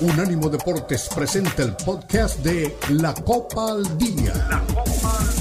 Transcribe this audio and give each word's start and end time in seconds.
Unánimo 0.00 0.48
Deportes 0.48 1.10
presenta 1.14 1.62
el 1.62 1.74
podcast 1.74 2.38
de 2.38 2.74
La 2.88 3.12
Copa 3.12 3.72
al 3.72 3.98
Día. 3.98 4.32
La 4.48 4.60
Copa 4.66 5.18
al 5.18 5.26
Día. 5.34 5.39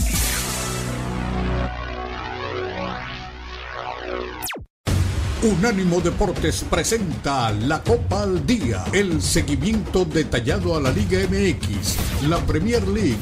Unánimo 5.42 6.02
Deportes 6.02 6.66
presenta 6.70 7.50
la 7.54 7.82
Copa 7.82 8.24
al 8.24 8.46
Día, 8.46 8.84
el 8.92 9.22
seguimiento 9.22 10.04
detallado 10.04 10.76
a 10.76 10.82
la 10.82 10.92
Liga 10.92 11.18
MX, 11.30 12.28
la 12.28 12.40
Premier 12.40 12.86
League, 12.86 13.16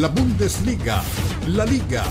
la 0.00 0.08
Bundesliga, 0.08 1.00
la 1.46 1.64
Liga 1.64 2.02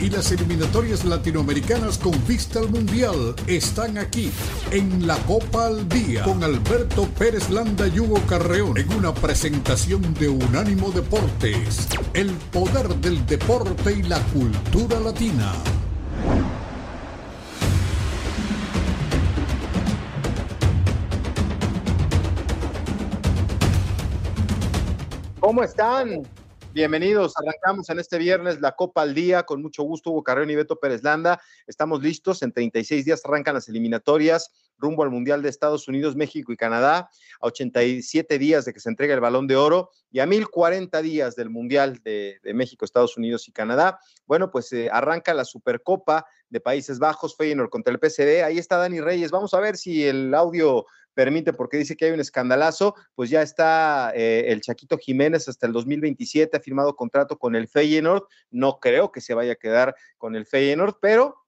y 0.00 0.10
las 0.10 0.32
eliminatorias 0.32 1.06
latinoamericanas 1.06 1.96
con 1.96 2.12
vista 2.26 2.58
al 2.58 2.68
Mundial 2.68 3.34
están 3.46 3.96
aquí 3.96 4.30
en 4.70 5.06
la 5.06 5.16
Copa 5.20 5.68
al 5.68 5.88
Día 5.88 6.22
con 6.24 6.44
Alberto 6.44 7.08
Pérez 7.18 7.48
Landa 7.48 7.88
y 7.88 7.98
Hugo 7.98 8.20
Carreón 8.28 8.76
en 8.76 8.92
una 8.92 9.14
presentación 9.14 10.12
de 10.20 10.28
Unánimo 10.28 10.90
Deportes, 10.90 11.88
el 12.12 12.32
poder 12.52 12.94
del 12.96 13.24
deporte 13.24 13.92
y 13.92 14.02
la 14.02 14.20
cultura 14.24 15.00
latina. 15.00 15.54
¿Cómo 25.46 25.62
están? 25.62 26.24
Bienvenidos, 26.72 27.34
arrancamos 27.36 27.88
en 27.90 28.00
este 28.00 28.18
viernes 28.18 28.60
la 28.60 28.72
Copa 28.72 29.02
al 29.02 29.14
Día, 29.14 29.44
con 29.44 29.62
mucho 29.62 29.84
gusto 29.84 30.10
Hugo 30.10 30.24
Carreón 30.24 30.50
y 30.50 30.56
Beto 30.56 30.80
Pérez 30.80 31.04
Landa. 31.04 31.40
Estamos 31.68 32.02
listos, 32.02 32.42
en 32.42 32.50
36 32.50 33.04
días 33.04 33.24
arrancan 33.24 33.54
las 33.54 33.68
eliminatorias 33.68 34.50
rumbo 34.76 35.04
al 35.04 35.10
Mundial 35.10 35.42
de 35.42 35.48
Estados 35.48 35.86
Unidos, 35.86 36.16
México 36.16 36.52
y 36.52 36.56
Canadá, 36.56 37.10
a 37.40 37.46
87 37.46 38.38
días 38.40 38.64
de 38.64 38.72
que 38.72 38.80
se 38.80 38.88
entregue 38.88 39.14
el 39.14 39.20
Balón 39.20 39.46
de 39.46 39.54
Oro 39.54 39.90
y 40.10 40.18
a 40.18 40.26
1040 40.26 41.00
días 41.00 41.36
del 41.36 41.48
Mundial 41.48 42.00
de, 42.02 42.40
México, 42.52 42.84
Estados 42.84 43.16
Unidos 43.16 43.46
y 43.46 43.52
Canadá. 43.52 44.00
Bueno, 44.26 44.50
pues 44.50 44.72
eh, 44.72 44.88
arranca 44.90 45.32
la 45.32 45.44
Supercopa 45.44 46.26
de 46.48 46.60
Países 46.60 46.98
Bajos, 46.98 47.36
Feyenoord 47.36 47.70
contra 47.70 47.92
el 47.92 48.00
PCD. 48.00 48.42
Ahí 48.42 48.58
está 48.58 48.78
Dani 48.78 49.00
Reyes. 49.00 49.30
Vamos 49.30 49.54
a 49.54 49.60
ver 49.60 49.76
si 49.76 50.04
el 50.04 50.34
audio 50.34 50.86
permite, 51.16 51.54
porque 51.54 51.78
dice 51.78 51.96
que 51.96 52.04
hay 52.04 52.12
un 52.12 52.20
escandalazo, 52.20 52.94
pues 53.14 53.30
ya 53.30 53.40
está 53.40 54.12
eh, 54.14 54.52
el 54.52 54.60
Chaquito 54.60 54.98
Jiménez 54.98 55.48
hasta 55.48 55.66
el 55.66 55.72
2027, 55.72 56.58
ha 56.58 56.60
firmado 56.60 56.94
contrato 56.94 57.38
con 57.38 57.56
el 57.56 57.68
Feyenoord, 57.68 58.24
no 58.50 58.78
creo 58.78 59.10
que 59.10 59.22
se 59.22 59.32
vaya 59.32 59.52
a 59.52 59.56
quedar 59.56 59.96
con 60.18 60.36
el 60.36 60.44
Feyenoord, 60.44 60.98
pero 61.00 61.46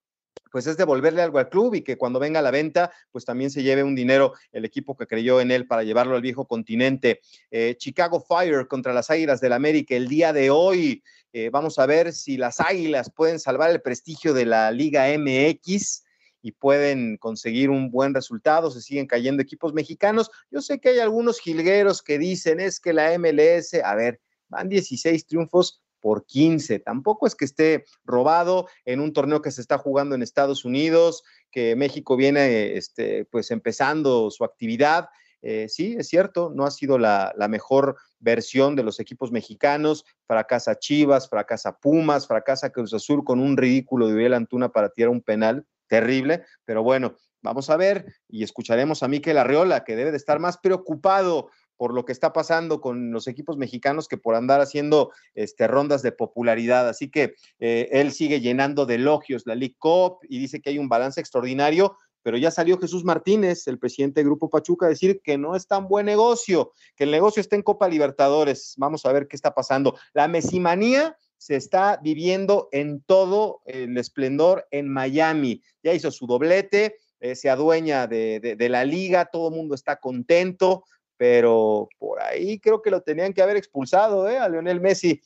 pues 0.50 0.66
es 0.66 0.78
devolverle 0.78 1.20
algo 1.20 1.38
al 1.38 1.50
club 1.50 1.74
y 1.74 1.82
que 1.82 1.98
cuando 1.98 2.18
venga 2.18 2.38
a 2.38 2.42
la 2.42 2.50
venta, 2.50 2.90
pues 3.12 3.26
también 3.26 3.50
se 3.50 3.62
lleve 3.62 3.82
un 3.82 3.94
dinero 3.94 4.32
el 4.52 4.64
equipo 4.64 4.96
que 4.96 5.06
creyó 5.06 5.42
en 5.42 5.50
él 5.50 5.66
para 5.66 5.82
llevarlo 5.82 6.16
al 6.16 6.22
viejo 6.22 6.46
continente. 6.46 7.20
Eh, 7.50 7.76
Chicago 7.76 8.24
Fire 8.26 8.66
contra 8.66 8.94
las 8.94 9.10
Águilas 9.10 9.42
del 9.42 9.52
América 9.52 9.94
el 9.94 10.08
día 10.08 10.32
de 10.32 10.48
hoy. 10.48 11.02
Eh, 11.34 11.50
vamos 11.50 11.78
a 11.78 11.84
ver 11.84 12.14
si 12.14 12.38
las 12.38 12.60
Águilas 12.60 13.12
pueden 13.14 13.38
salvar 13.38 13.70
el 13.70 13.82
prestigio 13.82 14.32
de 14.32 14.46
la 14.46 14.70
Liga 14.70 15.06
MX 15.18 16.04
y 16.42 16.52
pueden 16.52 17.16
conseguir 17.16 17.70
un 17.70 17.90
buen 17.90 18.14
resultado, 18.14 18.70
se 18.70 18.80
siguen 18.80 19.06
cayendo 19.06 19.42
equipos 19.42 19.72
mexicanos. 19.72 20.30
Yo 20.50 20.60
sé 20.60 20.80
que 20.80 20.90
hay 20.90 20.98
algunos 21.00 21.40
jilgueros 21.40 22.02
que 22.02 22.18
dicen 22.18 22.60
es 22.60 22.80
que 22.80 22.92
la 22.92 23.16
MLS, 23.18 23.74
a 23.82 23.94
ver, 23.94 24.20
van 24.48 24.68
16 24.68 25.26
triunfos 25.26 25.82
por 26.00 26.24
15. 26.26 26.78
Tampoco 26.80 27.26
es 27.26 27.34
que 27.34 27.44
esté 27.44 27.84
robado 28.04 28.68
en 28.84 29.00
un 29.00 29.12
torneo 29.12 29.42
que 29.42 29.50
se 29.50 29.60
está 29.60 29.78
jugando 29.78 30.14
en 30.14 30.22
Estados 30.22 30.64
Unidos, 30.64 31.22
que 31.50 31.76
México 31.76 32.16
viene 32.16 32.76
este, 32.76 33.24
pues 33.26 33.50
empezando 33.50 34.30
su 34.30 34.44
actividad. 34.44 35.08
Eh, 35.42 35.66
sí, 35.68 35.94
es 35.98 36.08
cierto, 36.08 36.50
no 36.54 36.64
ha 36.64 36.70
sido 36.70 36.98
la, 36.98 37.32
la, 37.36 37.46
mejor 37.46 37.96
versión 38.18 38.74
de 38.74 38.82
los 38.82 38.98
equipos 38.98 39.30
mexicanos. 39.30 40.04
Fracasa 40.26 40.78
Chivas, 40.78 41.28
fracasa 41.28 41.78
Pumas, 41.78 42.26
fracasa 42.26 42.70
Cruz 42.70 42.92
Azul 42.92 43.22
con 43.24 43.38
un 43.38 43.56
ridículo 43.56 44.08
de 44.08 44.14
Uriel 44.14 44.34
Antuna 44.34 44.70
para 44.70 44.88
tirar 44.90 45.10
un 45.10 45.22
penal 45.22 45.64
terrible, 45.88 46.44
pero 46.64 46.82
bueno, 46.82 47.16
vamos 47.42 47.70
a 47.70 47.76
ver 47.76 48.14
y 48.28 48.42
escucharemos 48.42 49.02
a 49.02 49.08
Miquel 49.08 49.38
Arriola, 49.38 49.84
que 49.84 49.96
debe 49.96 50.10
de 50.10 50.16
estar 50.16 50.38
más 50.38 50.58
preocupado 50.58 51.50
por 51.76 51.94
lo 51.94 52.04
que 52.04 52.12
está 52.12 52.32
pasando 52.32 52.80
con 52.80 53.12
los 53.12 53.28
equipos 53.28 53.56
mexicanos 53.56 54.08
que 54.08 54.18
por 54.18 54.34
andar 54.34 54.60
haciendo 54.60 55.12
este, 55.34 55.68
rondas 55.68 56.02
de 56.02 56.12
popularidad. 56.12 56.88
Así 56.88 57.08
que 57.08 57.36
eh, 57.60 57.88
él 57.92 58.12
sigue 58.12 58.40
llenando 58.40 58.84
de 58.84 58.96
elogios 58.96 59.44
la 59.46 59.54
League 59.54 59.76
Cup 59.78 60.18
y 60.28 60.40
dice 60.40 60.60
que 60.60 60.70
hay 60.70 60.78
un 60.78 60.88
balance 60.88 61.20
extraordinario, 61.20 61.96
pero 62.22 62.36
ya 62.36 62.50
salió 62.50 62.78
Jesús 62.78 63.04
Martínez, 63.04 63.68
el 63.68 63.78
presidente 63.78 64.20
del 64.20 64.26
Grupo 64.26 64.50
Pachuca, 64.50 64.86
a 64.86 64.90
decir 64.90 65.20
que 65.22 65.38
no 65.38 65.54
es 65.54 65.68
tan 65.68 65.86
buen 65.86 66.04
negocio, 66.04 66.72
que 66.96 67.04
el 67.04 67.12
negocio 67.12 67.40
está 67.40 67.54
en 67.54 67.62
Copa 67.62 67.88
Libertadores. 67.88 68.74
Vamos 68.76 69.06
a 69.06 69.12
ver 69.12 69.28
qué 69.28 69.36
está 69.36 69.54
pasando. 69.54 69.96
La 70.12 70.26
mesimanía 70.26 71.16
se 71.38 71.56
está 71.56 71.98
viviendo 72.02 72.68
en 72.72 73.00
todo 73.00 73.62
el 73.64 73.96
esplendor 73.96 74.66
en 74.70 74.88
Miami. 74.88 75.62
Ya 75.82 75.94
hizo 75.94 76.10
su 76.10 76.26
doblete, 76.26 76.96
eh, 77.20 77.34
se 77.34 77.48
adueña 77.48 78.06
de, 78.06 78.56
la 78.68 78.84
liga, 78.84 79.26
todo 79.26 79.48
el 79.48 79.54
mundo 79.54 79.74
está 79.74 79.96
contento, 79.96 80.84
pero 81.16 81.88
por 81.98 82.20
ahí 82.20 82.58
creo 82.58 82.82
que 82.82 82.90
lo 82.90 83.02
tenían 83.02 83.32
que 83.32 83.42
haber 83.42 83.56
expulsado 83.56 84.28
¿eh? 84.28 84.38
a 84.38 84.48
Lionel 84.48 84.80
Messi 84.80 85.20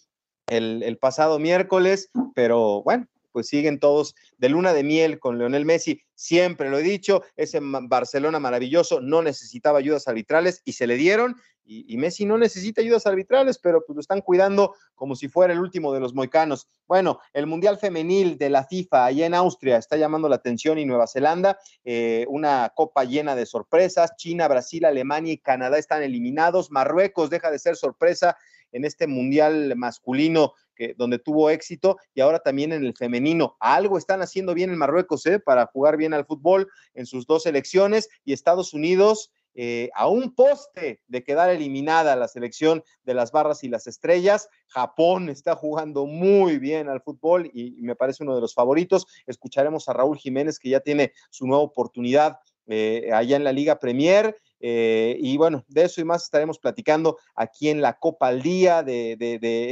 el, 0.47 0.83
el 0.83 0.99
pasado 0.99 1.39
miércoles, 1.39 2.11
pero 2.34 2.83
bueno, 2.83 3.06
pues 3.33 3.49
siguen 3.49 3.81
todos 3.81 4.15
de 4.39 4.49
luna 4.49 4.72
de 4.72 4.84
miel 4.84 5.19
con 5.19 5.39
Leonel 5.39 5.65
Messi. 5.65 6.03
Siempre 6.15 6.71
lo 6.71 6.78
he 6.78 6.83
dicho, 6.83 7.22
ese 7.37 7.59
Barcelona 7.62 8.39
maravilloso 8.39 9.01
no 9.01 9.22
necesitaba 9.22 9.78
ayudas 9.78 10.06
arbitrales 10.06 10.62
y 10.65 10.75
se 10.75 10.87
le 10.87 10.97
dieron. 10.97 11.37
Y, 11.65 11.97
Messi 11.97 12.25
no 12.25 12.39
necesita 12.39 12.81
ayudas 12.81 13.06
arbitrales, 13.06 13.59
pero 13.59 13.84
pues 13.87 13.95
lo 13.95 14.00
están 14.00 14.21
cuidando 14.21 14.75
como 14.95 15.15
si 15.15 15.28
fuera 15.28 15.53
el 15.53 15.61
último 15.61 15.93
de 15.93 16.00
los 16.00 16.15
moicanos. 16.15 16.67
Bueno, 16.87 17.21
el 17.33 17.47
Mundial 17.47 17.78
Femenil 17.78 18.37
de 18.37 18.50
la 18.50 18.65
FIFA 18.65 19.06
allá 19.06 19.27
en 19.27 19.34
Austria 19.34 19.77
está 19.77 19.97
llamando 19.97 20.28
la 20.28 20.37
atención 20.37 20.78
y 20.78 20.84
Nueva 20.84 21.06
Zelanda, 21.06 21.59
eh, 21.84 22.27
una 22.28 22.72
copa 22.75 23.05
llena 23.05 23.37
de 23.37 23.47
sorpresas. 23.47 24.17
China, 24.17 24.49
Brasil, 24.49 24.84
Alemania 24.84 25.33
y 25.33 25.39
Canadá 25.39 25.78
están 25.78 26.03
eliminados. 26.03 26.71
Marruecos 26.71 27.31
deja 27.31 27.51
de 27.51 27.59
ser 27.59 27.77
sorpresa 27.77 28.37
en 28.72 28.84
este 28.84 29.06
Mundial 29.06 29.75
masculino 29.77 30.55
que, 30.75 30.95
donde 30.97 31.19
tuvo 31.19 31.51
éxito 31.51 31.99
y 32.15 32.21
ahora 32.21 32.41
también 32.41 32.72
en 32.72 32.84
el 32.84 32.97
femenino. 32.97 33.56
Algo 33.61 33.99
están 33.99 34.22
haciendo 34.22 34.55
bien 34.55 34.71
en 34.71 34.78
Marruecos 34.78 35.25
¿eh? 35.27 35.39
para 35.39 35.67
jugar 35.67 35.97
bien 35.97 36.15
al 36.15 36.27
fútbol 36.27 36.69
en 36.95 37.06
sus 37.06 37.27
dos 37.27 37.47
elecciones 37.47 38.09
y 38.25 38.33
Estados 38.33 38.75
Unidos. 38.75 39.31
Eh, 39.55 39.91
a 39.95 40.09
un 40.09 40.35
poste 40.35 41.01
de 41.09 41.23
quedar 41.23 41.51
eliminada 41.51 42.17
la 42.17 42.29
selección 42.29 42.83
de 43.05 43.15
las 43.15 43.33
barras 43.33 43.65
y 43.65 43.69
las 43.69 43.87
estrellas. 43.87 44.49
Japón 44.69 45.29
está 45.29 45.55
jugando 45.55 46.07
muy 46.07 46.59
bien 46.59 46.89
al 46.89 47.03
fútbol 47.03 47.51
y, 47.53 47.73
me 47.83 47.97
parece 47.97 48.23
uno 48.23 48.35
de 48.35 48.41
los 48.41 48.55
favoritos. 48.55 49.07
Escucharemos 49.27 49.89
a 49.89 49.93
Raúl 49.93 50.19
Jiménez 50.19 50.59
que 50.59 50.71
ya 50.71 50.81
tiene 50.81 51.13
su 51.31 51.47
nueva 51.47 51.63
oportunidad 51.63 52.39
eh, 52.67 53.11
allá 53.13 53.37
en 53.37 53.45
la 53.45 53.53
Liga 53.53 53.79
Premier 53.79 54.37
eh, 54.65 55.17
y 55.19 55.37
bueno, 55.37 55.65
de 55.67 55.83
eso 55.83 56.01
y 56.01 56.05
más 56.05 56.23
estaremos 56.23 56.61
platicando 56.61 57.19
aquí 57.34 57.69
en 57.69 57.83
la 57.83 57.99
Copa 57.99 58.29
al 58.29 58.43
Día, 58.43 58.84
de, 58.84 59.17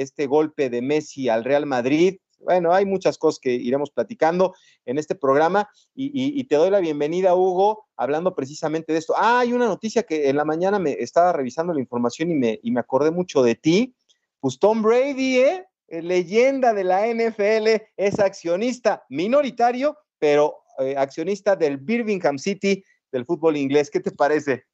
este 0.01 0.27
golpe 0.27 0.69
de 0.69 0.83
Messi 0.83 1.29
al 1.29 1.45
Real 1.45 1.65
Madrid. 1.65 2.19
Bueno, 2.41 2.73
hay 2.73 2.87
muchas 2.87 3.19
cosas 3.19 3.39
que 3.39 3.53
iremos 3.53 3.91
platicando 3.91 4.55
en 4.84 4.99
este 4.99 5.15
programa 5.15 5.69
y, 5.95 6.43
te 6.45 6.56
doy 6.56 6.71
la 6.71 6.81
bienvenida, 6.81 7.34
Hugo, 7.34 7.87
hablando 7.97 8.34
precisamente 8.34 8.93
de 8.93 8.99
esto. 8.99 9.15
Ah, 9.17 9.41
hay 9.41 9.53
una 9.53 9.67
noticia 9.67 10.03
que 10.03 10.28
en 10.28 10.37
la 10.37 10.45
mañana 10.45 10.79
me 10.79 10.93
estaba 10.93 11.33
revisando 11.33 11.73
la 11.73 11.81
información 11.81 12.31
y 12.31 12.34
me, 12.34 12.59
y 12.62 12.71
me 12.71 12.81
acordé 12.81 13.11
mucho 13.11 13.43
de 13.43 13.55
ti. 13.55 13.95
Pues 14.41 14.59
Tom 14.59 14.83
Brady, 14.83 15.39
¿eh? 15.39 15.67
leyenda 15.89 16.73
de 16.73 16.84
la 16.84 17.06
NFL, 17.06 17.83
es 17.97 18.19
accionista 18.21 19.05
minoritario, 19.09 19.97
pero 20.19 20.62
eh, 20.79 20.95
accionista 20.97 21.56
del 21.56 21.79
Birmingham 21.79 22.39
City 22.39 22.83
del 23.11 23.27
fútbol 23.27 23.56
inglés. 23.56 23.91
¿Qué 23.91 24.00
te 24.00 24.12
parece? 24.12 24.65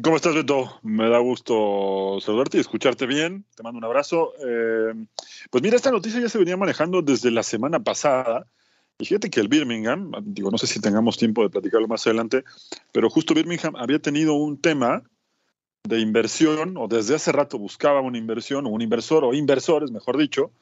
¿Cómo 0.00 0.16
estás, 0.16 0.34
Beto? 0.34 0.80
Me 0.82 1.10
da 1.10 1.18
gusto 1.18 2.18
saludarte 2.22 2.56
y 2.56 2.60
escucharte 2.60 3.04
bien. 3.06 3.44
Te 3.54 3.62
mando 3.62 3.76
un 3.76 3.84
abrazo. 3.84 4.32
Eh, 4.38 4.94
pues 5.50 5.62
mira, 5.62 5.76
esta 5.76 5.90
noticia 5.90 6.18
ya 6.18 6.30
se 6.30 6.38
venía 6.38 6.56
manejando 6.56 7.02
desde 7.02 7.30
la 7.30 7.42
semana 7.42 7.78
pasada. 7.78 8.46
Y 8.98 9.04
fíjate 9.04 9.28
que 9.28 9.40
el 9.40 9.48
Birmingham, 9.48 10.12
digo, 10.22 10.50
no 10.50 10.56
sé 10.56 10.66
si 10.66 10.80
tengamos 10.80 11.18
tiempo 11.18 11.42
de 11.42 11.50
platicarlo 11.50 11.88
más 11.88 12.06
adelante, 12.06 12.42
pero 12.90 13.10
justo 13.10 13.34
Birmingham 13.34 13.76
había 13.76 13.98
tenido 13.98 14.32
un 14.32 14.60
tema 14.60 15.02
de 15.84 16.00
inversión, 16.00 16.76
o 16.78 16.88
desde 16.88 17.16
hace 17.16 17.32
rato 17.32 17.58
buscaba 17.58 18.00
una 18.00 18.16
inversión, 18.16 18.66
o 18.66 18.70
un 18.70 18.80
inversor, 18.80 19.24
o 19.24 19.34
inversores, 19.34 19.90
mejor 19.90 20.16
dicho, 20.16 20.52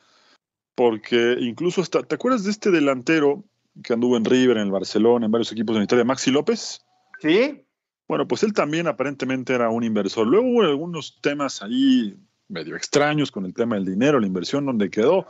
porque 0.75 1.37
incluso 1.41 1.83
hasta, 1.83 2.03
¿te 2.03 2.15
acuerdas 2.15 2.45
de 2.45 2.51
este 2.51 2.71
delantero 2.71 3.45
que 3.85 3.93
anduvo 3.93 4.17
en 4.17 4.25
River, 4.25 4.57
en 4.57 4.65
el 4.65 4.73
Barcelona, 4.73 5.27
en 5.27 5.33
varios 5.33 5.53
equipos 5.53 5.77
la 5.77 5.83
historia, 5.83 6.05
Maxi 6.05 6.31
López? 6.31 6.85
Sí. 7.21 7.63
Bueno, 8.11 8.27
pues 8.27 8.43
él 8.43 8.53
también 8.53 8.89
aparentemente 8.89 9.55
era 9.55 9.71
un 9.71 9.85
inversor. 9.85 10.27
Luego 10.27 10.49
hubo 10.49 10.63
algunos 10.63 11.21
temas 11.21 11.63
ahí 11.63 12.19
medio 12.49 12.75
extraños 12.75 13.31
con 13.31 13.45
el 13.45 13.55
tema 13.55 13.77
del 13.77 13.85
dinero, 13.85 14.19
la 14.19 14.27
inversión, 14.27 14.67
donde 14.67 14.91
quedó, 14.91 15.29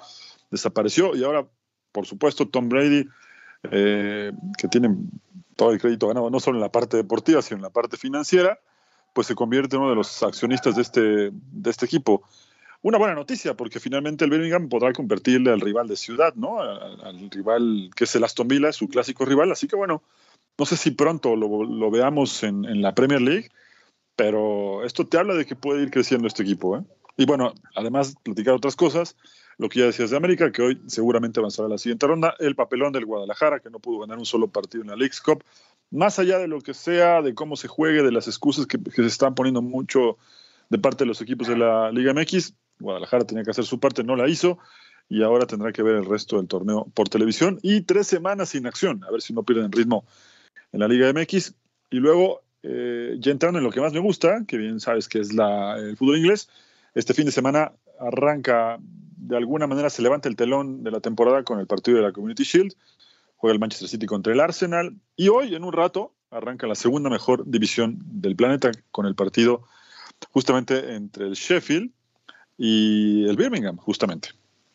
desapareció 0.50 1.15
y 1.15 1.23
ahora, 1.23 1.47
por 1.93 2.06
supuesto, 2.06 2.49
Tom 2.49 2.71
Brady, 2.71 3.06
eh, 3.71 4.32
que 4.56 4.67
tiene 4.69 4.97
todo 5.56 5.73
el 5.73 5.79
crédito 5.79 6.09
ganado, 6.09 6.31
no 6.31 6.41
solo 6.41 6.56
en 6.56 6.62
la 6.62 6.73
parte 6.73 6.97
deportiva, 6.97 7.43
sino 7.43 7.56
en 7.56 7.65
la 7.65 7.69
parte 7.69 7.99
financiera, 7.99 8.59
pues 9.12 9.27
se 9.27 9.35
convierte 9.35 9.77
en 9.77 9.82
uno 9.82 9.91
de 9.91 9.97
los 9.97 10.23
accionistas 10.23 10.75
de 10.75 10.81
este, 10.81 11.31
de 11.32 11.71
este 11.71 11.85
equipo. 11.85 12.23
Una 12.81 12.97
buena 12.97 13.15
noticia, 13.15 13.59
porque 13.59 13.79
finalmente 13.79 14.25
el 14.25 14.31
Birmingham 14.31 14.71
podrá 14.71 14.94
convertirle 14.94 15.53
al 15.53 15.61
rival 15.61 15.87
de 15.87 15.97
ciudad, 15.97 16.35
¿no? 16.35 16.62
Al, 16.62 17.31
rival 17.31 17.91
que 17.94 18.05
es 18.05 18.15
el 18.15 18.25
Aston 18.25 18.49
Villa, 18.49 18.73
su 18.73 18.88
clásico 18.88 19.27
rival. 19.27 19.53
Así 19.53 19.69
que 19.69 19.77
bueno, 19.77 20.03
no 20.58 20.67
sé 20.67 20.76
si 20.76 20.91
pronto 20.91 21.37
lo, 21.37 21.91
veamos 21.91 22.43
en, 22.43 22.64
en, 22.64 22.82
la 22.82 22.94
Premier 22.94 23.23
League, 23.23 23.49
pero 24.17 24.85
esto 24.85 25.06
te 25.06 25.19
habla 25.19 25.35
de 25.35 25.47
que 25.47 25.56
puede 25.56 25.82
ir 25.82 25.91
creciendo 25.91 26.26
este 26.26 26.43
equipo, 26.43 26.76
¿eh? 26.76 26.82
Y 27.20 27.26
bueno, 27.26 27.52
además, 27.76 28.14
platicar 28.23 28.55
otras 28.55 28.76
cosas, 28.76 29.14
lo 29.58 29.69
que 29.69 29.81
ya 29.81 29.85
decías 29.85 30.08
de 30.08 30.17
América, 30.17 30.50
que 30.52 30.62
hoy 30.62 30.81
seguramente 30.87 31.38
avanzará 31.38 31.67
a 31.67 31.70
la 31.70 31.76
siguiente 31.76 32.06
ronda, 32.06 32.35
el 32.38 32.55
papelón 32.55 32.93
del 32.93 33.05
Guadalajara, 33.05 33.61
que 33.61 33.69
no 33.69 33.79
pudo 33.79 33.99
ganar 33.99 34.17
un 34.17 34.25
solo 34.25 34.49
partido 34.49 34.82
en 34.82 34.88
la 34.88 34.97
League's 34.97 35.20
Cup, 35.20 35.44
más 35.91 36.19
allá 36.19 36.38
de 36.38 36.49
lo 36.49 36.62
que 36.62 36.73
sea, 36.73 37.20
de 37.20 37.35
cómo 37.35 37.56
se 37.56 37.69
juegue, 37.69 38.03
de 38.03 38.11
las 38.11 38.26
excusas 38.26 38.67
que, 38.67 38.79
se 38.91 39.05
están 39.05 39.35
poniendo 39.35 39.61
mucho 39.61 40.17
de 40.70 40.79
parte 40.79 41.05
de 41.05 41.08
los 41.08 41.20
equipos 41.20 41.46
de 41.46 41.58
la 41.58 41.93
Liga 41.93 42.14
MX, 42.14 42.55
Guadalajara 42.79 43.26
tenía 43.26 43.44
que 43.44 43.50
hacer 43.50 43.67
su 43.67 43.79
parte, 43.79 44.03
no 44.03 44.17
la 44.17 44.26
hizo, 44.26 44.58
y 45.11 45.23
ahora 45.23 45.46
tendrá 45.46 45.73
que 45.73 45.82
ver 45.82 45.96
el 45.96 46.06
resto 46.06 46.38
del 46.38 46.49
torneo 46.49 46.87
por 46.94 47.11
televisión, 47.11 47.58
y 47.62 47.82
tres 47.82 48.06
semanas 48.06 48.49
sin 48.49 48.67
acción, 48.67 49.05
a 49.05 49.11
ver 49.11 49.20
si 49.20 49.35
no 49.35 49.43
pierden 49.43 49.73
ritmo 49.73 50.06
en 50.72 50.81
la 50.81 50.88
Liga 50.88 51.12
MX, 51.12 51.55
y 51.90 51.96
luego, 51.96 52.43
eh, 52.62 53.17
ya 53.19 53.32
entrando 53.32 53.58
en 53.58 53.64
lo 53.64 53.70
que 53.70 53.81
más 53.81 53.93
me 53.93 54.00
gusta, 54.00 54.44
que 54.46 54.56
bien 54.56 54.81
sabes 54.81 55.08
que 55.08 55.19
es 55.19 55.32
la, 55.32 55.76
el 55.78 55.96
fútbol 55.96 56.19
inglés, 56.19 56.49
este 56.94 57.14
fin 57.14 57.26
de 57.26 57.32
semana 57.32 57.72
arranca, 57.99 58.78
de 58.81 59.37
alguna 59.37 59.67
manera 59.67 59.90
se 59.90 60.02
levanta 60.02 60.28
el 60.28 60.37
telón 60.37 60.82
de 60.82 60.90
la 60.90 61.00
temporada 61.00 61.43
con 61.44 61.61
el 61.61 61.67
partido 61.67 61.99
de 61.99 62.05
la 62.05 62.12
Community 62.12 62.44
Shield, 62.44 62.75
juega 63.37 63.55
el 63.55 63.61
Manchester 63.61 63.88
City 63.88 64.06
contra 64.06 64.32
el 64.32 64.40
Arsenal 64.40 64.96
y 65.17 65.28
hoy 65.28 65.55
en 65.55 65.64
un 65.64 65.72
rato 65.72 66.12
arranca 66.31 66.67
la 66.67 66.75
segunda 66.75 67.11
mejor 67.11 67.44
división 67.46 67.99
del 68.05 68.37
planeta 68.37 68.70
con 68.90 69.06
el 69.06 69.14
partido 69.14 69.64
justamente 70.31 70.94
entre 70.94 71.26
el 71.26 71.32
Sheffield 71.34 71.90
y 72.58 73.26
el 73.28 73.37
Birmingham, 73.37 73.76
justamente. 73.76 74.31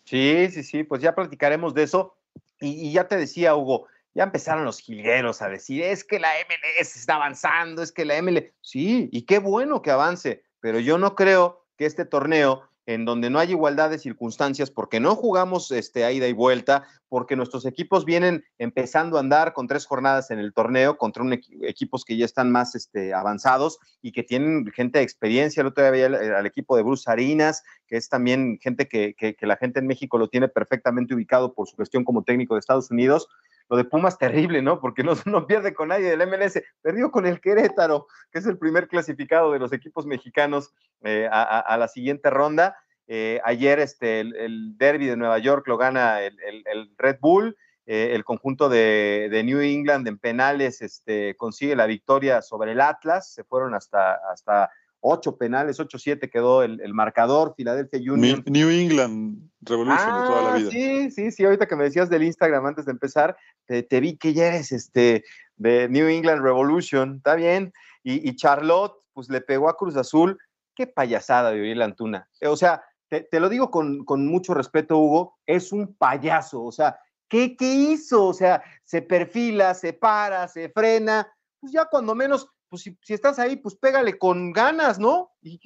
Sí, 0.05 0.47
sí, 0.51 0.63
sí, 0.63 0.83
pues 0.83 1.01
ya 1.01 1.13
platicaremos 1.13 1.73
de 1.73 1.83
eso. 1.83 2.15
Y, 2.59 2.91
ya 2.91 3.07
te 3.07 3.17
decía, 3.17 3.55
Hugo, 3.55 3.87
ya 4.15 4.23
empezaron 4.23 4.65
los 4.65 4.79
jilgueros 4.79 5.41
a 5.41 5.49
decir, 5.49 5.83
es 5.83 6.03
que 6.03 6.19
la 6.19 6.29
MLS 6.47 6.95
está 6.95 7.15
avanzando, 7.15 7.83
es 7.83 7.91
que 7.91 8.05
la 8.05 8.19
MLS, 8.21 8.45
sí, 8.61 9.09
y 9.11 9.23
qué 9.23 9.39
bueno 9.39 9.81
que 9.81 9.91
avance, 9.91 10.43
pero 10.61 10.79
yo 10.79 10.97
no 10.97 11.15
creo 11.15 11.67
que 11.77 11.85
este 11.85 12.05
torneo 12.05 12.63
en 12.87 13.03
donde 13.03 13.29
no 13.29 13.39
hay 13.39 13.51
igualdad 13.51 13.89
de 13.89 13.97
circunstancias, 13.97 14.69
porque 14.69 14.99
no 14.99 15.15
jugamos 15.15 15.71
este, 15.71 16.11
ida 16.13 16.27
y 16.27 16.33
vuelta, 16.33 16.83
porque 17.09 17.35
nuestros 17.35 17.65
equipos 17.65 18.05
vienen 18.05 18.45
empezando 18.59 19.17
a 19.17 19.21
andar 19.21 19.53
con 19.53 19.67
tres 19.67 19.85
jornadas 19.85 20.29
en 20.29 20.39
el 20.39 20.53
torneo 20.53 20.97
contra 20.97 21.23
un 21.23 21.33
equipos 21.33 22.05
que 22.05 22.15
ya 22.15 22.25
están 22.25 22.51
más 22.51 22.75
este, 22.75 23.13
avanzados 23.13 23.79
y 24.01 24.11
que 24.11 24.21
tienen 24.21 24.71
gente 24.71 24.99
de 24.99 25.03
experiencia. 25.03 25.61
El 25.61 25.67
otro 25.67 25.83
día 25.83 26.07
había 26.07 26.37
al, 26.37 26.45
equipo 26.45 26.77
de 26.77 26.83
Bruce 26.83 27.09
Harinas, 27.09 27.63
que 27.87 27.97
es 27.97 28.07
también 28.07 28.59
gente 28.61 28.87
que, 28.87 29.15
que, 29.15 29.35
la 29.41 29.57
gente 29.57 29.79
en 29.79 29.87
México 29.87 30.17
lo 30.17 30.29
tiene 30.29 30.47
perfectamente 30.47 31.15
ubicado 31.15 31.53
por 31.53 31.67
su 31.67 31.75
gestión 31.77 32.03
como 32.03 32.23
técnico 32.23 32.53
de 32.53 32.59
Estados 32.59 32.91
Unidos. 32.91 33.27
Lo 33.69 33.77
de 33.77 33.83
Pumas 33.83 34.17
terrible, 34.17 34.61
¿no? 34.61 34.79
Porque 34.79 35.03
no, 35.03 35.13
no 35.25 35.47
pierde 35.47 35.73
con 35.73 35.89
nadie 35.89 36.15
del 36.15 36.27
MLS, 36.27 36.61
perdió 36.81 37.11
con 37.11 37.25
el 37.25 37.41
Querétaro, 37.41 38.07
que 38.31 38.39
es 38.39 38.45
el 38.45 38.57
primer 38.57 38.87
clasificado 38.87 39.51
de 39.51 39.59
los 39.59 39.73
equipos 39.73 40.05
mexicanos 40.05 40.73
eh, 41.03 41.27
a, 41.31 41.75
la 41.77 41.87
siguiente 41.87 42.29
ronda. 42.29 42.77
Eh, 43.07 43.39
ayer 43.43 43.79
este, 43.79 44.21
el, 44.21 44.77
derby 44.77 45.05
de 45.05 45.17
Nueva 45.17 45.37
York 45.37 45.67
lo 45.67 45.77
gana 45.77 46.21
el, 46.21 46.91
Red 46.97 47.17
Bull. 47.19 47.55
Eh, 47.87 48.15
el 48.15 48.23
conjunto 48.23 48.67
de, 48.67 49.41
New 49.45 49.61
England 49.61 50.07
en 50.07 50.17
penales 50.17 50.81
este, 50.81 51.35
consigue 51.35 51.75
la 51.75 51.85
victoria 51.85 52.41
sobre 52.41 52.71
el 52.71 52.81
Atlas. 52.81 53.31
Se 53.31 53.43
fueron 53.43 53.75
hasta, 53.75 54.15
hasta 54.31 54.71
ocho 55.07 55.37
penales, 55.37 55.79
8-7 55.79 56.29
quedó 56.31 56.63
el, 56.63 56.93
marcador, 56.93 57.53
Philadelphia 57.55 57.99
Union. 58.11 58.43
New 58.47 58.69
England 58.69 59.49
Revolution 59.61 60.21
de 60.21 60.27
toda 60.27 60.41
la 60.41 60.53
ah, 60.53 60.57
vida. 60.57 60.71
Sí, 60.71 61.11
sí, 61.11 61.31
sí, 61.31 61.45
ahorita 61.45 61.67
que 61.67 61.75
me 61.75 61.83
decías 61.83 62.09
del 62.09 62.23
Instagram 62.23 62.65
antes 62.65 62.85
de 62.85 62.91
empezar, 62.91 63.37
te, 63.67 63.99
vi 63.99 64.17
que 64.17 64.33
ya 64.33 64.47
eres 64.47 64.71
este, 64.71 65.23
de 65.57 65.87
New 65.89 66.07
England 66.07 66.41
Revolution, 66.41 67.17
está 67.17 67.35
bien. 67.35 67.71
Y, 68.03 68.35
Charlotte, 68.35 68.93
pues 69.13 69.29
le 69.29 69.41
pegó 69.41 69.69
a 69.69 69.77
Cruz 69.77 69.95
Azul, 69.95 70.37
qué 70.75 70.87
payasada 70.87 71.51
de 71.51 71.59
Uriel 71.59 71.81
Antuna. 71.81 72.27
O 72.43 72.55
sea, 72.57 72.83
te, 73.07 73.39
lo 73.39 73.49
digo 73.49 73.69
con, 73.69 74.03
mucho 74.25 74.53
respeto, 74.53 74.97
Hugo, 74.97 75.37
es 75.45 75.71
un 75.71 75.95
payaso, 75.95 76.63
o 76.63 76.71
sea, 76.71 76.99
¿qué, 77.27 77.55
¿qué 77.55 77.73
hizo? 77.73 78.25
O 78.25 78.33
sea, 78.33 78.63
se 78.83 79.01
perfila, 79.01 79.73
se 79.73 79.93
para, 79.93 80.47
se 80.47 80.69
frena, 80.69 81.27
pues 81.59 81.73
ya 81.73 81.85
cuando 81.85 82.13
menos 82.13 82.47
pues 82.69 82.83
si, 82.83 82.97
estás 83.13 83.39
ahí, 83.39 83.57
pues 83.57 83.75
pégale 83.75 84.17
con 84.17 84.51
ganas, 84.51 84.99
¿no? 84.99 85.31
Y, 85.41 85.59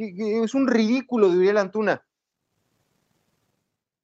es 0.43 0.53
un 0.53 0.67
ridículo 0.67 1.29
de 1.29 1.37
Uriel 1.37 1.57
Antuna. 1.57 2.03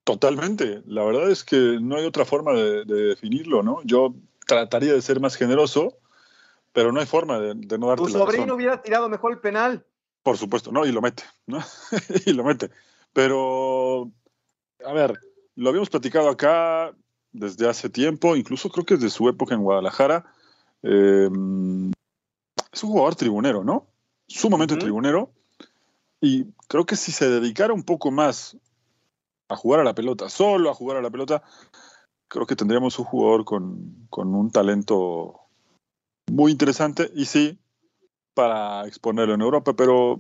Totalmente. 0.04 0.84
La 0.86 1.04
verdad 1.04 1.30
es 1.30 1.44
que 1.44 1.78
no 1.82 1.96
hay 1.96 2.06
otra 2.06 2.26
forma 2.26 2.54
de, 2.54 2.86
definirlo, 2.86 3.64
¿no? 3.64 3.82
Yo 3.84 4.16
trataría 4.48 4.94
de 4.94 5.02
ser 5.02 5.20
más 5.20 5.36
generoso, 5.36 5.98
pero 6.74 6.92
no 6.92 7.00
hay 7.00 7.06
forma 7.06 7.40
de, 7.40 7.56
no 7.56 7.88
darte 7.88 8.04
Tu 8.04 8.10
sobrino 8.10 8.54
hubiera 8.54 8.82
tirado 8.82 9.10
mejor 9.10 9.34
el 9.34 9.40
penal. 9.40 9.86
Por 10.22 10.38
supuesto, 10.38 10.72
no, 10.72 10.86
y 10.86 10.92
lo 10.92 11.02
mete, 11.02 11.24
¿no? 11.48 11.60
y 12.26 12.34
lo 12.34 12.44
mete. 12.44 12.70
Pero, 13.14 14.12
a 14.86 14.94
ver, 14.94 15.20
lo 15.56 15.70
habíamos 15.70 15.90
platicado 15.90 16.30
acá 16.30 16.94
desde 17.32 17.68
hace 17.68 17.90
tiempo, 17.90 18.36
incluso 18.36 18.70
creo 18.70 18.86
que 18.86 18.96
desde 18.96 19.10
su 19.10 19.28
época 19.30 19.56
en 19.56 19.62
Guadalajara. 19.62 20.26
Eh, 20.84 21.30
es 22.76 22.84
un 22.84 22.92
jugador 22.92 23.16
tribunero, 23.16 23.64
¿no? 23.64 23.88
Sumamente 24.28 24.76
tribunero. 24.76 25.32
Y 26.20 26.46
creo 26.68 26.86
que 26.86 26.96
si 26.96 27.12
se 27.12 27.30
dedicara 27.30 27.74
un 27.74 27.84
poco 27.84 28.12
más 28.12 28.58
a 29.48 29.56
jugar 29.56 29.80
a 29.80 29.84
la 29.84 29.96
pelota, 29.96 30.30
solo 30.30 30.70
a 30.70 30.74
jugar 30.74 30.98
a 30.98 31.02
la 31.02 31.10
pelota, 31.10 31.42
creo 32.28 32.46
que 32.46 32.56
tendríamos 32.56 33.00
un 33.00 33.06
jugador 33.06 33.46
con, 33.46 34.08
con 34.10 34.36
un 34.36 34.52
talento 34.52 35.40
muy 36.32 36.52
interesante 36.52 37.10
y 37.16 37.26
sí, 37.26 37.60
para 38.34 38.86
exponerlo 38.88 39.36
en 39.36 39.42
Europa, 39.42 39.74
pero 39.74 40.20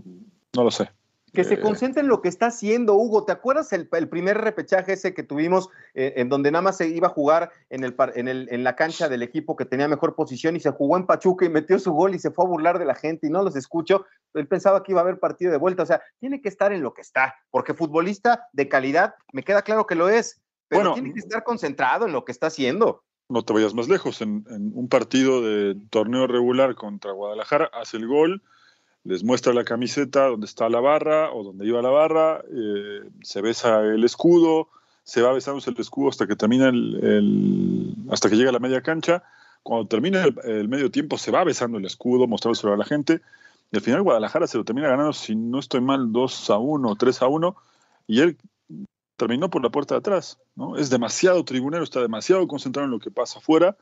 no 0.56 0.64
lo 0.64 0.72
sé. 0.72 0.90
Que 1.36 1.44
se 1.44 1.56
eh, 1.56 1.60
concentre 1.60 2.02
en 2.02 2.08
lo 2.08 2.22
que 2.22 2.30
está 2.30 2.48
haciendo 2.48 2.96
Hugo. 2.96 3.26
¿Te 3.26 3.32
acuerdas 3.32 3.72
el, 3.74 3.88
primer 3.88 4.38
repechaje 4.38 4.94
ese 4.94 5.14
que 5.14 5.24
tuvimos 5.24 5.70
eh, 5.94 6.14
en 6.18 6.30
donde 6.30 6.52
nada 6.52 6.62
más 6.62 6.78
se 6.78 6.88
iba 6.88 7.08
a 7.08 7.12
jugar 7.12 7.52
en, 7.70 7.84
el, 7.84 7.96
en, 8.16 8.28
el, 8.28 8.48
en 8.50 8.64
la 8.64 8.76
cancha 8.76 9.10
del 9.10 9.22
equipo 9.22 9.56
que 9.56 9.66
tenía 9.66 9.88
mejor 9.88 10.16
posición 10.16 10.56
y 10.56 10.60
se 10.60 10.72
jugó 10.72 10.98
en 10.98 11.06
Pachuca 11.06 11.46
y 11.46 11.50
metió 11.50 11.78
su 11.78 11.92
gol 11.92 12.16
y 12.16 12.20
se 12.20 12.32
fue 12.32 12.46
a 12.46 12.48
burlar 12.48 12.80
de 12.80 12.86
la 12.86 12.96
gente 12.96 13.28
y 13.28 13.30
no 13.30 13.44
los 13.44 13.56
escucho? 13.56 14.06
Él 14.34 14.48
pensaba 14.48 14.82
que 14.82 14.94
iba 14.94 15.02
a 15.02 15.04
haber 15.04 15.20
partido 15.20 15.52
de 15.52 15.58
vuelta. 15.58 15.84
O 15.84 15.86
sea, 15.86 16.02
tiene 16.20 16.42
que 16.42 16.50
estar 16.50 16.72
en 16.74 16.82
lo 16.82 16.94
que 16.94 17.02
está, 17.02 17.36
porque 17.52 17.74
futbolista 17.74 18.48
de 18.54 18.68
calidad, 18.68 19.16
me 19.34 19.44
queda 19.44 19.62
claro 19.62 19.86
que 19.86 19.96
lo 19.96 20.10
es, 20.10 20.42
pero 20.68 20.94
tiene 20.94 21.14
que 21.14 21.20
estar 21.20 21.44
concentrado 21.44 22.08
en 22.08 22.14
lo 22.14 22.26
que 22.26 22.32
está 22.32 22.48
haciendo. 22.48 23.04
No 23.30 23.44
te 23.44 23.54
vayas 23.54 23.74
más 23.74 23.88
lejos. 23.88 24.22
En, 24.22 24.46
en 24.50 24.72
un 24.74 24.88
partido 24.88 25.42
de 25.42 25.76
torneo 25.90 26.28
regular 26.28 26.76
contra 26.76 27.12
Guadalajara, 27.12 27.70
hace 27.74 27.98
el 27.98 28.08
gol 28.08 28.42
les 29.06 29.24
muestra 29.24 29.54
la 29.54 29.64
camiseta 29.64 30.28
donde 30.28 30.48
está 30.48 30.68
la 30.68 30.80
barra 30.80 31.32
o 31.32 31.44
donde 31.44 31.66
iba 31.66 31.82
la 31.82 31.90
barra, 31.90 32.44
eh, 32.52 33.08
se 33.22 33.40
besa 33.42 33.82
el 33.82 34.04
escudo, 34.04 34.70
se 35.04 35.22
va 35.22 35.32
besándose 35.32 35.70
el 35.70 35.80
escudo 35.80 36.10
hasta 36.10 36.26
que 36.26 36.36
termina 36.36 36.70
el, 36.70 37.96
hasta 38.10 38.30
que 38.30 38.36
llega 38.36 38.52
la 38.52 38.60
media 38.60 38.82
cancha. 38.82 39.24
Cuando 39.62 39.88
termina 39.88 40.24
el, 40.44 40.68
medio 40.68 40.90
tiempo 40.90 41.18
se 41.20 41.32
va 41.32 41.44
besando 41.44 41.78
el 41.78 41.86
escudo, 41.86 42.28
mostrándoselo 42.28 42.74
a 42.74 42.78
la 42.78 42.86
gente. 42.86 43.22
Y 43.72 43.78
al 43.78 43.84
final 43.84 44.02
Guadalajara 44.02 44.48
se 44.48 44.58
lo 44.58 44.66
termina 44.66 44.88
ganando, 44.88 45.14
si 45.14 45.36
no 45.36 45.60
estoy 45.60 45.82
mal, 45.82 46.12
2 46.12 46.50
a 46.50 46.58
1 46.58 46.90
o 46.90 46.96
3 46.96 47.22
a 47.22 47.28
1. 47.28 47.56
Y 48.08 48.22
él 48.22 48.38
terminó 49.18 49.52
por 49.52 49.64
la 49.64 49.70
puerta 49.70 49.94
de 49.94 50.00
atrás. 50.00 50.40
¿no? 50.56 50.78
Es 50.78 50.90
demasiado 50.90 51.46
tribunero, 51.46 51.84
está 51.84 52.02
demasiado 52.02 52.48
concentrado 52.48 52.86
en 52.86 52.92
lo 52.92 53.00
que 53.00 53.12
pasa 53.12 53.38
afuera. 53.38 53.78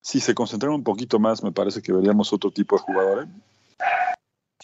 Si 0.00 0.18
se 0.18 0.34
concentraran 0.34 0.76
un 0.76 0.84
poquito 0.84 1.20
más, 1.20 1.44
me 1.44 1.52
parece 1.52 1.82
que 1.82 1.92
veríamos 1.92 2.32
otro 2.32 2.50
tipo 2.50 2.76
de 2.76 2.82
jugador. 2.82 3.24
¿eh? 3.24 3.28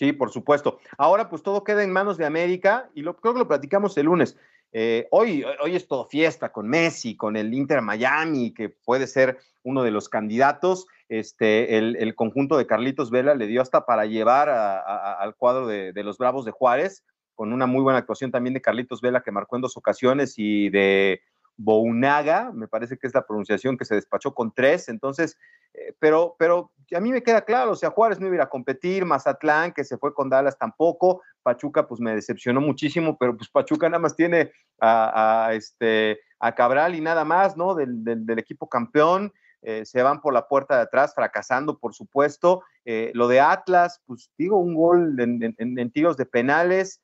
Sí, 0.01 0.15
por 0.15 0.31
supuesto. 0.31 0.79
Ahora 0.97 1.29
pues 1.29 1.43
todo 1.43 1.63
queda 1.63 1.85
en 1.85 1.93
manos 1.93 2.17
de 2.17 2.25
América 2.25 2.89
y 2.95 3.03
lo, 3.03 3.19
creo 3.19 3.35
que 3.35 3.41
lo 3.41 3.49
platicamos 3.49 3.99
el 3.99 4.07
lunes. 4.07 4.35
Eh, 4.73 5.07
hoy, 5.11 5.45
hoy 5.63 5.77
es 5.77 5.87
todo 5.87 6.07
fiesta 6.07 6.53
con 6.53 6.69
Messi, 6.69 7.19
con 7.19 7.37
el 7.37 7.53
Inter 7.53 7.83
Miami, 7.83 8.55
que 8.55 8.71
puede 8.71 9.07
ser 9.07 9.41
uno 9.63 9.83
de 9.83 9.91
los 9.91 10.09
candidatos. 10.09 10.87
Este, 11.11 11.77
el, 11.77 12.15
conjunto 12.15 12.57
de 12.57 12.67
Carlitos 12.67 13.11
Vela 13.11 13.35
le 13.35 13.47
dio 13.47 13.61
hasta 13.61 13.85
para 13.85 14.07
llevar 14.07 14.49
al 14.49 15.37
cuadro 15.37 15.67
de, 15.67 15.93
de, 15.93 16.03
los 16.03 16.17
Bravos 16.17 16.47
de 16.47 16.53
Juárez, 16.53 17.05
con 17.35 17.53
una 17.53 17.67
muy 17.67 17.83
buena 17.83 17.99
actuación 17.99 18.31
también 18.31 18.55
de 18.55 18.63
Carlitos 18.63 19.03
Vela, 19.03 19.21
que 19.21 19.33
marcó 19.33 19.57
en 19.57 19.63
dos 19.63 19.77
ocasiones, 19.77 20.33
y 20.39 20.71
de 20.71 21.21
Bounaga, 21.63 22.53
me 22.55 22.69
parece 22.69 22.97
que 22.97 23.07
es 23.07 23.15
la 23.15 23.27
pronunciación 23.27 23.77
que 23.77 23.85
se 23.85 23.95
despachó 23.95 24.33
con 24.33 24.51
tres. 24.53 24.89
Entonces, 24.89 25.37
eh, 25.75 25.95
pero, 25.99 26.35
pero 26.39 26.73
a 26.95 27.01
mí 27.01 27.13
me 27.13 27.23
queda 27.23 27.45
claro, 27.45 27.73
o 27.73 27.77
sea, 27.77 27.91
Juárez 27.91 28.19
no 28.19 28.33
iba 28.33 28.43
a 28.43 28.49
competir, 28.49 29.05
Mazatlán, 29.05 29.73
que 29.73 29.85
se 29.85 29.99
fue 29.99 30.15
con 30.15 30.31
Dallas 30.31 30.57
tampoco, 30.59 31.21
Pachuca 31.43 31.87
pues 31.87 32.01
me 32.01 32.15
decepcionó 32.15 32.63
muchísimo, 32.63 33.19
pero 33.19 33.37
pues 33.37 33.51
Pachuca 33.51 33.91
nada 33.91 34.01
más 34.01 34.17
tiene 34.17 34.53
a, 34.81 35.51
este, 35.53 36.21
a 36.39 36.55
Cabral 36.55 36.95
y 36.95 37.03
nada 37.03 37.27
más, 37.27 37.59
¿no? 37.59 37.75
Del, 37.75 38.39
equipo 38.39 38.69
campeón. 38.69 39.33
eh, 39.63 39.85
se 39.85 40.03
van 40.03 40.23
por 40.23 40.33
la 40.33 40.49
puerta 40.49 40.77
de 40.77 40.83
atrás, 40.83 41.15
fracasando, 41.15 41.79
por 41.79 41.95
supuesto. 41.95 42.63
Eh, 42.87 43.11
lo 43.13 43.29
de 43.29 43.41
Atlas, 43.41 44.01
pues 44.07 44.31
digo, 44.39 44.59
un 44.59 44.75
gol 44.75 45.21
en, 45.21 45.91
tiros 45.93 46.17
de 46.17 46.25
penales, 46.25 47.03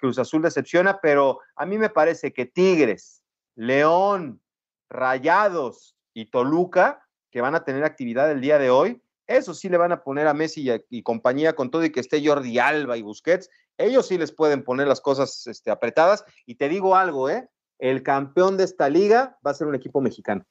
Cruz 0.00 0.18
Azul 0.18 0.42
decepciona, 0.42 0.98
pero 1.00 1.38
a 1.54 1.64
mí 1.64 1.78
me 1.78 1.88
parece 1.88 2.32
que 2.32 2.46
Tigres, 2.46 3.17
León, 3.58 4.40
Rayados 4.88 5.96
y 6.14 6.26
Toluca, 6.26 7.04
que 7.32 7.40
van 7.40 7.56
a 7.56 7.64
tener 7.64 7.82
actividad 7.82 8.30
el 8.30 8.40
día 8.40 8.56
de 8.56 8.70
hoy, 8.70 9.02
eso 9.26 9.52
sí 9.52 9.68
le 9.68 9.76
van 9.76 9.90
a 9.90 10.04
poner 10.04 10.28
a 10.28 10.32
Messi 10.32 10.70
y, 10.88 11.02
compañía 11.02 11.54
con 11.54 11.68
todo 11.70 11.84
y 11.84 11.90
que 11.90 11.98
esté 11.98 12.24
Jordi 12.24 12.60
Alba 12.60 12.96
y 12.96 13.02
Busquets, 13.02 13.50
ellos 13.76 14.06
sí 14.06 14.16
les 14.16 14.30
pueden 14.30 14.62
poner 14.62 14.86
las 14.86 15.00
cosas 15.00 15.46
este, 15.48 15.72
apretadas. 15.72 16.24
Y 16.46 16.54
te 16.54 16.68
digo 16.68 16.94
algo, 16.94 17.28
¿eh? 17.28 17.48
El 17.80 18.04
campeón 18.04 18.56
de 18.56 18.64
esta 18.64 18.88
liga 18.88 19.36
va 19.44 19.50
a 19.50 19.54
ser 19.54 19.66
un 19.66 19.74
equipo 19.74 20.00
mexicano. 20.00 20.46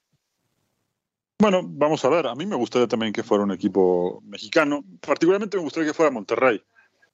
Bueno, 1.40 1.62
vamos 1.64 2.04
a 2.04 2.10
ver. 2.10 2.28
A 2.28 2.36
mí 2.36 2.46
me 2.46 2.56
gustaría 2.58 2.88
también 2.88 3.14
que 3.14 3.24
fuera 3.24 3.44
un 3.44 3.52
equipo 3.52 4.22
mexicano. 4.26 4.84
Particularmente 5.00 5.56
me 5.56 5.64
gustaría 5.64 5.90
que 5.90 5.96
fuera 5.96 6.12
Monterrey. 6.12 6.62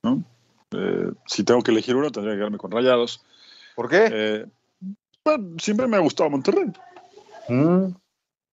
¿no? 0.02 0.24
Eh, 0.72 1.12
si 1.28 1.44
tengo 1.44 1.62
que 1.62 1.72
elegir 1.72 1.96
uno, 1.96 2.12
tendría 2.12 2.34
que 2.34 2.40
quedarme 2.40 2.58
con 2.58 2.72
Rayados. 2.72 3.24
¿Por 3.76 3.90
qué? 3.90 4.10
Eh, 4.12 4.46
siempre 5.58 5.88
me 5.88 5.98
ha 5.98 6.00
gustado 6.00 6.30
Monterrey. 6.30 6.72
Mm. 7.50 7.94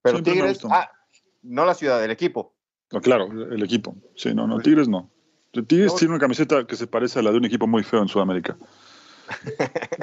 pero 0.03 0.23
Tigres, 0.23 0.61
ah, 0.71 0.91
no 1.43 1.65
la 1.65 1.75
ciudad, 1.75 2.01
del 2.01 2.11
equipo. 2.11 2.55
No, 2.93 3.01
claro, 3.01 3.27
el 3.31 3.63
equipo. 3.63 3.95
Sí, 4.17 4.35
no, 4.35 4.47
no, 4.47 4.59
Tigres 4.61 4.89
no. 4.89 5.11
Tigres 5.67 5.95
tiene 5.97 6.15
una 6.15 6.21
camiseta 6.21 6.67
que 6.67 6.77
se 6.77 6.87
parece 6.87 7.19
a 7.19 7.23
la 7.23 7.31
de 7.31 7.39
un 7.39 7.45
equipo 7.45 7.67
muy 7.67 7.83
feo 7.83 8.03
en 8.03 8.09
Sudamérica. 8.09 8.57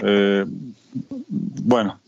Eh, 0.03 0.45
bueno, 0.47 1.99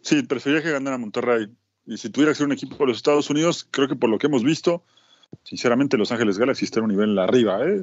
sí, 0.00 0.22
preferiría 0.22 0.62
que 0.62 0.70
ganara 0.70 0.96
Monterrey 0.96 1.50
y 1.86 1.96
si 1.96 2.10
tuviera 2.10 2.32
que 2.32 2.36
ser 2.36 2.46
un 2.46 2.52
equipo 2.52 2.76
de 2.78 2.86
los 2.86 2.96
Estados 2.96 3.28
Unidos, 3.30 3.66
creo 3.70 3.88
que 3.88 3.96
por 3.96 4.08
lo 4.08 4.18
que 4.18 4.26
hemos 4.26 4.44
visto, 4.44 4.84
sinceramente 5.42 5.96
Los 5.96 6.12
Ángeles 6.12 6.38
Galaxy 6.38 6.64
está 6.64 6.80
en 6.80 6.84
un 6.84 6.90
nivel 6.90 7.18
arriba. 7.18 7.64
¿eh? 7.64 7.82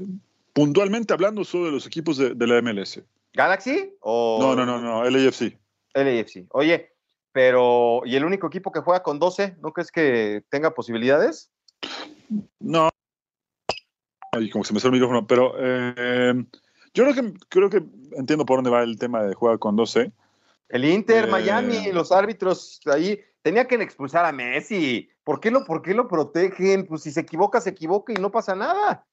Puntualmente 0.54 1.14
hablando 1.14 1.44
solo 1.44 1.66
de 1.66 1.72
los 1.72 1.86
equipos 1.86 2.18
de, 2.18 2.48
la 2.48 2.62
MLS. 2.62 3.02
¿Galaxy? 3.34 3.96
O... 4.02 4.40
No, 4.42 4.56
no, 4.56 4.66
no, 4.66 4.80
no, 4.80 5.10
LAFC. 5.10 5.58
LAFC. 5.94 6.46
Oye, 6.52 6.94
pero 7.32 8.02
¿y 8.06 8.16
el 8.16 8.26
único 8.26 8.48
equipo 8.48 8.72
que 8.72 8.82
juega 8.82 9.04
con 9.04 9.20
12? 9.20 9.58
¿No 9.62 9.72
crees 9.72 9.92
que 9.92 10.44
tenga 10.50 10.74
posibilidades? 10.74 11.52
No. 12.60 12.90
Ay, 14.32 14.50
como 14.50 14.64
se 14.64 14.74
me 14.74 14.80
sale 14.80 14.96
el 14.96 15.02
micrófono, 15.02 15.26
pero 15.26 15.54
eh, 15.58 16.34
yo 16.94 17.04
creo 17.04 17.16
que, 17.16 17.34
creo 17.50 17.70
que 17.70 17.84
entiendo 18.18 18.46
por 18.46 18.58
dónde 18.58 18.70
va 18.70 18.84
el 18.84 18.98
tema 18.98 19.24
de 19.24 19.34
jugar 19.34 19.60
con 19.60 19.76
12. 19.76 20.12
El 20.70 20.86
Inter, 20.86 21.26
eh, 21.26 21.32
Miami, 21.32 21.92
los 21.92 22.12
árbitros 22.12 22.80
ahí 22.86 23.20
tenía 23.42 23.68
que 23.68 23.76
expulsar 23.76 24.26
a 24.26 24.32
Messi. 24.32 25.10
¿Por 25.24 25.40
qué, 25.40 25.50
lo, 25.50 25.66
¿Por 25.66 25.82
qué 25.82 25.94
lo 25.94 26.08
protegen? 26.08 26.86
Pues 26.86 27.04
si 27.04 27.12
se 27.12 27.22
equivoca, 27.22 27.62
se 27.62 27.72
equivoca 27.72 28.14
y 28.14 28.18
no 28.18 28.32
pasa 28.32 28.56
nada. 28.56 29.06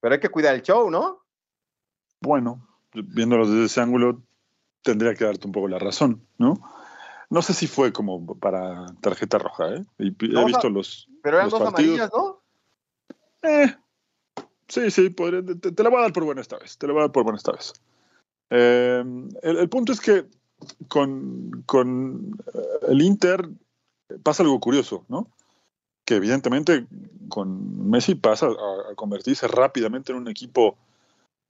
Pero 0.00 0.14
hay 0.14 0.20
que 0.20 0.28
cuidar 0.28 0.54
el 0.54 0.62
show, 0.62 0.90
¿no? 0.90 1.24
Bueno, 2.20 2.67
viéndolo 2.92 3.46
desde 3.46 3.66
ese 3.66 3.80
ángulo, 3.80 4.22
tendría 4.82 5.14
que 5.14 5.24
darte 5.24 5.46
un 5.46 5.52
poco 5.52 5.68
la 5.68 5.78
razón, 5.78 6.26
¿no? 6.38 6.60
No 7.30 7.42
sé 7.42 7.52
si 7.52 7.66
fue 7.66 7.92
como 7.92 8.38
para 8.38 8.86
tarjeta 9.00 9.38
roja, 9.38 9.74
¿eh? 9.74 9.84
he 9.98 10.44
visto 10.44 10.70
los. 10.70 11.08
Pero 11.22 11.36
eran 11.36 11.50
dos 11.50 11.60
amarillas, 11.60 12.10
¿no? 12.12 12.42
Eh, 13.42 13.74
sí, 14.66 14.90
sí, 14.90 15.10
te, 15.10 15.82
la 15.82 15.90
voy 15.90 15.98
a 15.98 16.02
dar 16.02 16.12
por 16.12 16.24
buena 16.24 16.40
esta 16.40 16.58
vez. 16.58 16.78
Te 16.78 16.86
la 16.86 16.94
voy 16.94 17.00
a 17.00 17.04
dar 17.04 17.12
por 17.12 17.24
buena 17.24 17.36
esta 17.36 17.52
vez. 17.52 17.74
Eh, 18.50 19.04
el, 19.42 19.68
punto 19.68 19.92
es 19.92 20.00
que 20.00 20.24
con, 20.88 21.62
con 21.66 22.38
el 22.88 23.02
Inter 23.02 23.50
pasa 24.22 24.42
algo 24.42 24.58
curioso, 24.58 25.04
¿no? 25.08 25.30
Que 26.06 26.16
evidentemente 26.16 26.86
con 27.28 27.90
Messi 27.90 28.14
pasa 28.14 28.46
a, 28.46 28.94
convertirse 28.94 29.46
rápidamente 29.48 30.12
en 30.12 30.18
un 30.18 30.28
equipo 30.28 30.78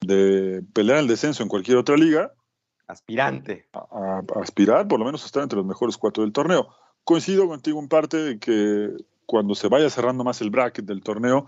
de 0.00 0.62
pelear 0.72 0.98
el 0.98 1.06
descenso 1.06 1.42
en 1.42 1.48
cualquier 1.48 1.78
otra 1.78 1.96
liga. 1.96 2.32
Aspirante. 2.86 3.68
A, 3.72 4.22
aspirar, 4.40 4.88
por 4.88 4.98
lo 4.98 5.04
menos, 5.04 5.22
a 5.22 5.26
estar 5.26 5.42
entre 5.42 5.58
los 5.58 5.66
mejores 5.66 5.96
cuatro 5.96 6.22
del 6.22 6.32
torneo. 6.32 6.68
Coincido 7.04 7.48
contigo 7.48 7.80
en 7.80 7.88
parte 7.88 8.16
de 8.16 8.38
que 8.38 8.90
cuando 9.26 9.54
se 9.54 9.68
vaya 9.68 9.90
cerrando 9.90 10.24
más 10.24 10.40
el 10.40 10.50
bracket 10.50 10.84
del 10.84 11.02
torneo, 11.02 11.46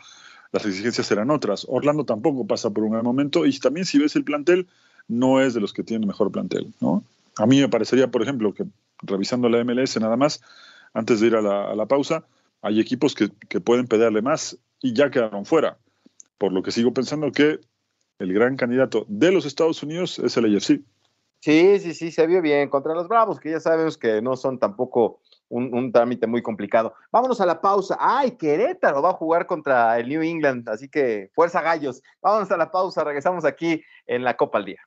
las 0.53 0.67
exigencias 0.67 1.07
serán 1.07 1.31
otras. 1.31 1.67
Orlando 1.69 2.05
tampoco 2.05 2.47
pasa 2.47 2.71
por 2.71 2.85
un 2.85 2.91
buen 2.91 3.05
momento 3.05 3.47
y 3.47 3.59
también 3.59 3.87
si 3.87 3.99
ves 3.99 4.17
el 4.17 4.25
plantel, 4.25 4.69
no 5.09 5.41
es 5.41 5.55
de 5.55 5.61
los 5.61 5.73
que 5.73 5.83
tienen 5.83 6.07
mejor 6.07 6.31
plantel, 6.31 6.73
¿no? 6.81 7.05
A 7.37 7.47
mí 7.47 7.61
me 7.61 7.69
parecería, 7.69 8.11
por 8.11 8.23
ejemplo, 8.23 8.53
que 8.53 8.65
revisando 9.03 9.49
la 9.49 9.65
MLS 9.65 9.99
nada 10.01 10.17
más, 10.17 10.43
antes 10.93 11.21
de 11.21 11.29
ir 11.29 11.37
a 11.37 11.43
la, 11.43 11.87
pausa, 11.87 12.25
hay 12.63 12.81
equipos 12.81 13.15
que, 13.15 13.29
pueden 13.61 13.87
pelearle 13.87 14.23
más 14.23 14.59
y 14.81 14.93
ya 14.93 15.11
quedaron 15.11 15.47
fuera. 15.47 15.79
Por 16.39 16.53
lo 16.53 16.63
que 16.63 16.73
sigo 16.73 16.93
pensando 16.93 17.33
que 17.33 17.61
el 18.21 18.33
gran 18.33 18.57
candidato 18.57 19.05
de 19.09 19.33
los 19.33 19.47
Estados 19.47 19.83
Unidos 19.83 20.19
es 20.19 20.37
el 20.37 20.55
AFC. 20.55 20.81
Sí, 21.41 21.79
sí, 21.81 21.95
sí, 21.95 22.13
se 22.13 22.27
vio 22.27 22.43
bien 22.43 22.69
contra 22.69 22.95
los 22.95 23.09
Bravos, 23.09 23.41
que 23.41 23.51
ya 23.51 23.61
sabemos 23.61 23.97
que 23.97 24.21
no 24.21 24.37
son 24.37 24.59
tampoco 24.59 25.21
un, 25.49 25.91
trámite 25.91 26.27
muy 26.27 26.43
complicado. 26.43 26.95
Vámonos 27.11 27.41
a 27.41 27.47
la 27.47 27.61
pausa. 27.61 27.97
Ay, 27.99 28.33
Querétaro 28.33 29.01
va 29.01 29.11
a 29.11 29.15
jugar 29.15 29.47
contra 29.47 29.99
el 29.99 30.09
New 30.09 30.23
England, 30.23 30.69
así 30.69 30.89
que 30.89 31.31
fuerza 31.35 31.63
gallos. 31.63 32.03
Vámonos 32.21 32.51
a 32.53 32.59
la 32.59 32.71
pausa, 32.71 33.05
regresamos 33.05 33.47
aquí 33.47 33.83
en 34.07 34.23
la 34.23 34.37
Copa 34.37 34.59
al 34.59 34.67
Día. 34.67 34.81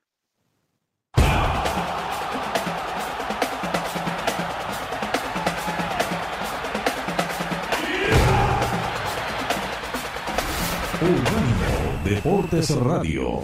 Deportes 12.23 12.73
Radio. 12.77 13.43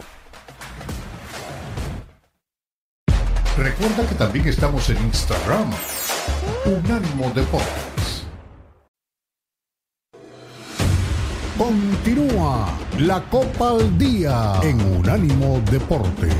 Recuerda 3.58 4.08
que 4.08 4.16
también 4.16 4.48
estamos 4.48 4.90
en 4.90 4.98
Instagram. 5.00 5.70
Unánimo 6.64 7.30
Deportes. 7.36 8.26
Continúa 11.58 12.70
la 13.00 13.22
Copa 13.24 13.72
al 13.72 13.98
Día 13.98 14.62
en 14.64 14.80
Unánimo 14.98 15.62
Deportes. 15.70 16.34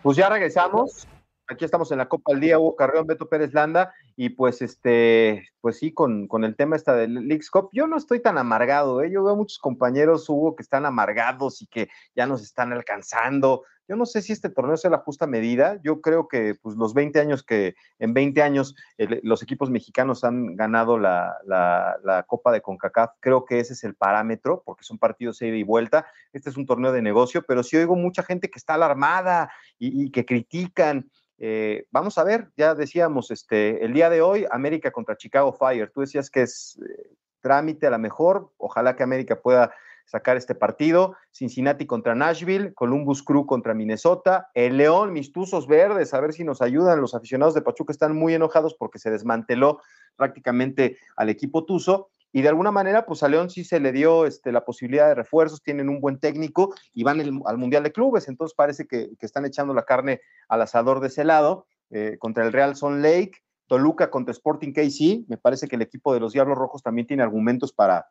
Pues 0.00 0.16
ya 0.16 0.28
regresamos. 0.28 1.08
Aquí 1.46 1.64
estamos 1.64 1.92
en 1.92 1.98
la 1.98 2.08
Copa 2.08 2.32
del 2.32 2.40
Día, 2.40 2.58
Hugo 2.58 2.74
Carreón, 2.74 3.06
Beto 3.06 3.28
Pérez 3.28 3.52
Landa, 3.52 3.92
y 4.16 4.30
pues 4.30 4.62
este, 4.62 5.48
pues 5.60 5.78
sí, 5.78 5.92
con, 5.92 6.26
con 6.26 6.42
el 6.42 6.56
tema 6.56 6.76
esta 6.76 6.94
del 6.94 7.28
Leagues 7.28 7.50
Cup, 7.50 7.68
yo 7.72 7.86
no 7.86 7.98
estoy 7.98 8.20
tan 8.20 8.38
amargado, 8.38 9.02
¿eh? 9.02 9.10
yo 9.10 9.22
veo 9.22 9.36
muchos 9.36 9.58
compañeros, 9.58 10.28
Hugo, 10.28 10.56
que 10.56 10.62
están 10.62 10.86
amargados 10.86 11.60
y 11.60 11.66
que 11.66 11.88
ya 12.16 12.26
nos 12.26 12.42
están 12.42 12.72
alcanzando. 12.72 13.64
Yo 13.86 13.96
no 13.96 14.06
sé 14.06 14.22
si 14.22 14.32
este 14.32 14.48
torneo 14.48 14.76
sea 14.76 14.90
la 14.90 14.98
justa 14.98 15.26
medida. 15.26 15.78
Yo 15.82 16.00
creo 16.00 16.26
que 16.26 16.54
pues, 16.54 16.76
los 16.76 16.94
20 16.94 17.20
años 17.20 17.42
que 17.42 17.74
en 17.98 18.14
20 18.14 18.42
años 18.42 18.74
los 19.22 19.42
equipos 19.42 19.70
mexicanos 19.70 20.24
han 20.24 20.56
ganado 20.56 20.98
la, 20.98 21.36
la, 21.44 22.24
Copa 22.26 22.52
de 22.52 22.62
CONCACAF, 22.62 23.10
creo 23.20 23.44
que 23.44 23.60
ese 23.60 23.74
es 23.74 23.84
el 23.84 23.94
parámetro, 23.94 24.62
porque 24.64 24.84
son 24.84 24.98
partidos 24.98 25.38
de 25.38 25.48
ida 25.48 25.56
y 25.56 25.62
vuelta. 25.62 26.06
Este 26.32 26.48
es 26.48 26.56
un 26.56 26.64
torneo 26.64 26.92
de 26.92 27.02
negocio, 27.02 27.42
pero 27.46 27.62
sí 27.62 27.76
oigo 27.76 27.96
mucha 27.96 28.22
gente 28.22 28.48
que 28.48 28.58
está 28.58 28.74
alarmada 28.74 29.50
y, 29.78 30.10
que 30.10 30.24
critican. 30.24 31.10
Eh, 31.38 31.86
vamos 31.90 32.18
a 32.18 32.24
ver, 32.24 32.50
ya 32.56 32.74
decíamos, 32.74 33.30
este, 33.30 33.84
el 33.84 33.92
día 33.92 34.10
de 34.10 34.22
hoy, 34.22 34.46
América 34.50 34.90
contra 34.90 35.16
Chicago 35.16 35.52
Fire. 35.52 35.90
Tú 35.92 36.00
decías 36.00 36.30
que 36.30 36.42
es 36.42 36.78
eh, 36.80 37.10
trámite 37.40 37.86
a 37.86 37.90
la 37.90 37.98
mejor. 37.98 38.50
Ojalá 38.56 38.96
que 38.96 39.02
América 39.02 39.40
pueda 39.40 39.72
sacar 40.06 40.36
este 40.36 40.54
partido. 40.54 41.16
Cincinnati 41.30 41.86
contra 41.86 42.14
Nashville, 42.14 42.74
Columbus 42.74 43.22
Crew 43.22 43.46
contra 43.46 43.74
Minnesota, 43.74 44.50
el 44.54 44.76
León, 44.76 45.12
mis 45.12 45.32
Tuzos 45.32 45.66
Verdes, 45.66 46.14
a 46.14 46.20
ver 46.20 46.32
si 46.32 46.44
nos 46.44 46.62
ayudan. 46.62 47.00
Los 47.00 47.14
aficionados 47.14 47.54
de 47.54 47.62
Pachuca 47.62 47.92
están 47.92 48.14
muy 48.14 48.34
enojados 48.34 48.74
porque 48.74 48.98
se 48.98 49.10
desmanteló 49.10 49.80
prácticamente 50.16 50.98
al 51.16 51.30
equipo 51.30 51.64
Tuzo. 51.64 52.10
Y 52.36 52.42
de 52.42 52.48
alguna 52.48 52.72
manera, 52.72 53.06
pues 53.06 53.22
a 53.22 53.28
León 53.28 53.48
sí 53.48 53.62
se 53.62 53.78
le 53.78 53.92
dio 53.92 54.26
este, 54.26 54.50
la 54.50 54.64
posibilidad 54.64 55.06
de 55.06 55.14
refuerzos, 55.14 55.62
tienen 55.62 55.88
un 55.88 56.00
buen 56.00 56.18
técnico 56.18 56.74
y 56.92 57.04
van 57.04 57.20
al 57.20 57.58
Mundial 57.58 57.84
de 57.84 57.92
Clubes, 57.92 58.26
entonces 58.26 58.56
parece 58.56 58.88
que, 58.88 59.12
están 59.20 59.46
echando 59.46 59.72
la 59.72 59.84
carne 59.84 60.20
al 60.48 60.60
asador 60.60 60.98
de 60.98 61.06
ese 61.06 61.22
lado 61.22 61.68
eh, 61.90 62.16
contra 62.18 62.44
el 62.44 62.52
Real 62.52 62.74
Son 62.74 63.02
Lake. 63.02 63.38
Toluca 63.68 64.10
contra 64.10 64.32
Sporting 64.32 64.72
KC, 64.72 65.28
me 65.28 65.36
parece 65.36 65.68
que 65.68 65.76
el 65.76 65.82
equipo 65.82 66.12
de 66.12 66.18
los 66.18 66.32
Diablos 66.32 66.58
Rojos 66.58 66.82
también 66.82 67.06
tiene 67.06 67.22
argumentos 67.22 67.72
para, 67.72 68.08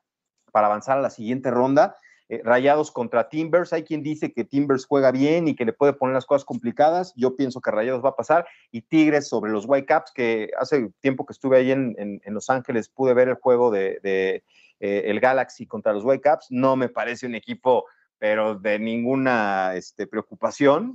para 0.53 0.68
avanzar 0.68 0.98
a 0.98 1.01
la 1.01 1.10
siguiente 1.10 1.51
ronda. 1.51 1.98
Eh, 2.30 2.42
rayados 2.44 2.92
contra 2.92 3.27
Timbers. 3.30 3.74
Hay 3.74 3.84
quien 3.84 4.01
dice 4.01 4.32
que 4.32 4.44
Timbers 4.44 4.86
juega 4.86 5.12
bien 5.12 5.48
y 5.48 5.56
que 5.56 5.65
le 5.65 5.74
puede 5.74 5.94
poner 5.94 6.15
las 6.15 6.25
cosas 6.25 6.46
complicadas. 6.46 7.13
Yo 7.15 7.36
pienso 7.36 7.60
que 7.60 7.72
Rayados 7.72 8.03
va 8.03 8.10
a 8.10 8.15
pasar. 8.15 8.48
Y 8.72 8.82
Tigres 8.82 9.27
sobre 9.27 9.51
los 9.51 9.65
Whitecaps, 9.68 10.12
que 10.12 10.50
hace 10.58 10.89
tiempo 11.01 11.25
que 11.25 11.34
estuve 11.34 11.58
ahí 11.58 11.72
en, 11.72 12.22
Los 12.25 12.50
Ángeles, 12.50 12.89
pude 12.89 13.13
ver 13.13 13.27
el 13.27 13.36
juego 13.36 13.72
de, 13.72 14.00
eh, 14.03 14.42
el 14.80 15.20
Galaxy 15.20 15.68
contra 15.68 15.94
los 15.94 16.06
Whitecaps. 16.06 16.48
No 16.50 16.75
me 16.75 16.89
parece 16.89 17.27
un 17.27 17.36
equipo 17.36 17.86
pero 18.20 18.56
de 18.56 18.80
ninguna 18.80 19.75
este, 19.75 20.08
preocupación. 20.08 20.94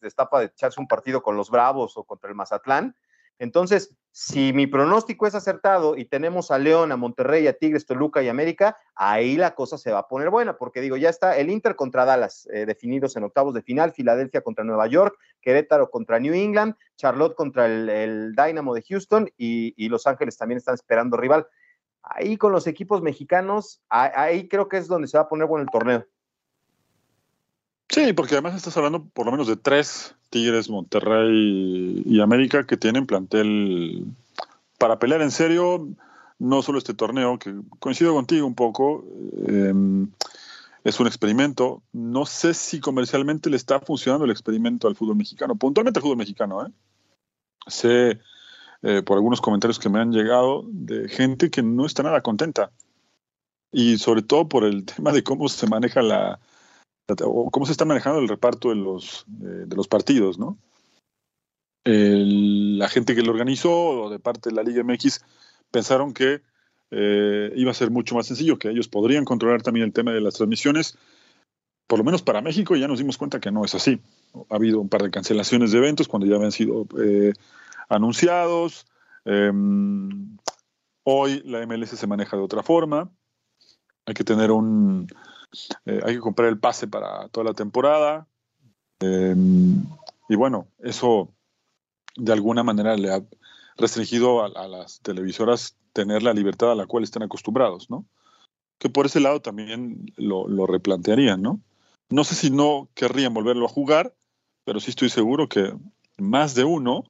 Está 0.00 0.30
para 0.30 0.44
echarse 0.46 0.80
un 0.80 0.88
partido 0.88 1.22
con 1.22 1.36
los 1.36 1.50
Bravos 1.50 1.94
o 1.98 2.04
contra 2.04 2.30
el 2.30 2.34
Mazatlán. 2.34 2.96
Entonces, 3.38 3.94
si 4.12 4.52
mi 4.52 4.68
pronóstico 4.68 5.26
es 5.26 5.34
acertado 5.34 5.96
y 5.96 6.04
tenemos 6.04 6.52
a 6.52 6.58
León, 6.58 6.92
a 6.92 6.96
Monterrey, 6.96 7.48
a 7.48 7.52
Tigres, 7.52 7.84
Toluca 7.84 8.22
y 8.22 8.28
América, 8.28 8.76
ahí 8.94 9.36
la 9.36 9.56
cosa 9.56 9.76
se 9.76 9.90
va 9.90 10.00
a 10.00 10.08
poner 10.08 10.30
buena, 10.30 10.56
porque 10.56 10.80
digo, 10.80 10.96
ya 10.96 11.08
está 11.08 11.36
el 11.36 11.50
Inter 11.50 11.74
contra 11.74 12.04
Dallas, 12.04 12.48
eh, 12.52 12.64
definidos 12.64 13.16
en 13.16 13.24
octavos 13.24 13.54
de 13.54 13.62
final, 13.62 13.92
Filadelfia 13.92 14.42
contra 14.42 14.62
Nueva 14.62 14.86
York, 14.86 15.18
Querétaro 15.40 15.90
contra 15.90 16.20
New 16.20 16.32
England, 16.32 16.76
Charlotte 16.96 17.34
contra 17.34 17.66
el, 17.66 18.34
Dynamo 18.36 18.72
de 18.72 18.82
Houston 18.82 19.28
y, 19.36 19.74
y, 19.76 19.88
Los 19.88 20.06
Ángeles 20.06 20.38
también 20.38 20.58
están 20.58 20.74
esperando 20.74 21.16
rival. 21.16 21.48
Ahí 22.02 22.36
con 22.36 22.52
los 22.52 22.66
equipos 22.68 23.02
mexicanos, 23.02 23.82
ahí 23.88 24.46
creo 24.46 24.68
que 24.68 24.76
es 24.76 24.86
donde 24.86 25.08
se 25.08 25.16
va 25.16 25.24
a 25.24 25.28
poner 25.28 25.48
bueno 25.48 25.64
el 25.64 25.70
torneo. 25.70 26.06
Sí, 27.88 28.12
porque 28.12 28.34
además 28.34 28.54
estás 28.54 28.76
hablando 28.76 29.04
por 29.04 29.26
lo 29.26 29.32
menos 29.32 29.46
de 29.46 29.56
tres 29.56 30.14
Tigres, 30.30 30.68
Monterrey 30.68 32.02
y 32.04 32.20
América 32.20 32.66
que 32.66 32.76
tienen 32.76 33.06
plantel 33.06 34.04
para 34.78 34.98
pelear 34.98 35.22
en 35.22 35.30
serio, 35.30 35.88
no 36.38 36.62
solo 36.62 36.78
este 36.78 36.94
torneo, 36.94 37.38
que 37.38 37.54
coincido 37.78 38.14
contigo 38.14 38.46
un 38.46 38.54
poco, 38.54 39.04
em, 39.46 40.10
es 40.82 40.98
un 40.98 41.06
experimento. 41.06 41.82
No 41.92 42.26
sé 42.26 42.52
si 42.54 42.80
comercialmente 42.80 43.48
le 43.48 43.56
está 43.56 43.80
funcionando 43.80 44.24
el 44.24 44.32
experimento 44.32 44.88
al 44.88 44.96
fútbol 44.96 45.16
mexicano, 45.16 45.54
puntualmente 45.54 45.98
al 45.98 46.02
fútbol 46.02 46.18
mexicano. 46.18 46.66
¿eh? 46.66 46.70
Sé 47.66 48.20
eh, 48.82 49.02
por 49.02 49.16
algunos 49.16 49.40
comentarios 49.40 49.78
que 49.78 49.88
me 49.88 50.00
han 50.00 50.12
llegado 50.12 50.64
de 50.68 51.08
gente 51.08 51.50
que 51.50 51.62
no 51.62 51.86
está 51.86 52.02
nada 52.02 52.22
contenta. 52.22 52.70
Y 53.72 53.98
sobre 53.98 54.22
todo 54.22 54.48
por 54.48 54.64
el 54.64 54.84
tema 54.96 55.12
de 55.12 55.22
cómo 55.22 55.48
se 55.48 55.66
maneja 55.68 56.02
la, 56.02 56.40
cómo 57.06 57.66
se 57.66 57.72
está 57.72 57.84
manejando 57.84 58.20
el 58.20 58.28
reparto 58.28 58.70
de 58.70 58.76
los, 58.76 59.24
de, 59.26 59.76
los 59.76 59.88
partidos, 59.88 60.38
¿no? 60.38 60.58
la 61.86 62.88
gente 62.88 63.14
que 63.14 63.22
lo 63.22 63.32
organizó, 63.32 64.08
de 64.08 64.18
parte 64.18 64.48
de 64.48 64.56
la 64.56 64.62
Liga 64.62 64.82
MX, 64.82 65.20
pensaron 65.70 66.14
que 66.14 66.40
eh, 66.90 67.52
iba 67.56 67.70
a 67.70 67.74
ser 67.74 67.90
mucho 67.90 68.14
más 68.14 68.26
sencillo, 68.26 68.58
que 68.58 68.70
ellos 68.70 68.88
podrían 68.88 69.24
controlar 69.24 69.62
también 69.62 69.86
el 69.86 69.92
tema 69.92 70.12
de 70.12 70.20
las 70.20 70.34
transmisiones. 70.34 70.96
Por 71.86 71.98
lo 71.98 72.04
menos 72.04 72.22
para 72.22 72.40
México 72.40 72.76
ya 72.76 72.88
nos 72.88 72.98
dimos 72.98 73.18
cuenta 73.18 73.40
que 73.40 73.50
no 73.50 73.64
es 73.64 73.74
así. 73.74 74.00
Ha 74.48 74.54
habido 74.54 74.80
un 74.80 74.88
par 74.88 75.02
de 75.02 75.10
cancelaciones 75.10 75.72
de 75.72 75.78
eventos 75.78 76.08
cuando 76.08 76.26
ya 76.26 76.36
habían 76.36 76.52
sido 76.52 76.86
eh, 76.98 77.32
anunciados. 77.88 78.86
Em, 79.24 80.38
hoy 81.02 81.42
la 81.44 81.66
MLS 81.66 81.90
se 81.90 82.06
maneja 82.06 82.36
de 82.36 82.42
otra 82.42 82.62
forma. 82.62 83.10
Hay 84.06 84.14
que 84.14 84.24
tener 84.24 84.50
un, 84.50 85.08
eh, 85.86 86.00
hay 86.04 86.14
que 86.14 86.20
comprar 86.20 86.48
el 86.48 86.58
pase 86.58 86.86
para 86.86 87.28
toda 87.28 87.44
la 87.44 87.54
temporada. 87.54 88.26
Em, 89.00 89.84
y 90.28 90.36
bueno, 90.36 90.68
eso 90.80 91.32
de 92.16 92.32
alguna 92.32 92.62
manera 92.62 92.96
le 92.96 93.12
ha 93.12 93.22
restringido 93.76 94.44
a, 94.44 94.68
las 94.68 95.00
televisoras 95.00 95.76
tener 95.92 96.22
la 96.22 96.32
libertad 96.32 96.72
a 96.72 96.76
la 96.76 96.86
cual 96.86 97.04
están 97.04 97.22
acostumbrados, 97.22 97.90
¿no? 97.90 98.04
Que 98.78 98.88
por 98.88 99.06
ese 99.06 99.20
lado 99.20 99.40
también 99.40 100.12
lo, 100.16 100.48
lo 100.48 100.66
replantearían, 100.66 101.42
¿no? 101.42 101.60
No 102.10 102.24
sé 102.24 102.34
si 102.34 102.50
no 102.50 102.88
querrían 102.94 103.34
volverlo 103.34 103.66
a 103.66 103.70
jugar, 103.70 104.14
pero 104.64 104.80
sí 104.80 104.90
estoy 104.90 105.10
seguro 105.10 105.48
que 105.48 105.72
más 106.18 106.54
de 106.54 106.64
uno, 106.64 107.04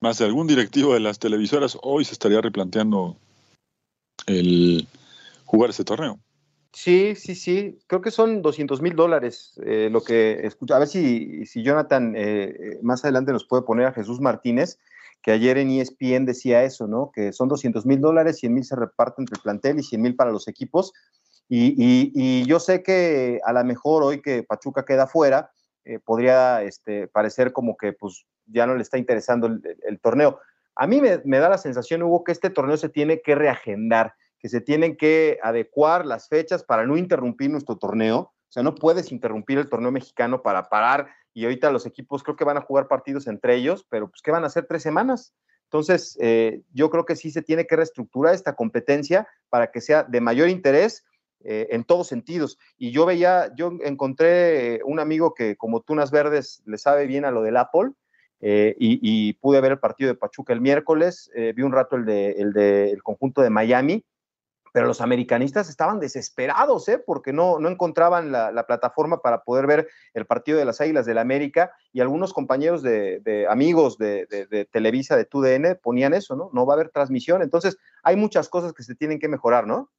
más 0.00 0.18
de 0.18 0.26
algún 0.26 0.46
directivo 0.46 0.94
de 0.94 1.00
las 1.00 1.18
televisoras 1.18 1.78
hoy 1.82 2.04
se 2.04 2.12
estaría 2.12 2.40
replanteando 2.40 3.16
el 4.26 4.86
jugar 5.44 5.70
ese 5.70 5.84
torneo. 5.84 6.20
Sí, 6.72 7.14
sí, 7.16 7.34
sí. 7.34 7.78
Creo 7.86 8.02
que 8.02 8.10
son 8.10 8.42
200 8.42 8.82
mil 8.82 8.94
dólares 8.94 9.58
eh, 9.64 9.88
lo 9.90 10.02
que 10.02 10.46
escucho. 10.46 10.74
A 10.74 10.78
ver 10.78 10.88
si, 10.88 11.46
si 11.46 11.62
Jonathan 11.62 12.14
eh, 12.14 12.44
eh, 12.44 12.78
más 12.82 13.04
adelante 13.04 13.32
nos 13.32 13.46
puede 13.46 13.62
poner 13.62 13.86
a 13.86 13.92
Jesús 13.92 14.20
Martínez, 14.20 14.78
que 15.22 15.32
ayer 15.32 15.58
en 15.58 15.70
ESPN 15.70 16.26
decía 16.26 16.62
eso, 16.64 16.86
¿no? 16.86 17.10
Que 17.12 17.32
son 17.32 17.48
200 17.48 17.86
mil 17.86 18.00
dólares, 18.00 18.38
100 18.38 18.54
mil 18.54 18.64
se 18.64 18.76
reparten 18.76 19.22
entre 19.22 19.36
el 19.36 19.42
plantel 19.42 19.78
y 19.78 19.82
100 19.82 20.02
mil 20.02 20.16
para 20.16 20.30
los 20.30 20.46
equipos. 20.46 20.92
Y, 21.48 21.74
y, 21.78 22.44
yo 22.44 22.60
sé 22.60 22.82
que 22.82 23.40
a 23.42 23.54
lo 23.54 23.64
mejor 23.64 24.02
hoy 24.02 24.20
que 24.20 24.42
Pachuca 24.42 24.84
queda 24.84 25.06
fuera, 25.06 25.50
podría 26.04 26.62
este, 26.62 27.08
parecer 27.08 27.54
como 27.54 27.74
que 27.78 27.94
pues 27.94 28.26
ya 28.44 28.66
no 28.66 28.74
le 28.74 28.82
está 28.82 28.98
interesando 28.98 29.46
el, 29.46 30.00
torneo. 30.00 30.38
A 30.76 30.86
mí 30.86 31.00
me, 31.00 31.22
me 31.24 31.38
da 31.38 31.48
la 31.48 31.56
sensación, 31.56 32.02
Hugo, 32.02 32.22
que 32.22 32.32
este 32.32 32.50
torneo 32.50 32.76
se 32.76 32.90
tiene 32.90 33.22
que 33.22 33.34
reagendar 33.34 34.12
que 34.38 34.48
se 34.48 34.60
tienen 34.60 34.96
que 34.96 35.38
adecuar 35.42 36.06
las 36.06 36.28
fechas 36.28 36.64
para 36.64 36.86
no 36.86 36.96
interrumpir 36.96 37.50
nuestro 37.50 37.76
torneo. 37.76 38.18
O 38.18 38.52
sea, 38.52 38.62
no 38.62 38.74
puedes 38.74 39.12
interrumpir 39.12 39.58
el 39.58 39.68
torneo 39.68 39.90
mexicano 39.90 40.42
para 40.42 40.68
parar 40.68 41.08
y 41.34 41.44
ahorita 41.44 41.70
los 41.70 41.86
equipos 41.86 42.22
creo 42.22 42.36
que 42.36 42.44
van 42.44 42.56
a 42.56 42.62
jugar 42.62 42.88
partidos 42.88 43.26
entre 43.26 43.54
ellos, 43.54 43.86
pero 43.88 44.08
pues 44.08 44.22
¿qué 44.22 44.30
van 44.30 44.44
a 44.44 44.48
hacer 44.48 44.66
tres 44.66 44.82
semanas? 44.82 45.34
Entonces, 45.68 46.16
eh, 46.20 46.62
yo 46.72 46.88
creo 46.88 47.04
que 47.04 47.14
sí 47.14 47.30
se 47.30 47.42
tiene 47.42 47.66
que 47.66 47.76
reestructurar 47.76 48.34
esta 48.34 48.56
competencia 48.56 49.28
para 49.50 49.70
que 49.70 49.82
sea 49.82 50.02
de 50.02 50.20
mayor 50.20 50.48
interés 50.48 51.04
eh, 51.44 51.68
en 51.70 51.84
todos 51.84 52.08
sentidos. 52.08 52.58
Y 52.78 52.90
yo 52.90 53.04
veía, 53.04 53.52
yo 53.54 53.72
encontré 53.84 54.80
un 54.84 54.98
amigo 54.98 55.34
que 55.34 55.56
como 55.56 55.82
Tunas 55.82 56.10
Verdes 56.10 56.62
le 56.64 56.78
sabe 56.78 57.06
bien 57.06 57.26
a 57.26 57.30
lo 57.30 57.42
del 57.42 57.58
Apple, 57.58 57.90
eh, 58.40 58.76
y, 58.78 59.32
pude 59.34 59.60
ver 59.60 59.72
el 59.72 59.78
partido 59.80 60.08
de 60.08 60.14
Pachuca 60.14 60.52
el 60.52 60.60
miércoles, 60.60 61.30
vi 61.54 61.62
un 61.62 61.72
rato 61.72 61.96
el 61.96 62.04
de, 62.04 62.30
el 62.32 62.52
de 62.52 62.92
el 62.92 63.02
conjunto 63.02 63.42
de 63.42 63.50
Miami, 63.50 64.04
pero 64.72 64.86
los 64.86 65.00
americanistas 65.00 65.68
estaban 65.68 66.00
desesperados, 66.00 66.88
¿eh? 66.88 66.98
porque 66.98 67.32
no, 67.32 67.58
no 67.58 67.68
encontraban 67.68 68.32
la, 68.32 68.64
plataforma 68.66 69.22
para 69.22 69.42
poder 69.42 69.66
ver 69.66 69.88
el 70.14 70.26
partido 70.26 70.58
de 70.58 70.64
las 70.64 70.80
Águilas 70.80 71.06
del 71.06 71.16
la 71.16 71.22
América 71.22 71.72
y 71.92 72.00
algunos 72.00 72.32
compañeros 72.32 72.82
de, 72.82 73.46
amigos 73.48 73.98
de, 73.98 74.68
Televisa, 74.70 75.16
de 75.16 75.24
TUDN, 75.24 75.78
ponían 75.82 76.14
eso, 76.14 76.36
¿no? 76.36 76.50
No 76.52 76.66
va 76.66 76.74
a 76.74 76.76
haber 76.76 76.90
transmisión, 76.90 77.42
entonces 77.42 77.78
hay 78.02 78.16
muchas 78.16 78.48
cosas 78.48 78.72
que 78.72 78.82
se 78.82 78.94
tienen 78.94 79.18
que 79.18 79.28
mejorar, 79.28 79.66
¿no? 79.66 79.90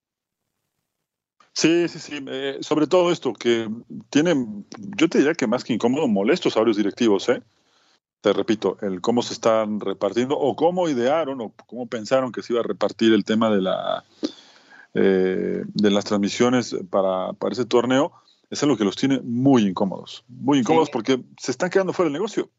Sí, 1.53 1.88
sí, 1.89 1.99
sí, 1.99 2.25
eh, 2.27 2.58
sobre 2.62 2.88
todo 2.88 3.12
esto, 3.12 3.34
que 3.34 3.67
tienen, 4.10 4.65
yo 4.95 5.10
te 5.10 5.17
diría 5.17 5.34
que 5.34 5.47
más 5.47 5.63
que 5.63 5.73
incómodo, 5.73 6.08
molestos 6.08 6.55
a 6.55 6.60
varios 6.60 6.77
directivos, 6.77 7.27
¿eh? 7.27 7.41
Te 8.21 8.34
repito, 8.34 8.77
el 8.82 8.99
cómo 9.01 9.21
se 9.21 9.34
están 9.34 9.79
repartiendo 9.79 10.38
o 10.38 10.55
cómo 10.55 10.89
idearon 10.89 11.39
o 11.39 11.53
cómo 11.65 11.88
pensaron 11.88 12.32
que 12.32 12.43
se 12.43 12.53
iba 12.53 12.62
a 12.62 12.65
repartir 12.67 13.13
el 13.13 13.23
tema 13.23 13.49
de 13.49 13.62
la 13.62 14.03
eh, 14.93 15.63
de 15.65 15.91
las 15.91 16.06
transmisiones 16.06 16.75
para, 16.89 17.34
para, 17.34 17.54
ese 17.54 17.65
torneo, 17.65 18.12
es 18.49 18.63
algo 18.63 18.78
que 18.78 18.84
los 18.84 18.95
tiene 18.95 19.21
muy 19.21 19.65
incómodos, 19.65 20.23
muy 20.28 20.60
incómodos 20.60 20.89
porque 20.89 21.23
se 21.38 21.52
están 21.52 21.69
quedando 21.69 21.93
fuera 21.93 22.08
del 22.08 22.13
negocio. 22.13 22.49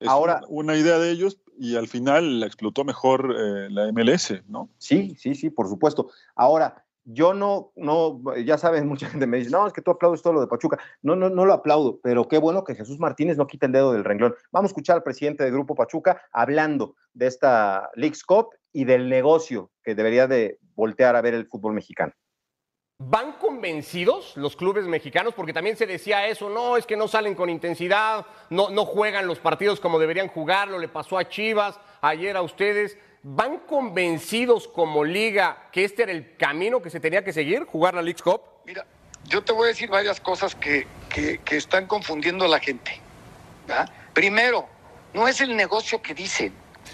Es 0.00 0.08
Ahora, 0.08 0.42
una, 0.48 0.76
idea 0.76 0.98
de 0.98 1.10
ellos 1.10 1.38
y 1.58 1.76
al 1.76 1.88
final 1.88 2.40
la 2.40 2.46
explotó 2.46 2.84
mejor 2.84 3.34
eh, 3.38 3.68
la 3.70 3.90
MLS, 3.92 4.42
¿no? 4.46 4.68
Sí, 4.76 5.16
sí, 5.18 5.34
sí, 5.34 5.48
por 5.48 5.68
supuesto. 5.68 6.10
Ahora, 6.34 6.84
yo 7.04 7.32
no, 7.32 7.72
no, 7.76 8.20
ya 8.44 8.58
saben, 8.58 8.86
mucha 8.88 9.08
gente 9.08 9.26
me 9.26 9.38
dice, 9.38 9.50
no, 9.50 9.66
es 9.66 9.72
que 9.72 9.80
tú 9.80 9.92
aplaudes 9.92 10.20
todo 10.20 10.34
lo 10.34 10.40
de 10.40 10.48
Pachuca. 10.48 10.78
No, 11.02 11.16
no, 11.16 11.30
no 11.30 11.46
lo 11.46 11.54
aplaudo, 11.54 11.98
pero 12.02 12.28
qué 12.28 12.38
bueno 12.38 12.64
que 12.64 12.74
Jesús 12.74 12.98
Martínez 12.98 13.38
no 13.38 13.46
quita 13.46 13.66
el 13.66 13.72
dedo 13.72 13.92
del 13.92 14.04
renglón. 14.04 14.34
Vamos 14.50 14.68
a 14.68 14.72
escuchar 14.72 14.96
al 14.96 15.02
presidente 15.02 15.44
del 15.44 15.52
Grupo 15.52 15.74
Pachuca 15.74 16.20
hablando 16.32 16.96
de 17.14 17.28
esta 17.28 17.90
League's 17.94 18.24
Cup 18.24 18.50
y 18.76 18.84
del 18.84 19.08
negocio 19.08 19.70
que 19.82 19.94
debería 19.94 20.26
de 20.26 20.58
voltear 20.74 21.16
a 21.16 21.22
ver 21.22 21.32
el 21.32 21.46
fútbol 21.46 21.72
mexicano. 21.72 22.12
¿Van 22.98 23.32
convencidos 23.38 24.36
los 24.36 24.54
clubes 24.54 24.84
mexicanos? 24.84 25.32
Porque 25.32 25.54
también 25.54 25.78
se 25.78 25.86
decía 25.86 26.26
eso, 26.26 26.50
no, 26.50 26.76
es 26.76 26.84
que 26.84 26.94
no 26.94 27.08
salen 27.08 27.34
con 27.34 27.48
intensidad, 27.48 28.26
no, 28.50 28.68
no 28.68 28.84
juegan 28.84 29.26
los 29.26 29.38
partidos 29.38 29.80
como 29.80 29.98
deberían 29.98 30.28
jugarlo, 30.28 30.78
le 30.78 30.88
pasó 30.88 31.16
a 31.16 31.26
Chivas, 31.26 31.80
ayer 32.02 32.36
a 32.36 32.42
ustedes. 32.42 32.98
¿Van 33.22 33.60
convencidos 33.60 34.68
como 34.68 35.04
liga 35.04 35.68
que 35.72 35.84
este 35.84 36.02
era 36.02 36.12
el 36.12 36.36
camino 36.36 36.82
que 36.82 36.90
se 36.90 37.00
tenía 37.00 37.24
que 37.24 37.32
seguir, 37.32 37.64
jugar 37.64 37.94
la 37.94 38.02
League 38.02 38.20
Cup? 38.22 38.42
Mira, 38.66 38.84
yo 39.24 39.42
te 39.42 39.54
voy 39.54 39.64
a 39.64 39.68
decir 39.68 39.88
varias 39.88 40.20
cosas 40.20 40.54
que, 40.54 40.86
que, 41.08 41.56
están 41.56 41.86
confundiendo 41.86 42.44
a 42.44 42.48
la 42.48 42.60
gente. 42.60 43.00
Primero, 44.12 44.68
no 45.14 45.26
es 45.26 45.40
el 45.40 45.56
negocio 45.56 46.02
que 46.02 46.12
dicen. 46.12 46.52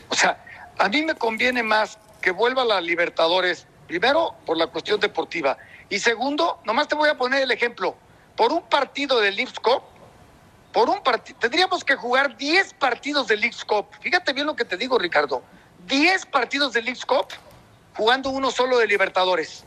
O 0.08 0.14
sea, 0.14 0.42
a 0.78 0.88
mí 0.88 1.02
me 1.02 1.14
conviene 1.14 1.62
más 1.62 1.98
que 2.20 2.30
vuelva 2.30 2.64
la 2.64 2.80
Libertadores, 2.80 3.66
primero 3.86 4.34
por 4.46 4.56
la 4.56 4.66
cuestión 4.68 5.00
deportiva, 5.00 5.58
y 5.88 5.98
segundo, 5.98 6.60
nomás 6.64 6.88
te 6.88 6.94
voy 6.94 7.08
a 7.08 7.18
poner 7.18 7.42
el 7.42 7.50
ejemplo, 7.50 7.96
por 8.36 8.52
un 8.52 8.62
partido 8.62 9.20
de 9.20 9.30
Leagues 9.30 9.58
Cup, 9.58 9.82
por 10.72 10.88
un 10.88 11.02
partido, 11.02 11.38
tendríamos 11.38 11.84
que 11.84 11.96
jugar 11.96 12.36
10 12.36 12.74
partidos 12.74 13.26
de 13.26 13.36
Leagues 13.36 13.64
Cup. 13.64 13.88
Fíjate 14.00 14.32
bien 14.32 14.46
lo 14.46 14.56
que 14.56 14.64
te 14.64 14.78
digo, 14.78 14.98
Ricardo. 14.98 15.42
10 15.86 16.26
partidos 16.26 16.72
de 16.72 16.80
Leagues 16.80 17.04
Cup 17.04 17.26
jugando 17.94 18.30
uno 18.30 18.50
solo 18.50 18.78
de 18.78 18.86
Libertadores. 18.86 19.64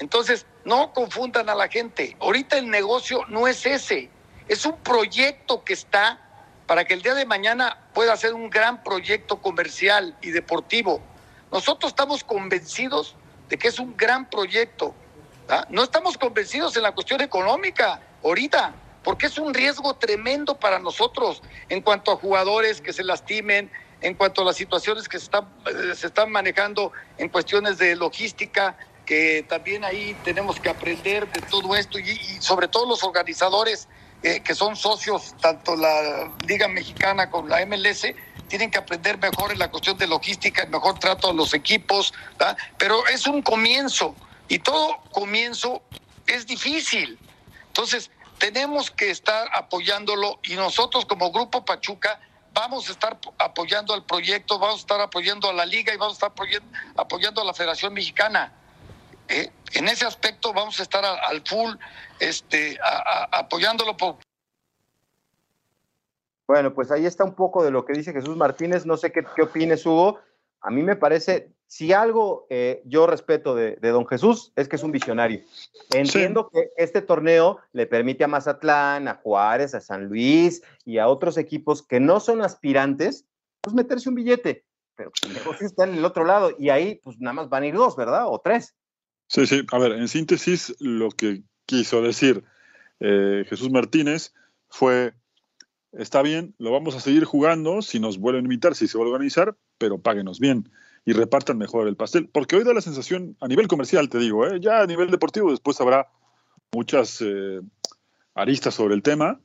Entonces, 0.00 0.46
no 0.64 0.92
confundan 0.92 1.48
a 1.48 1.54
la 1.54 1.68
gente. 1.68 2.16
Ahorita 2.20 2.58
el 2.58 2.68
negocio 2.68 3.24
no 3.28 3.46
es 3.46 3.64
ese. 3.64 4.10
Es 4.48 4.66
un 4.66 4.76
proyecto 4.78 5.62
que 5.62 5.74
está 5.74 6.18
para 6.70 6.84
que 6.84 6.94
el 6.94 7.02
día 7.02 7.14
de 7.14 7.26
mañana 7.26 7.78
pueda 7.92 8.16
ser 8.16 8.32
un 8.32 8.48
gran 8.48 8.84
proyecto 8.84 9.42
comercial 9.42 10.16
y 10.22 10.30
deportivo. 10.30 11.02
Nosotros 11.50 11.90
estamos 11.90 12.22
convencidos 12.22 13.16
de 13.48 13.58
que 13.58 13.66
es 13.66 13.80
un 13.80 13.96
gran 13.96 14.30
proyecto. 14.30 14.94
No 15.68 15.82
estamos 15.82 16.16
convencidos 16.16 16.76
en 16.76 16.84
la 16.84 16.92
cuestión 16.92 17.22
económica. 17.22 18.00
ahorita, 18.22 18.72
porque 19.02 19.26
es 19.26 19.36
un 19.38 19.52
riesgo 19.52 19.94
tremendo 19.94 20.60
para 20.60 20.78
nosotros 20.78 21.42
en 21.68 21.80
cuanto 21.82 22.12
a 22.12 22.16
jugadores 22.16 22.80
que 22.80 22.92
se 22.92 23.02
lastimen, 23.02 23.68
en 24.00 24.14
cuanto 24.14 24.42
a 24.42 24.44
las 24.44 24.54
situaciones 24.54 25.08
que 25.08 25.18
se 25.18 25.24
están, 25.24 25.48
eh, 25.66 25.96
se 25.96 26.06
están 26.06 26.30
manejando 26.30 26.92
en 27.18 27.30
cuestiones 27.30 27.78
de 27.78 27.96
logística, 27.96 28.76
que 29.04 29.44
también 29.48 29.82
ahí 29.82 30.16
tenemos 30.22 30.60
que 30.60 30.68
aprender 30.68 31.26
de 31.32 31.40
todo 31.40 31.74
esto 31.74 31.98
y, 31.98 32.14
sobre 32.40 32.68
todo 32.68 32.86
los 32.86 33.02
organizadores 33.02 33.88
eh, 34.22 34.40
que 34.40 34.54
son 34.54 34.76
socios, 34.76 35.34
tanto 35.40 35.76
la 35.76 36.30
Liga 36.46 36.68
Mexicana 36.68 37.30
como 37.30 37.48
la 37.48 37.64
MLS, 37.66 38.06
tienen 38.48 38.70
que 38.70 38.78
aprender 38.78 39.18
mejor 39.18 39.52
en 39.52 39.58
la 39.58 39.70
cuestión 39.70 39.96
de 39.96 40.06
logística, 40.06 40.62
el 40.62 40.70
mejor 40.70 40.98
trato 40.98 41.30
a 41.30 41.32
los 41.32 41.54
equipos, 41.54 42.12
pero 42.76 43.06
es 43.06 43.26
un 43.26 43.42
comienzo 43.42 44.14
y 44.48 44.58
todo 44.58 44.98
comienzo 45.12 45.82
es 46.26 46.46
difícil. 46.46 47.18
Entonces, 47.68 48.10
tenemos 48.38 48.90
que 48.90 49.10
estar 49.10 49.48
apoyándolo 49.54 50.40
y 50.42 50.54
nosotros 50.54 51.06
como 51.06 51.30
Grupo 51.30 51.64
Pachuca 51.64 52.18
vamos 52.52 52.88
a 52.88 52.92
estar 52.92 53.18
apoyando 53.38 53.94
al 53.94 54.04
proyecto, 54.04 54.58
vamos 54.58 54.76
a 54.76 54.80
estar 54.80 55.00
apoyando 55.00 55.48
a 55.48 55.52
la 55.52 55.66
liga 55.66 55.94
y 55.94 55.96
vamos 55.96 56.14
a 56.14 56.26
estar 56.26 56.32
apoyando, 56.96 57.42
a 57.42 57.44
la 57.44 57.54
Federación 57.54 57.94
Mexicana. 57.94 58.52
¿Eh? 59.30 59.50
En 59.72 59.88
ese 59.88 60.04
aspecto 60.04 60.52
vamos 60.52 60.78
a 60.80 60.82
estar 60.82 61.04
al 61.04 61.42
full 61.46 61.74
este, 62.18 62.78
apoyándolo 63.32 63.96
por, 63.96 64.16
bueno, 66.50 66.74
pues 66.74 66.90
ahí 66.90 67.06
está 67.06 67.22
un 67.22 67.36
poco 67.36 67.62
de 67.62 67.70
lo 67.70 67.84
que 67.84 67.92
dice 67.92 68.12
Jesús 68.12 68.36
Martínez. 68.36 68.84
No 68.84 68.96
sé 68.96 69.12
qué, 69.12 69.22
qué 69.36 69.42
opines, 69.42 69.86
Hugo. 69.86 70.18
A 70.60 70.70
mí 70.70 70.82
me 70.82 70.96
parece, 70.96 71.52
si 71.68 71.92
algo 71.92 72.48
eh, 72.50 72.82
yo 72.84 73.06
respeto 73.06 73.54
de, 73.54 73.76
don 73.76 74.04
Jesús, 74.04 74.52
es 74.56 74.68
que 74.68 74.74
es 74.74 74.82
un 74.82 74.90
visionario. 74.90 75.42
Entiendo 75.94 76.50
que 76.50 76.70
este 76.76 77.02
torneo 77.02 77.60
le 77.70 77.86
permite 77.86 78.24
a 78.24 78.26
Mazatlán, 78.26 79.06
a 79.06 79.20
Juárez, 79.22 79.76
a 79.76 79.80
San 79.80 80.06
Luis 80.06 80.60
y 80.84 80.98
a 80.98 81.06
otros 81.06 81.38
equipos 81.38 81.86
que 81.86 82.00
no 82.00 82.18
son 82.18 82.42
aspirantes, 82.42 83.26
pues 83.60 83.72
meterse 83.72 84.08
un 84.08 84.16
billete. 84.16 84.64
Pero 84.96 85.12
pues, 85.44 85.62
está 85.62 85.84
en 85.84 85.94
el 85.94 86.04
otro 86.04 86.24
lado 86.24 86.50
y 86.58 86.70
ahí 86.70 86.96
pues 86.96 87.20
nada 87.20 87.34
más 87.34 87.48
van 87.48 87.62
a 87.62 87.66
ir 87.68 87.74
dos, 87.76 87.94
¿verdad? 87.94 88.24
O 88.26 88.40
tres. 88.40 88.74
Sí, 89.30 89.46
sí. 89.46 89.62
A 89.70 89.78
ver, 89.78 89.92
en 89.92 90.08
síntesis, 90.08 90.74
lo 90.80 91.10
que 91.12 91.44
quiso 91.64 92.02
decir 92.02 92.42
eh, 92.98 93.44
Jesús 93.48 93.70
Martínez 93.70 94.34
fue 94.68 95.14
está 95.92 96.20
bien, 96.22 96.54
lo 96.58 96.72
vamos 96.72 96.96
a 96.96 97.00
seguir 97.00 97.24
jugando 97.24 97.80
si 97.80 98.00
nos 98.00 98.18
vuelven 98.18 98.44
a 98.44 98.46
invitar, 98.46 98.74
si 98.74 98.88
se 98.88 98.98
vuelve 98.98 99.12
a 99.12 99.14
organizar, 99.14 99.56
pero 99.78 99.98
páguenos 99.98 100.40
bien 100.40 100.68
y 101.04 101.12
repartan 101.12 101.58
mejor 101.58 101.86
el 101.86 101.94
pastel. 101.94 102.28
Porque 102.28 102.56
hoy 102.56 102.64
da 102.64 102.74
la 102.74 102.80
sensación, 102.80 103.36
a 103.40 103.46
nivel 103.46 103.68
comercial 103.68 104.08
te 104.08 104.18
digo, 104.18 104.48
¿eh? 104.48 104.58
ya 104.60 104.80
a 104.80 104.86
nivel 104.86 105.12
deportivo 105.12 105.52
después 105.52 105.80
habrá 105.80 106.08
muchas 106.72 107.22
eh, 107.22 107.60
aristas 108.34 108.74
sobre 108.74 108.96
el 108.96 109.02
tema, 109.04 109.40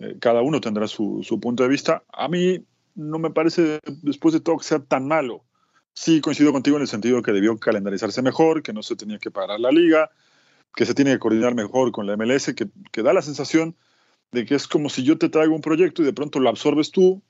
eh, 0.00 0.16
cada 0.20 0.42
uno 0.42 0.60
tendrá 0.60 0.86
su, 0.86 1.22
su, 1.22 1.40
punto 1.40 1.62
de 1.62 1.70
vista. 1.70 2.04
A 2.12 2.28
mí 2.28 2.62
no 2.94 3.18
me 3.18 3.30
parece, 3.30 3.80
después 4.02 4.34
de 4.34 4.40
todo, 4.40 4.58
que 4.58 4.64
sea 4.64 4.80
tan 4.80 5.08
malo. 5.08 5.44
Sí, 5.92 6.20
coincido 6.20 6.52
contigo 6.52 6.76
en 6.76 6.82
el 6.82 6.88
sentido 6.88 7.22
que 7.22 7.32
debió 7.32 7.58
calendarizarse 7.58 8.22
mejor, 8.22 8.62
que 8.62 8.72
no 8.72 8.82
se 8.82 8.96
tenía 8.96 9.18
que 9.18 9.30
parar 9.30 9.60
la 9.60 9.70
liga, 9.70 10.10
que 10.74 10.86
se 10.86 10.94
tiene 10.94 11.12
que 11.12 11.18
coordinar 11.18 11.54
mejor 11.54 11.92
con 11.92 12.06
la 12.06 12.16
MLS, 12.16 12.54
que, 12.54 12.68
que 12.92 13.02
da 13.02 13.12
la 13.12 13.22
sensación 13.22 13.76
de 14.32 14.44
que 14.44 14.54
es 14.54 14.68
como 14.68 14.88
si 14.88 15.02
yo 15.02 15.18
te 15.18 15.28
traigo 15.28 15.54
un 15.54 15.60
proyecto 15.60 16.02
y 16.02 16.04
de 16.04 16.12
pronto 16.12 16.38
lo 16.38 16.48
absorbes 16.48 16.90
tú 16.90 17.22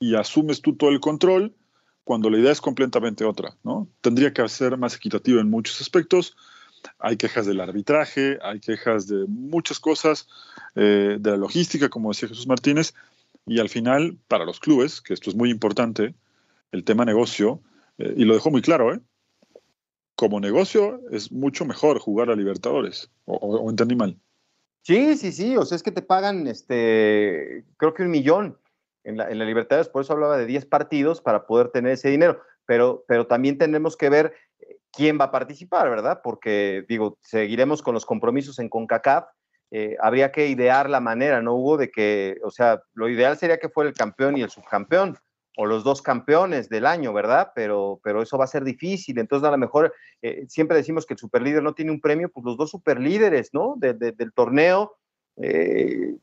y 0.00 0.14
asumes 0.14 0.62
tú 0.62 0.76
todo 0.76 0.90
el 0.90 1.00
control, 1.00 1.54
cuando 2.04 2.30
la 2.30 2.38
idea 2.38 2.52
es 2.52 2.60
completamente 2.60 3.24
otra, 3.24 3.56
¿no? 3.64 3.88
Tendría 4.00 4.32
que 4.32 4.48
ser 4.48 4.76
más 4.76 4.94
equitativo 4.94 5.40
en 5.40 5.50
muchos 5.50 5.80
aspectos. 5.80 6.36
Hay 7.00 7.16
quejas 7.16 7.46
del 7.46 7.60
arbitraje, 7.60 8.38
hay 8.42 8.60
quejas 8.60 9.08
de 9.08 9.24
muchas 9.26 9.80
cosas, 9.80 10.28
eh, 10.76 11.16
de 11.18 11.30
la 11.32 11.36
logística, 11.36 11.88
como 11.88 12.10
decía 12.10 12.28
Jesús 12.28 12.46
Martínez, 12.46 12.94
y 13.44 13.58
al 13.58 13.68
final, 13.68 14.18
para 14.28 14.44
los 14.44 14.60
clubes, 14.60 15.00
que 15.00 15.14
esto 15.14 15.30
es 15.30 15.36
muy 15.36 15.50
importante, 15.50 16.14
el 16.70 16.84
tema 16.84 17.04
negocio, 17.04 17.60
y 17.98 18.24
lo 18.24 18.34
dejó 18.34 18.50
muy 18.50 18.62
claro, 18.62 18.94
¿eh? 18.94 19.00
Como 20.14 20.40
negocio 20.40 21.00
es 21.10 21.30
mucho 21.30 21.64
mejor 21.64 21.98
jugar 21.98 22.30
a 22.30 22.36
Libertadores, 22.36 23.10
o 23.26 23.68
entendí 23.68 23.96
mal. 23.96 24.18
Sí, 24.86 25.16
sí, 25.16 25.32
sí, 25.32 25.56
o 25.56 25.64
sea, 25.64 25.74
es 25.74 25.82
que 25.82 25.90
te 25.90 26.00
pagan, 26.00 26.46
este, 26.46 27.64
creo 27.76 27.92
que 27.92 28.04
un 28.04 28.10
millón 28.12 28.56
en 29.02 29.16
la, 29.16 29.28
en 29.28 29.40
la 29.40 29.44
Libertadores, 29.44 29.88
por 29.88 30.02
eso 30.02 30.12
hablaba 30.12 30.38
de 30.38 30.46
10 30.46 30.66
partidos 30.66 31.20
para 31.20 31.44
poder 31.44 31.70
tener 31.70 31.90
ese 31.90 32.08
dinero, 32.08 32.40
pero, 32.66 33.04
pero 33.08 33.26
también 33.26 33.58
tenemos 33.58 33.96
que 33.96 34.10
ver 34.10 34.34
eh, 34.60 34.76
quién 34.92 35.18
va 35.18 35.24
a 35.24 35.30
participar, 35.32 35.90
¿verdad? 35.90 36.20
Porque, 36.22 36.84
digo, 36.88 37.18
seguiremos 37.20 37.82
con 37.82 37.94
los 37.94 38.06
compromisos 38.06 38.60
en 38.60 38.68
CONCACAF, 38.68 39.24
eh, 39.72 39.96
habría 40.00 40.30
que 40.30 40.46
idear 40.46 40.88
la 40.88 41.00
manera, 41.00 41.42
¿no, 41.42 41.56
Hugo? 41.56 41.78
De 41.78 41.90
que, 41.90 42.38
o 42.44 42.52
sea, 42.52 42.80
lo 42.94 43.08
ideal 43.08 43.36
sería 43.36 43.58
que 43.58 43.68
fuera 43.68 43.90
el 43.90 43.96
campeón 43.96 44.36
y 44.36 44.42
el 44.42 44.50
subcampeón, 44.50 45.18
o 45.56 45.64
los 45.64 45.84
dos 45.84 46.02
campeones 46.02 46.68
del 46.68 46.86
año, 46.86 47.14
¿verdad? 47.14 47.52
Pero, 47.54 47.98
pero 48.04 48.22
eso 48.22 48.36
va 48.36 48.44
a 48.44 48.48
ser 48.48 48.62
difícil. 48.62 49.18
Entonces, 49.18 49.48
a 49.48 49.50
lo 49.50 49.56
mejor 49.56 49.92
eh, 50.20 50.44
siempre 50.48 50.76
decimos 50.76 51.06
que 51.06 51.14
el 51.14 51.18
superlíder 51.18 51.62
no 51.62 51.74
tiene 51.74 51.90
un 51.90 52.00
premio, 52.00 52.28
pues 52.28 52.44
los 52.44 52.58
dos 52.58 52.70
superlíderes, 52.70 53.50
¿no? 53.54 53.74
del 53.78 54.32
torneo, 54.34 54.96
eh, 55.38 56.14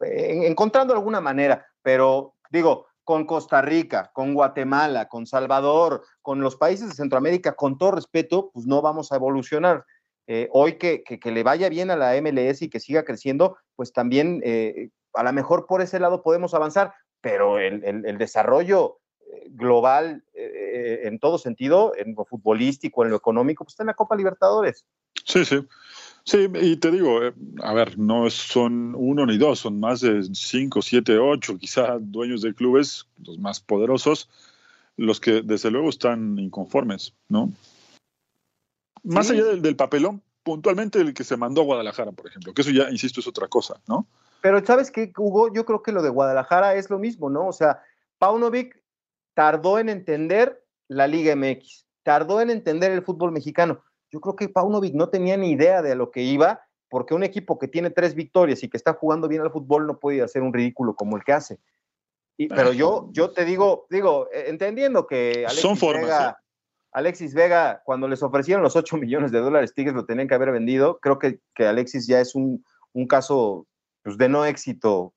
encontrando 0.00 0.92
alguna 0.92 1.20
manera. 1.20 1.64
Pero 1.82 2.34
digo, 2.50 2.88
con 3.04 3.26
Costa 3.26 3.62
Rica, 3.62 4.10
con 4.12 4.34
Guatemala, 4.34 5.08
con 5.08 5.24
Salvador, 5.24 6.02
con 6.20 6.40
los 6.40 6.56
países 6.56 6.88
de 6.88 6.94
Centroamérica, 6.94 7.52
con 7.52 7.78
todo 7.78 7.92
respeto, 7.92 8.50
pues 8.52 8.66
no 8.66 8.82
vamos 8.82 9.12
a 9.12 9.16
evolucionar. 9.16 9.84
Eh, 10.26 10.48
hoy 10.52 10.78
que, 10.78 11.04
que, 11.04 11.30
le 11.30 11.42
vaya 11.44 11.68
bien 11.68 11.90
a 11.90 11.96
la 11.96 12.20
MLS 12.20 12.62
y 12.62 12.70
que 12.70 12.80
siga 12.80 13.04
creciendo, 13.04 13.56
pues 13.76 13.92
también 13.92 14.42
a 15.14 15.22
lo 15.22 15.32
mejor 15.32 15.66
por 15.66 15.80
ese 15.80 15.98
lado 15.98 16.22
podemos 16.22 16.54
avanzar 16.54 16.92
pero 17.20 17.58
el, 17.58 17.84
el, 17.84 18.18
desarrollo 18.18 18.98
eh, 19.20 19.46
global 19.50 20.24
eh, 20.34 21.00
en 21.04 21.18
todo 21.18 21.38
sentido, 21.38 21.92
en 21.96 22.14
lo 22.14 22.24
futbolístico, 22.24 23.04
en 23.04 23.10
lo 23.10 23.16
económico, 23.16 23.64
pues 23.64 23.74
está 23.74 23.82
en 23.82 23.88
la 23.88 23.94
Copa 23.94 24.16
Libertadores. 24.16 24.84
Sí, 25.24 25.44
sí. 25.44 25.66
Sí, 26.24 26.46
y 26.60 26.76
te 26.76 26.90
digo, 26.90 27.24
eh, 27.24 27.32
a 27.62 27.72
ver, 27.72 27.98
no 27.98 28.28
son 28.30 28.94
uno 28.94 29.24
ni 29.26 29.38
dos, 29.38 29.60
son 29.60 29.80
más 29.80 30.00
de 30.00 30.22
cinco, 30.34 30.82
siete, 30.82 31.18
ocho, 31.18 31.56
quizá 31.56 31.98
dueños 31.98 32.42
de 32.42 32.54
clubes, 32.54 33.06
los 33.24 33.38
más 33.38 33.60
poderosos, 33.60 34.28
los 34.96 35.18
que 35.18 35.42
desde 35.42 35.70
luego 35.70 35.88
están 35.88 36.38
inconformes, 36.38 37.14
¿no? 37.28 37.52
Más 39.02 39.30
allá 39.30 39.44
del, 39.44 39.62
del, 39.62 39.76
papelón, 39.76 40.22
puntualmente 40.42 41.00
el 41.00 41.14
que 41.14 41.24
se 41.24 41.38
mandó 41.38 41.62
a 41.62 41.64
Guadalajara, 41.64 42.12
por 42.12 42.26
ejemplo, 42.26 42.52
que 42.52 42.60
eso 42.60 42.70
ya, 42.70 42.90
insisto, 42.90 43.20
es 43.20 43.26
otra 43.26 43.48
cosa, 43.48 43.80
¿no? 43.88 44.06
Pero 44.40 44.64
¿sabes 44.64 44.90
qué, 44.90 45.12
Hugo? 45.16 45.52
Yo 45.52 45.64
creo 45.64 45.82
que 45.82 45.92
lo 45.92 46.02
de 46.02 46.10
Guadalajara 46.10 46.74
es 46.74 46.90
lo 46.90 46.98
mismo, 46.98 47.30
¿no? 47.30 47.46
O 47.46 47.52
sea, 47.52 47.82
Paunovic 48.18 48.82
tardó 49.34 49.78
en 49.78 49.88
entender 49.88 50.64
la 50.88 51.06
Liga 51.06 51.34
MX, 51.36 51.86
tardó 52.02 52.40
en 52.40 52.50
entender 52.50 52.92
el 52.92 53.02
fútbol 53.02 53.32
mexicano. 53.32 53.82
Yo 54.10 54.20
creo 54.20 54.36
que 54.36 54.48
Paunovic 54.48 54.94
no 54.94 55.08
tenía 55.08 55.36
ni 55.36 55.52
idea 55.52 55.82
de 55.82 55.94
lo 55.94 56.10
que 56.10 56.22
iba, 56.22 56.62
porque 56.88 57.14
un 57.14 57.22
equipo 57.22 57.58
que 57.58 57.68
tiene 57.68 57.90
tres 57.90 58.14
victorias 58.14 58.62
y 58.62 58.68
que 58.68 58.76
está 58.76 58.94
jugando 58.94 59.28
bien 59.28 59.42
al 59.42 59.52
fútbol 59.52 59.86
no 59.86 59.98
puede 59.98 60.22
hacer 60.22 60.42
un 60.42 60.52
ridículo 60.52 60.94
como 60.94 61.16
el 61.16 61.24
que 61.24 61.32
hace. 61.32 61.60
pero 62.36 62.72
yo, 62.72 63.08
yo 63.12 63.30
te 63.30 63.44
digo, 63.44 63.86
digo, 63.90 64.28
eh, 64.32 64.46
entendiendo 64.48 65.06
que 65.06 65.46
Alexis 65.46 65.80
Vega, 65.80 66.30
¿eh? 66.30 66.46
Alexis 66.92 67.34
Vega, 67.34 67.82
cuando 67.84 68.08
les 68.08 68.22
ofrecieron 68.22 68.64
los 68.64 68.74
8 68.74 68.96
millones 68.96 69.30
de 69.30 69.38
dólares, 69.38 69.72
Tigres 69.74 69.94
lo 69.94 70.06
tenían 70.06 70.26
que 70.26 70.34
haber 70.34 70.50
vendido. 70.50 70.98
Creo 70.98 71.20
que, 71.20 71.38
que 71.54 71.66
Alexis 71.66 72.08
ya 72.08 72.20
es 72.20 72.34
un, 72.34 72.64
un 72.92 73.06
caso 73.06 73.68
pues, 74.02 74.18
de 74.18 74.28
no 74.28 74.44
éxito 74.44 75.14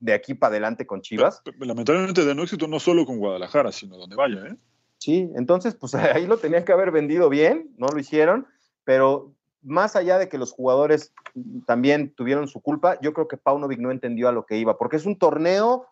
de 0.00 0.14
aquí 0.14 0.34
para 0.34 0.52
adelante 0.52 0.86
con 0.86 1.00
Chivas. 1.00 1.42
Lamentablemente 1.58 2.24
de 2.24 2.34
no 2.34 2.42
éxito 2.42 2.66
no 2.66 2.80
solo 2.80 3.06
con 3.06 3.18
Guadalajara, 3.18 3.72
sino 3.72 3.96
donde 3.96 4.16
vaya, 4.16 4.46
¿eh? 4.46 4.56
Sí, 4.98 5.30
entonces 5.36 5.74
pues 5.74 5.94
ahí 5.94 6.26
lo 6.26 6.38
tenían 6.38 6.64
que 6.64 6.72
haber 6.72 6.90
vendido 6.90 7.28
bien, 7.28 7.70
no 7.76 7.86
lo 7.88 7.98
hicieron, 7.98 8.46
pero 8.84 9.32
más 9.62 9.96
allá 9.96 10.18
de 10.18 10.28
que 10.28 10.38
los 10.38 10.52
jugadores 10.52 11.12
también 11.66 12.14
tuvieron 12.14 12.48
su 12.48 12.60
culpa, 12.60 12.98
yo 13.00 13.12
creo 13.12 13.28
que 13.28 13.36
Paunovic 13.36 13.80
no 13.80 13.90
entendió 13.90 14.28
a 14.28 14.32
lo 14.32 14.46
que 14.46 14.56
iba, 14.56 14.78
porque 14.78 14.96
es 14.96 15.06
un 15.06 15.18
torneo, 15.18 15.86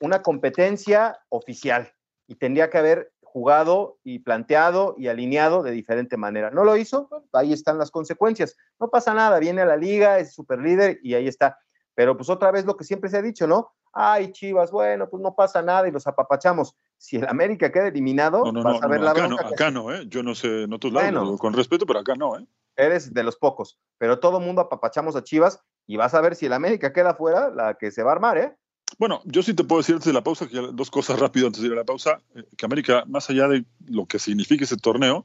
una 0.00 0.22
competencia 0.22 1.18
oficial 1.28 1.92
y 2.26 2.36
tendría 2.36 2.70
que 2.70 2.78
haber 2.78 3.12
jugado 3.22 3.98
y 4.02 4.20
planteado 4.20 4.94
y 4.98 5.08
alineado 5.08 5.62
de 5.62 5.72
diferente 5.72 6.16
manera. 6.16 6.50
No 6.50 6.64
lo 6.64 6.76
hizo, 6.76 7.08
ahí 7.32 7.52
están 7.52 7.78
las 7.78 7.90
consecuencias. 7.90 8.56
No 8.80 8.88
pasa 8.88 9.12
nada, 9.12 9.38
viene 9.38 9.60
a 9.60 9.66
la 9.66 9.76
liga, 9.76 10.18
es 10.18 10.34
super 10.34 10.58
líder 10.58 10.98
y 11.02 11.14
ahí 11.14 11.28
está. 11.28 11.58
Pero 11.98 12.16
pues 12.16 12.30
otra 12.30 12.52
vez 12.52 12.64
lo 12.64 12.76
que 12.76 12.84
siempre 12.84 13.10
se 13.10 13.16
ha 13.16 13.22
dicho, 13.22 13.48
¿no? 13.48 13.72
Ay, 13.92 14.30
Chivas, 14.30 14.70
bueno, 14.70 15.10
pues 15.10 15.20
no 15.20 15.34
pasa 15.34 15.62
nada 15.62 15.88
y 15.88 15.90
los 15.90 16.06
apapachamos. 16.06 16.76
Si 16.96 17.16
el 17.16 17.26
América 17.26 17.72
queda 17.72 17.88
eliminado, 17.88 18.44
vas 18.52 18.80
a 18.80 18.86
ver 18.86 19.00
la 19.00 19.10
acá 19.10 19.26
No, 19.26 19.36
acá 19.36 19.72
no, 19.72 19.92
¿eh? 19.92 20.04
Yo 20.06 20.22
no 20.22 20.36
sé 20.36 20.62
en 20.62 20.72
otros 20.72 20.92
lados, 20.92 21.40
con 21.40 21.54
respeto, 21.54 21.86
pero 21.86 21.98
acá 21.98 22.14
no, 22.14 22.38
¿eh? 22.38 22.46
Eres 22.76 23.12
de 23.12 23.24
los 23.24 23.36
pocos, 23.36 23.80
pero 23.98 24.20
todo 24.20 24.38
mundo 24.38 24.60
apapachamos 24.60 25.16
a 25.16 25.24
Chivas 25.24 25.60
y 25.88 25.96
vas 25.96 26.14
a 26.14 26.20
ver 26.20 26.36
si 26.36 26.46
el 26.46 26.52
América 26.52 26.92
queda 26.92 27.16
fuera, 27.16 27.50
la 27.50 27.74
que 27.74 27.90
se 27.90 28.04
va 28.04 28.12
a 28.12 28.14
armar, 28.14 28.38
¿eh? 28.38 28.56
Bueno, 28.96 29.20
yo 29.24 29.42
sí 29.42 29.52
te 29.52 29.64
puedo 29.64 29.80
decir 29.80 29.96
antes 29.96 30.06
de 30.06 30.12
la 30.12 30.22
pausa, 30.22 30.46
que 30.46 30.68
dos 30.72 30.92
cosas 30.92 31.18
rápido 31.18 31.48
antes 31.48 31.62
de 31.62 31.66
ir 31.66 31.72
a 31.72 31.78
la 31.78 31.84
pausa, 31.84 32.20
eh, 32.36 32.44
que 32.56 32.64
América, 32.64 33.02
más 33.08 33.28
allá 33.28 33.48
de 33.48 33.64
lo 33.88 34.06
que 34.06 34.20
signifique 34.20 34.62
ese 34.62 34.76
torneo, 34.76 35.24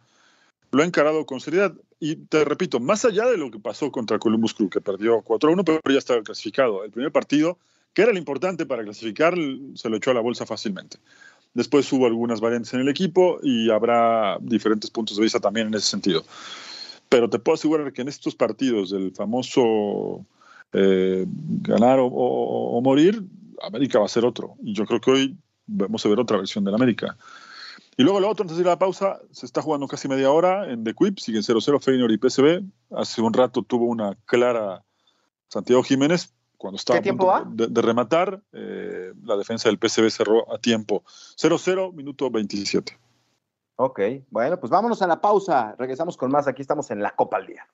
lo 0.71 0.81
ha 0.81 0.85
encarado 0.87 1.27
con 1.27 1.39
seriedad 1.39 1.71
y 2.05 2.17
te 2.17 2.43
repito, 2.43 2.81
más 2.81 3.05
allá 3.05 3.25
de 3.27 3.37
lo 3.37 3.49
que 3.49 3.59
pasó 3.59 3.89
contra 3.89 4.19
Columbus 4.19 4.53
Crew, 4.53 4.69
que 4.69 4.81
perdió 4.81 5.23
4-1, 5.23 5.63
pero 5.63 5.79
ya 5.85 5.99
estaba 5.99 6.21
clasificado. 6.21 6.83
El 6.83 6.91
primer 6.91 7.13
partido, 7.13 7.57
que 7.93 8.01
era 8.01 8.11
el 8.11 8.17
importante 8.17 8.65
para 8.65 8.83
clasificar, 8.83 9.35
se 9.75 9.87
lo 9.87 9.95
echó 9.95 10.11
a 10.11 10.13
la 10.13 10.19
bolsa 10.19 10.45
fácilmente. 10.45 10.97
Después 11.53 11.89
hubo 11.93 12.05
algunas 12.05 12.41
variantes 12.41 12.73
en 12.73 12.81
el 12.81 12.89
equipo 12.89 13.39
y 13.41 13.69
habrá 13.69 14.37
diferentes 14.41 14.89
puntos 14.89 15.15
de 15.15 15.23
vista 15.23 15.39
también 15.39 15.67
en 15.67 15.75
ese 15.75 15.87
sentido. 15.87 16.25
Pero 17.07 17.29
te 17.29 17.39
puedo 17.39 17.53
asegurar 17.53 17.93
que 17.93 18.01
en 18.01 18.09
estos 18.09 18.35
partidos 18.35 18.89
del 18.89 19.13
famoso 19.13 20.25
eh, 20.73 21.25
ganar 21.61 21.99
o, 22.01 22.81
morir, 22.83 23.23
América 23.61 23.99
va 23.99 24.07
a 24.07 24.09
ser 24.09 24.25
otro. 24.25 24.55
Y 24.61 24.73
yo 24.73 24.85
creo 24.85 24.99
que 24.99 25.11
hoy 25.11 25.37
vamos 25.67 26.05
a 26.05 26.09
ver 26.09 26.19
otra 26.19 26.35
versión 26.35 26.65
del 26.65 26.75
América. 26.75 27.15
Y 27.97 28.03
luego 28.03 28.19
lo 28.19 28.29
otro, 28.29 28.43
antes 28.43 28.57
de 28.57 28.61
ir 28.61 28.67
a 28.67 28.71
la 28.71 28.79
pausa, 28.79 29.19
se 29.31 29.45
está 29.45 29.61
jugando 29.61 29.87
casi 29.87 30.07
media 30.07 30.31
hora 30.31 30.69
en 30.71 30.83
The 30.83 30.93
Quip, 30.93 31.19
siguen 31.19 31.43
0-0 31.43 31.79
Feyenoord 31.79 32.11
y 32.11 32.17
PSV. 32.17 32.63
Hace 32.97 33.21
un 33.21 33.33
rato 33.33 33.61
tuvo 33.61 33.85
una 33.85 34.17
clara 34.25 34.83
Santiago 35.47 35.83
Jiménez, 35.83 36.33
cuando 36.57 36.77
estaba 36.77 36.99
a 36.99 37.43
de, 37.45 37.81
rematar, 37.81 38.41
eh, 38.53 39.11
la 39.23 39.35
defensa 39.35 39.67
del 39.67 39.77
PSV 39.77 40.09
cerró 40.09 40.51
a 40.51 40.57
tiempo. 40.57 41.03
0-0, 41.35 41.93
minuto 41.93 42.31
27. 42.31 42.97
Ok, 43.75 43.99
bueno, 44.29 44.57
pues 44.59 44.69
vámonos 44.71 45.01
a 45.01 45.07
la 45.07 45.19
pausa. 45.19 45.75
Regresamos 45.77 46.15
con 46.15 46.31
más. 46.31 46.47
Aquí 46.47 46.61
estamos 46.61 46.89
en 46.91 47.01
la 47.01 47.13
Copa 47.15 47.35
al 47.35 47.47
Día. 47.47 47.67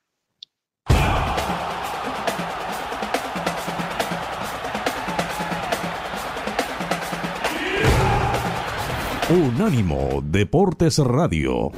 Unánimo 9.30 10.24
Deportes 10.24 10.98
Radio. 10.98 11.72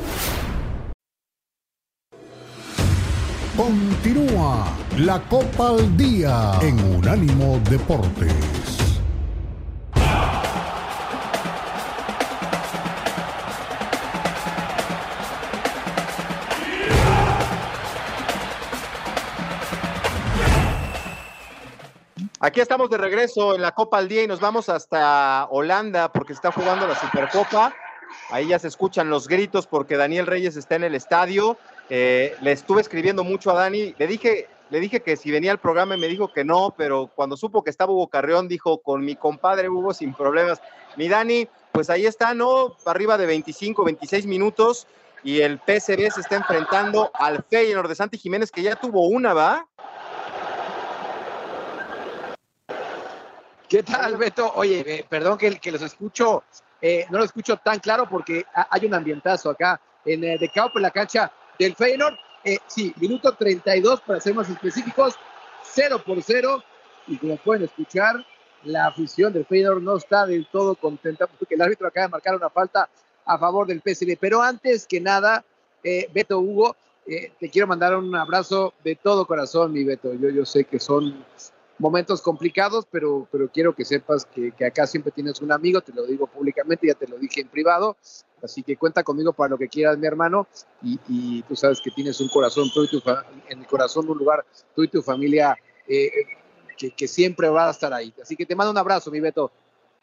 Continúa 3.58 4.74
la 4.98 5.22
Copa 5.28 5.72
al 5.72 5.98
Día 5.98 6.54
en 6.62 6.80
Unánimo 6.96 7.60
Deportes. 7.70 8.61
Aquí 22.44 22.60
estamos 22.60 22.90
de 22.90 22.98
regreso 22.98 23.54
en 23.54 23.62
la 23.62 23.72
Copa 23.72 24.00
al 24.00 24.08
Día 24.08 24.24
y 24.24 24.28
nos 24.28 24.40
vamos 24.40 24.68
hasta 24.68 25.46
Holanda 25.52 26.12
porque 26.12 26.34
está 26.34 26.52
jugando 26.52 26.88
la 26.88 26.96
Supercopa. 26.96 27.72
Ahí 28.32 28.48
ya 28.48 28.58
se 28.58 28.68
escuchan 28.68 29.12
los 29.12 29.28
gritos 29.28 29.68
porque 29.68 29.96
Daniel 29.96 30.26
Reyes 30.26 30.56
está 30.56 30.76
en 30.76 30.84
el 30.84 30.96
estadio. 30.96 31.56
Eh, 31.92 32.36
le 32.42 32.52
estuve 32.52 32.82
escribiendo 32.82 33.24
mucho 33.24 33.52
a 33.52 33.54
Dani. 33.54 33.94
Le 33.96 34.08
dije, 34.08 34.48
le 34.72 34.80
dije 34.80 35.02
que 35.02 35.18
si 35.18 35.30
venía 35.30 35.52
al 35.52 35.60
programa 35.60 35.96
y 35.96 36.00
me 36.00 36.08
dijo 36.08 36.34
que 36.34 36.44
no, 36.44 36.74
pero 36.76 37.12
cuando 37.14 37.38
supo 37.38 37.64
que 37.64 37.70
estaba 37.70 37.94
Hugo 37.94 38.08
Carreón, 38.08 38.48
dijo 38.48 38.82
con 38.82 39.06
mi 39.06 39.16
compadre 39.16 39.70
Hugo 39.70 39.94
sin 39.94 40.16
problemas. 40.16 40.60
Mi 40.98 41.08
Dani, 41.08 41.48
pues 41.72 41.92
ahí 41.92 42.08
está, 42.08 42.34
¿no? 42.34 42.76
Arriba 42.88 43.20
de 43.20 43.28
25, 43.28 43.84
26 43.84 44.26
minutos 44.26 44.88
y 45.24 45.42
el 45.42 45.60
PSV 45.60 46.10
se 46.12 46.22
está 46.22 46.38
enfrentando 46.38 47.12
al 47.14 47.44
Feyenoord 47.44 47.90
de 47.90 47.96
Santi 47.96 48.18
Jiménez 48.18 48.52
que 48.52 48.64
ya 48.64 48.76
tuvo 48.76 49.08
una, 49.08 49.36
¿va? 49.36 49.68
¿Qué 53.72 53.84
tal, 53.84 54.18
Beto? 54.18 54.52
Oye, 54.56 54.84
eh, 54.86 55.06
perdón 55.08 55.38
que, 55.38 55.72
los 55.72 55.82
escucho, 55.82 56.44
eh, 56.82 57.06
no 57.10 57.20
lo 57.20 57.24
escucho 57.24 57.56
tan 57.56 57.80
claro 57.80 58.06
porque 58.06 58.46
hay 58.54 58.86
un 58.86 58.94
ambientazo 58.94 59.50
acá 59.50 59.80
en 60.04 60.26
eh, 60.26 60.38
de 60.38 60.52
en 60.54 60.82
la 60.82 60.92
cancha 60.92 61.32
del 61.58 61.74
Feyenoord. 61.74 62.16
sí, 62.68 62.94
minuto 62.98 63.34
32 63.34 64.02
para 64.02 64.20
ser 64.20 64.36
más 64.36 64.50
específicos, 64.50 65.16
0 65.64 66.04
por 66.06 66.22
0. 66.22 66.62
Y 67.08 67.16
como 67.16 67.38
pueden 67.38 67.64
escuchar, 67.64 68.16
la 68.64 68.88
afición 68.88 69.32
del 69.32 69.46
Feyenoord 69.46 69.82
no 69.82 69.96
está 69.96 70.26
del 70.26 70.48
todo 70.48 70.76
contenta 70.76 71.26
porque 71.28 71.56
el 71.56 71.62
árbitro 71.62 71.88
acaba 71.88 72.08
de 72.08 72.12
marcar 72.12 72.36
una 72.36 72.50
falta 72.50 72.90
a 73.24 73.38
favor 73.38 73.68
del 73.68 73.80
PSV. 73.80 74.18
Pero 74.20 74.42
antes 74.42 74.86
que 74.86 75.00
nada, 75.00 75.46
Beto 75.82 76.40
Hugo, 76.40 76.76
te 77.06 77.50
quiero 77.50 77.68
mandar 77.68 77.96
un 77.96 78.14
abrazo 78.18 78.74
de 78.84 78.98
todo 78.98 79.26
corazón, 79.26 79.72
mi 79.72 79.86
Beto. 79.86 80.14
Yo, 80.14 80.28
yo 80.28 80.46
sé 80.46 80.66
que 80.66 80.78
son 80.78 81.24
momentos 81.82 82.22
complicados, 82.22 82.88
pero, 82.90 83.28
pero 83.32 83.50
quiero 83.50 83.74
que 83.74 83.84
sepas 83.84 84.26
que, 84.26 84.54
acá 84.64 84.86
siempre 84.86 85.12
tienes 85.12 85.42
un 85.42 85.52
amigo, 85.52 85.82
te 85.82 85.92
lo 85.92 86.06
digo 86.06 86.28
públicamente, 86.28 86.88
ya 86.88 86.94
te 86.94 87.08
lo 87.08 87.18
dije 87.18 87.42
en 87.42 87.48
privado, 87.48 87.98
así 88.44 88.62
que 88.62 88.78
cuenta 88.78 89.04
conmigo 89.04 89.34
para 89.34 89.50
lo 89.50 89.58
que 89.58 89.68
quieras, 89.68 89.98
mi 89.98 90.06
hermano, 90.06 90.48
y, 90.84 91.42
tú 91.44 91.56
sabes 91.56 91.82
que 91.82 91.90
tienes 91.90 92.22
un 92.22 92.30
corazón, 92.30 92.70
tú 92.74 92.84
y 92.84 92.88
tu 92.88 93.02
en 93.50 93.60
el 93.60 93.66
corazón 93.66 94.08
un 94.08 94.18
lugar, 94.18 94.46
tú 94.76 94.84
y 94.84 94.88
tu 94.88 95.02
familia, 95.02 95.58
eh, 95.88 96.12
que, 96.78 97.08
siempre 97.08 97.50
va 97.50 97.68
a 97.68 97.72
estar 97.72 97.92
ahí. 97.94 98.14
Así 98.22 98.36
que 98.36 98.46
te 98.46 98.56
mando 98.56 98.72
un 98.72 98.78
abrazo, 98.78 99.12
mi 99.12 99.20
Beto. 99.20 99.52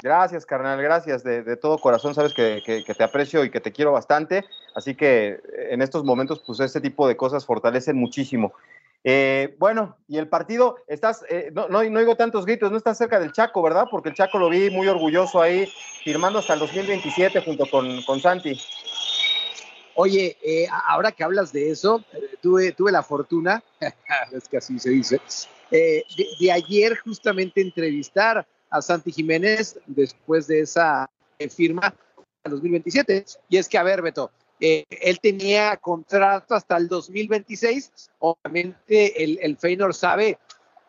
Gracias, 0.01 0.47
carnal, 0.47 0.81
gracias 0.81 1.25
de, 1.25 1.43
de 1.43 1.57
todo 1.57 1.79
corazón. 1.79 2.15
Sabes 2.15 2.33
que, 2.33 2.63
que, 2.65 2.95
te 2.95 3.03
aprecio 3.03 3.45
y 3.45 3.51
que 3.51 3.61
te 3.61 3.73
quiero 3.73 3.91
bastante. 3.91 4.45
Así 4.75 4.95
que 4.95 5.41
en 5.71 5.83
estos 5.83 6.05
momentos, 6.05 6.41
pues 6.47 6.61
este 6.61 6.81
tipo 6.81 7.09
de 7.09 7.17
cosas 7.17 7.45
fortalecen 7.45 7.97
muchísimo. 7.97 8.53
Eh, 9.05 9.57
bueno, 9.59 9.97
y 10.09 10.19
el 10.19 10.29
partido, 10.29 10.77
estás, 10.87 11.25
eh, 11.29 11.51
no, 11.53 11.69
no, 11.69 11.83
no, 11.83 11.99
oigo 11.99 12.17
tantos 12.17 12.45
gritos, 12.45 12.71
no 12.71 12.77
estás 12.77 12.99
cerca 12.99 13.21
del 13.21 13.33
Chaco, 13.33 13.63
¿verdad? 13.63 13.87
Porque 13.91 14.09
el 14.09 14.15
Chaco 14.15 14.39
lo 14.39 14.49
vi 14.49 14.71
muy 14.71 14.89
orgulloso 14.89 15.41
ahí, 15.41 15.67
firmando 16.03 16.41
hasta 16.41 16.55
el 16.55 16.61
2027 16.61 17.43
junto 17.43 17.67
con, 17.71 18.03
con 18.03 18.21
Santi. 18.21 18.61
Oye, 19.95 20.37
eh, 20.45 20.67
ahora 20.87 21.13
que 21.13 21.25
hablas 21.25 21.53
de 21.53 21.71
eso, 21.71 22.05
tuve, 22.41 22.73
tuve 22.73 22.93
la 22.93 23.03
fortuna, 23.03 23.63
es 24.33 24.49
que 24.49 24.59
así 24.59 24.79
se 24.79 24.91
dice, 24.91 25.21
de, 25.71 26.05
de, 26.41 26.53
ayer 26.53 26.97
justamente 26.99 27.61
entrevistar 27.61 28.47
a 28.71 28.83
Santi 28.83 29.13
Jiménez 29.13 29.79
después 29.87 30.47
de 30.47 30.61
esa 30.61 31.11
firma 31.51 31.95
en 32.45 32.53
2027. 32.53 33.25
Y 33.49 33.57
es 33.57 33.69
que, 33.69 33.79
a 33.79 33.83
ver, 33.83 34.03
Beto, 34.03 34.31
él 34.61 35.21
tenía 35.21 35.77
contrato 35.77 36.55
hasta 36.55 36.77
el 36.77 36.89
2026. 36.89 38.11
Obviamente 38.19 39.25
el, 39.25 39.39
el 39.41 39.95
sabe 39.95 40.39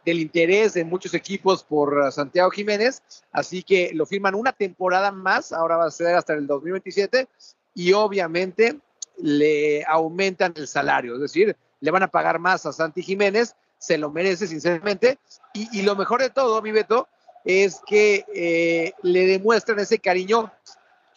del 0.06 0.20
interés 0.20 0.74
de 0.74 0.86
muchos 0.86 1.14
equipos 1.14 1.64
por 1.64 2.12
Santiago 2.12 2.50
Jiménez, 2.50 3.04
así 3.32 3.64
que 3.64 3.92
lo 3.94 4.06
firman 4.06 4.36
una 4.36 4.54
temporada 4.54 5.12
más, 5.12 5.52
ahora 5.52 5.78
va 5.78 5.86
a 5.86 5.92
ser 5.92 6.16
hasta 6.16 6.34
el 6.34 6.48
2027, 6.48 7.28
y 7.76 7.94
obviamente 7.94 8.80
le 9.18 9.84
aumentan 9.86 10.54
el 10.56 10.68
salario, 10.68 11.16
es 11.16 11.22
decir, 11.22 11.56
le 11.82 11.92
van 11.92 12.04
a 12.04 12.08
pagar 12.08 12.40
más 12.40 12.66
a 12.66 12.74
Santi 12.74 13.04
Jiménez, 13.04 13.56
se 13.78 13.98
lo 13.98 14.10
merece 14.10 14.48
sinceramente, 14.48 15.18
y, 15.54 15.82
lo 15.82 15.96
mejor 15.96 16.22
de 16.22 16.30
todo, 16.30 16.62
mi 16.62 16.72
Beto, 16.72 17.08
es 17.46 17.82
que 17.86 18.26
eh, 18.34 18.94
le 19.02 19.26
demuestran 19.26 19.80
ese 19.80 20.00
cariño 20.00 20.52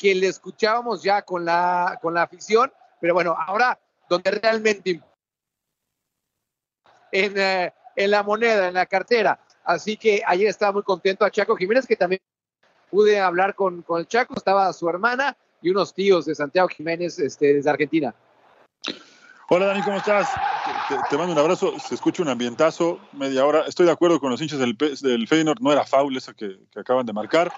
que 0.02 0.16
le 0.16 0.26
escuchábamos 0.26 1.00
ya 1.00 1.22
con 1.22 1.44
la, 1.44 1.96
con 2.02 2.12
la 2.12 2.24
afición, 2.24 2.72
pero 3.00 3.14
bueno, 3.14 3.36
ahora 3.38 3.78
donde 4.08 4.32
realmente 4.32 5.00
en, 7.12 7.38
eh, 7.38 7.72
en 7.94 8.10
la 8.10 8.24
moneda, 8.24 8.66
en 8.66 8.74
la 8.74 8.86
cartera. 8.86 9.38
Así 9.62 9.96
que 9.96 10.20
ayer 10.26 10.48
estaba 10.48 10.72
muy 10.72 10.82
contento 10.82 11.24
a 11.24 11.30
Chaco 11.30 11.54
Jiménez, 11.54 11.86
que 11.86 11.94
también 11.94 12.20
pude 12.90 13.20
hablar 13.20 13.54
con, 13.54 13.82
con 13.82 14.00
el 14.00 14.08
Chaco, 14.08 14.34
estaba 14.36 14.72
su 14.72 14.88
hermana 14.88 15.36
y 15.60 15.70
unos 15.70 15.94
tíos 15.94 16.24
de 16.24 16.34
Santiago 16.34 16.66
Jiménez 16.66 17.20
este, 17.20 17.54
desde 17.54 17.70
Argentina. 17.70 18.12
Hola 19.50 19.66
Dani, 19.66 19.82
¿cómo 19.82 19.98
estás? 19.98 20.28
Te, 21.08 21.16
mando 21.16 21.32
un 21.32 21.38
abrazo, 21.38 21.74
se 21.78 21.94
escucha 21.94 22.22
un 22.22 22.28
ambientazo, 22.28 22.98
media 23.12 23.46
hora. 23.46 23.64
Estoy 23.66 23.86
de 23.86 23.92
acuerdo 23.92 24.20
con 24.20 24.30
los 24.30 24.40
hinchas 24.40 24.58
del, 24.58 24.76
del 24.76 25.28
Feyenoord, 25.28 25.60
no 25.60 25.72
era 25.72 25.84
foul 25.84 26.16
esa 26.16 26.34
que, 26.34 26.58
que 26.70 26.80
acaban 26.80 27.06
de 27.06 27.12
marcar. 27.12 27.52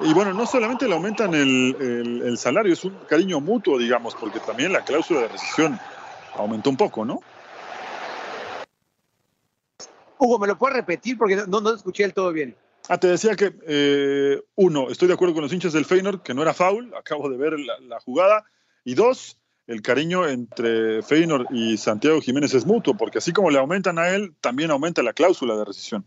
Y 0.00 0.12
bueno, 0.12 0.32
no 0.32 0.46
solamente 0.46 0.88
le 0.88 0.94
aumentan 0.94 1.34
el, 1.34 2.34
salario, 2.36 2.72
es 2.72 2.84
un 2.84 2.96
cariño 3.08 3.40
mutuo, 3.40 3.78
digamos, 3.78 4.14
porque 4.14 4.40
también 4.40 4.72
la 4.72 4.84
cláusula 4.84 5.20
de 5.20 5.28
rescisión 5.28 5.78
aumentó 6.34 6.70
un 6.70 6.76
poco, 6.76 7.04
¿no? 7.04 7.20
Hugo, 10.18 10.38
¿me 10.38 10.46
lo 10.46 10.56
puedes 10.56 10.76
repetir? 10.76 11.18
Porque 11.18 11.36
no, 11.46 11.60
no 11.60 11.74
escuché 11.74 12.04
el 12.04 12.14
todo 12.14 12.32
bien. 12.32 12.56
Ah, 12.88 12.98
te 12.98 13.08
decía 13.08 13.36
que, 13.36 13.54
eh, 13.66 14.42
uno, 14.56 14.90
estoy 14.90 15.08
de 15.08 15.14
acuerdo 15.14 15.34
con 15.34 15.42
los 15.42 15.52
hinchas 15.52 15.72
del 15.72 15.84
Feyenoord, 15.84 16.22
que 16.22 16.34
no 16.34 16.42
era 16.42 16.54
foul, 16.54 16.92
acabo 16.94 17.28
de 17.28 17.36
ver 17.36 17.54
la, 17.58 18.00
jugada. 18.00 18.44
Y 18.84 18.94
dos, 18.94 19.38
el 19.72 19.80
cariño 19.80 20.28
entre 20.28 21.02
Feyenoord 21.02 21.46
y 21.50 21.78
Santiago 21.78 22.20
Jiménez 22.20 22.52
es 22.52 22.66
mutuo, 22.66 22.94
porque 22.94 23.18
así 23.18 23.32
como 23.32 23.50
le 23.50 23.58
aumentan 23.58 23.98
a 23.98 24.10
él, 24.10 24.34
también 24.42 24.70
aumenta 24.70 25.02
la 25.02 25.14
cláusula 25.14 25.56
de 25.56 25.64
rescisión. 25.64 26.04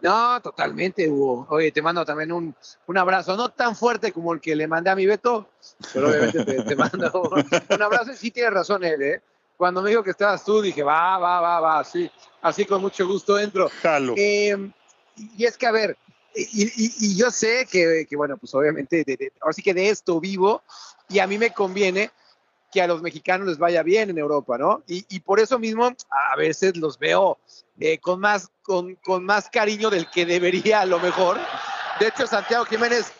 No, 0.00 0.40
totalmente, 0.40 1.10
Hugo. 1.10 1.48
Oye, 1.50 1.72
te 1.72 1.82
mando 1.82 2.04
también 2.04 2.30
un, 2.30 2.54
un, 2.86 2.98
abrazo, 2.98 3.36
no 3.36 3.48
tan 3.48 3.74
fuerte 3.74 4.12
como 4.12 4.32
el 4.32 4.40
que 4.40 4.54
le 4.54 4.68
mandé 4.68 4.90
a 4.90 4.94
mi 4.94 5.04
Beto, 5.04 5.50
pero 5.92 6.10
obviamente 6.10 6.62
te, 6.62 6.76
mando 6.76 7.10
un, 7.70 7.82
abrazo. 7.82 8.12
Sí 8.14 8.30
tienes 8.30 8.52
razón 8.52 8.84
él, 8.84 9.02
¿eh? 9.02 9.22
Cuando 9.56 9.82
me 9.82 9.90
dijo 9.90 10.04
que 10.04 10.10
estabas 10.10 10.44
tú, 10.44 10.62
dije, 10.62 10.84
va, 10.84 11.18
va, 11.18 11.40
va, 11.40 11.58
va, 11.58 11.82
sí, 11.82 12.08
así 12.42 12.64
con 12.64 12.80
mucho 12.80 13.08
gusto 13.08 13.36
entro. 13.36 13.68
Jalo. 13.82 14.14
Eh, 14.16 14.70
y 15.16 15.44
es 15.44 15.58
que, 15.58 15.66
a 15.66 15.72
ver, 15.72 15.98
y, 16.36 17.16
yo 17.16 17.32
sé 17.32 17.66
que, 17.68 18.06
que, 18.08 18.16
bueno, 18.16 18.36
pues 18.36 18.54
obviamente, 18.54 19.04
ahora 19.40 19.52
sí 19.52 19.62
que 19.62 19.74
de 19.74 19.88
esto 19.88 20.20
vivo, 20.20 20.62
y 21.08 21.18
a 21.18 21.26
mí 21.26 21.38
me 21.38 21.52
conviene 21.52 22.12
que 22.70 22.82
a 22.82 22.86
los 22.86 23.02
mexicanos 23.02 23.48
les 23.48 23.58
vaya 23.58 23.82
bien 23.82 24.10
en 24.10 24.18
Europa, 24.18 24.58
¿no? 24.58 24.82
Y, 24.86 25.20
por 25.20 25.40
eso 25.40 25.58
mismo 25.58 25.86
a 25.86 26.36
veces 26.36 26.76
los 26.76 26.98
veo 26.98 27.38
eh, 27.80 27.98
con, 27.98 28.20
más, 28.20 28.50
con, 28.62 28.94
con 28.96 29.24
más 29.24 29.48
cariño 29.48 29.90
del 29.90 30.10
que 30.10 30.26
debería 30.26 30.82
a 30.82 30.86
lo 30.86 30.98
mejor. 30.98 31.38
De 31.98 32.08
hecho, 32.08 32.26
Santiago 32.26 32.64
Jiménez 32.64 33.12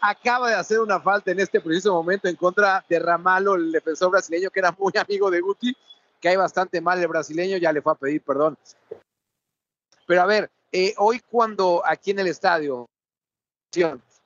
acaba 0.00 0.48
de 0.48 0.56
hacer 0.56 0.80
una 0.80 1.00
falta 1.00 1.30
en 1.30 1.40
este 1.40 1.60
preciso 1.60 1.92
momento 1.92 2.28
en 2.28 2.36
contra 2.36 2.84
de 2.88 2.98
Ramalo, 2.98 3.54
el 3.54 3.70
defensor 3.70 4.10
brasileño, 4.10 4.50
que 4.50 4.60
era 4.60 4.72
muy 4.72 4.92
amigo 4.96 5.30
de 5.30 5.40
Guti, 5.40 5.76
que 6.20 6.28
hay 6.28 6.36
bastante 6.36 6.80
mal 6.80 6.98
el 7.00 7.08
brasileño, 7.08 7.58
ya 7.58 7.72
le 7.72 7.82
fue 7.82 7.92
a 7.92 7.96
pedir 7.96 8.22
perdón. 8.22 8.58
Pero 10.06 10.22
a 10.22 10.26
ver, 10.26 10.50
eh, 10.72 10.94
hoy 10.98 11.20
cuando 11.30 11.82
aquí 11.86 12.10
en 12.10 12.18
el 12.18 12.26
estadio, 12.26 12.88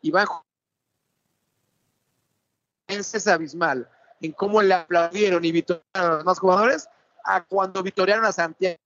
Iván 0.00 0.26
es 2.86 3.26
abismal 3.26 3.88
en 4.24 4.32
cómo 4.32 4.62
le 4.62 4.74
aplaudieron 4.74 5.44
y 5.44 5.52
victoriaron 5.52 5.84
a 5.92 6.14
los 6.16 6.24
más 6.24 6.38
jugadores 6.38 6.88
a 7.24 7.44
cuando 7.44 7.82
victoriaron 7.82 8.24
a 8.24 8.32
Santiago. 8.32 8.78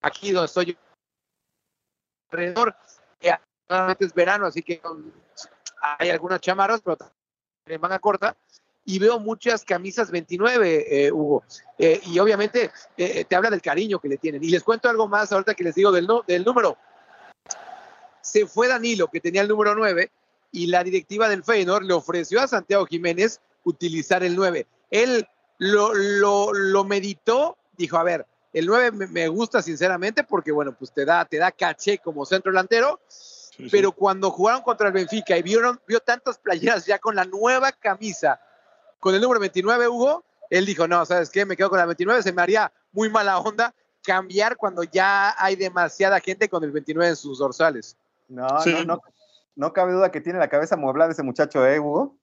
Aquí 0.00 0.32
donde 0.32 0.46
estoy 0.46 0.66
yo, 0.66 0.74
alrededor, 2.30 2.76
eh, 3.20 3.36
es 3.98 4.14
verano, 4.14 4.46
así 4.46 4.62
que 4.62 4.80
hay 5.98 6.10
algunas 6.10 6.40
chamarras, 6.40 6.82
pero 6.82 6.98
en 7.66 7.80
manga 7.80 7.98
corta, 7.98 8.36
y 8.84 8.98
veo 8.98 9.18
muchas 9.20 9.64
camisas 9.64 10.10
29, 10.10 11.06
eh, 11.06 11.12
Hugo. 11.12 11.44
Eh, 11.78 12.00
y 12.06 12.18
obviamente 12.18 12.70
te 12.96 13.36
habla 13.36 13.50
del 13.50 13.62
cariño 13.62 14.00
que 14.00 14.08
le 14.08 14.18
tienen. 14.18 14.42
Y 14.42 14.50
les 14.50 14.64
cuento 14.64 14.88
algo 14.88 15.06
más 15.08 15.32
ahorita 15.32 15.54
que 15.54 15.64
les 15.64 15.74
digo 15.74 15.92
del, 15.92 16.08
del 16.26 16.44
número. 16.44 16.76
Se 18.20 18.46
fue 18.46 18.66
Danilo, 18.68 19.08
que 19.08 19.20
tenía 19.20 19.42
el 19.42 19.48
número 19.48 19.74
9, 19.74 20.10
y 20.52 20.66
la 20.66 20.84
directiva 20.84 21.28
del 21.28 21.42
Feyenoord 21.42 21.84
le 21.84 21.94
ofreció 21.94 22.40
a 22.40 22.46
Santiago 22.46 22.86
Jiménez 22.86 23.40
utilizar 23.64 24.22
el 24.22 24.36
9. 24.36 24.66
Él 24.90 25.26
lo, 25.58 25.94
lo, 25.94 26.52
lo 26.52 26.84
meditó, 26.84 27.56
dijo, 27.76 27.96
a 27.96 28.02
ver, 28.02 28.26
el 28.52 28.66
9 28.66 29.08
me, 29.08 29.28
gusta 29.28 29.62
sinceramente 29.62 30.24
porque, 30.24 30.52
bueno, 30.52 30.76
pues 30.78 30.92
te 30.92 31.06
da, 31.06 31.24
te 31.24 31.38
da 31.38 31.50
caché 31.50 31.98
como 31.98 32.26
centro 32.26 32.52
delantero, 32.52 33.00
pero 33.70 33.92
cuando 33.92 34.30
jugaron 34.30 34.62
contra 34.62 34.88
el 34.88 34.92
Benfica 34.92 35.36
y 35.36 35.42
vieron, 35.42 35.80
vio 35.86 36.00
tantas 36.00 36.38
playeras 36.38 36.84
ya 36.84 36.98
con 36.98 37.16
la 37.16 37.24
nueva 37.24 37.72
camisa, 37.72 38.40
con 39.00 39.14
el 39.14 39.20
número 39.22 39.40
29, 39.40 39.88
Hugo, 39.88 40.24
él 40.50 40.66
dijo, 40.66 40.86
no, 40.86 41.04
¿sabes 41.06 41.30
qué? 41.30 41.46
Me 41.46 41.56
quedo 41.56 41.70
con 41.70 41.78
la 41.78 41.86
29, 41.86 42.22
se 42.22 42.32
me 42.32 42.42
haría 42.42 42.70
muy 42.92 43.08
mala 43.08 43.38
onda 43.38 43.74
cambiar 44.02 44.56
cuando 44.56 44.82
ya 44.82 45.34
hay 45.38 45.56
demasiada 45.56 46.20
gente 46.20 46.48
con 46.48 46.62
el 46.62 46.72
29 46.72 47.10
en 47.10 47.16
sus 47.16 47.38
dorsales. 47.38 47.96
No, 48.28 48.46
no, 48.66 48.84
no, 48.84 49.02
no 49.56 49.72
cabe 49.72 49.92
duda 49.92 50.10
que 50.10 50.20
tiene 50.20 50.38
la 50.38 50.48
cabeza 50.48 50.76
mueblada 50.76 51.12
ese 51.12 51.22
muchacho, 51.22 51.66
¿eh, 51.66 51.78
Hugo? 51.78 52.16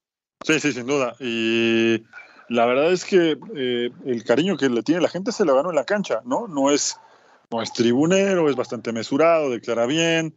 Sí, 0.43 0.59
sí, 0.59 0.71
sin 0.71 0.87
duda. 0.87 1.15
Y 1.19 2.03
la 2.47 2.65
verdad 2.65 2.91
es 2.91 3.05
que 3.05 3.37
eh, 3.55 3.91
el 4.05 4.23
cariño 4.23 4.57
que 4.57 4.69
le 4.69 4.83
tiene 4.83 5.01
la 5.01 5.09
gente 5.09 5.31
se 5.31 5.45
lo 5.45 5.55
ganó 5.55 5.69
en 5.69 5.75
la 5.75 5.83
cancha, 5.83 6.21
¿no? 6.25 6.47
No 6.47 6.71
es, 6.71 6.97
no 7.51 7.61
es 7.61 7.71
tribunero, 7.73 8.49
es 8.49 8.55
bastante 8.55 8.91
mesurado, 8.91 9.49
declara 9.49 9.85
bien, 9.85 10.35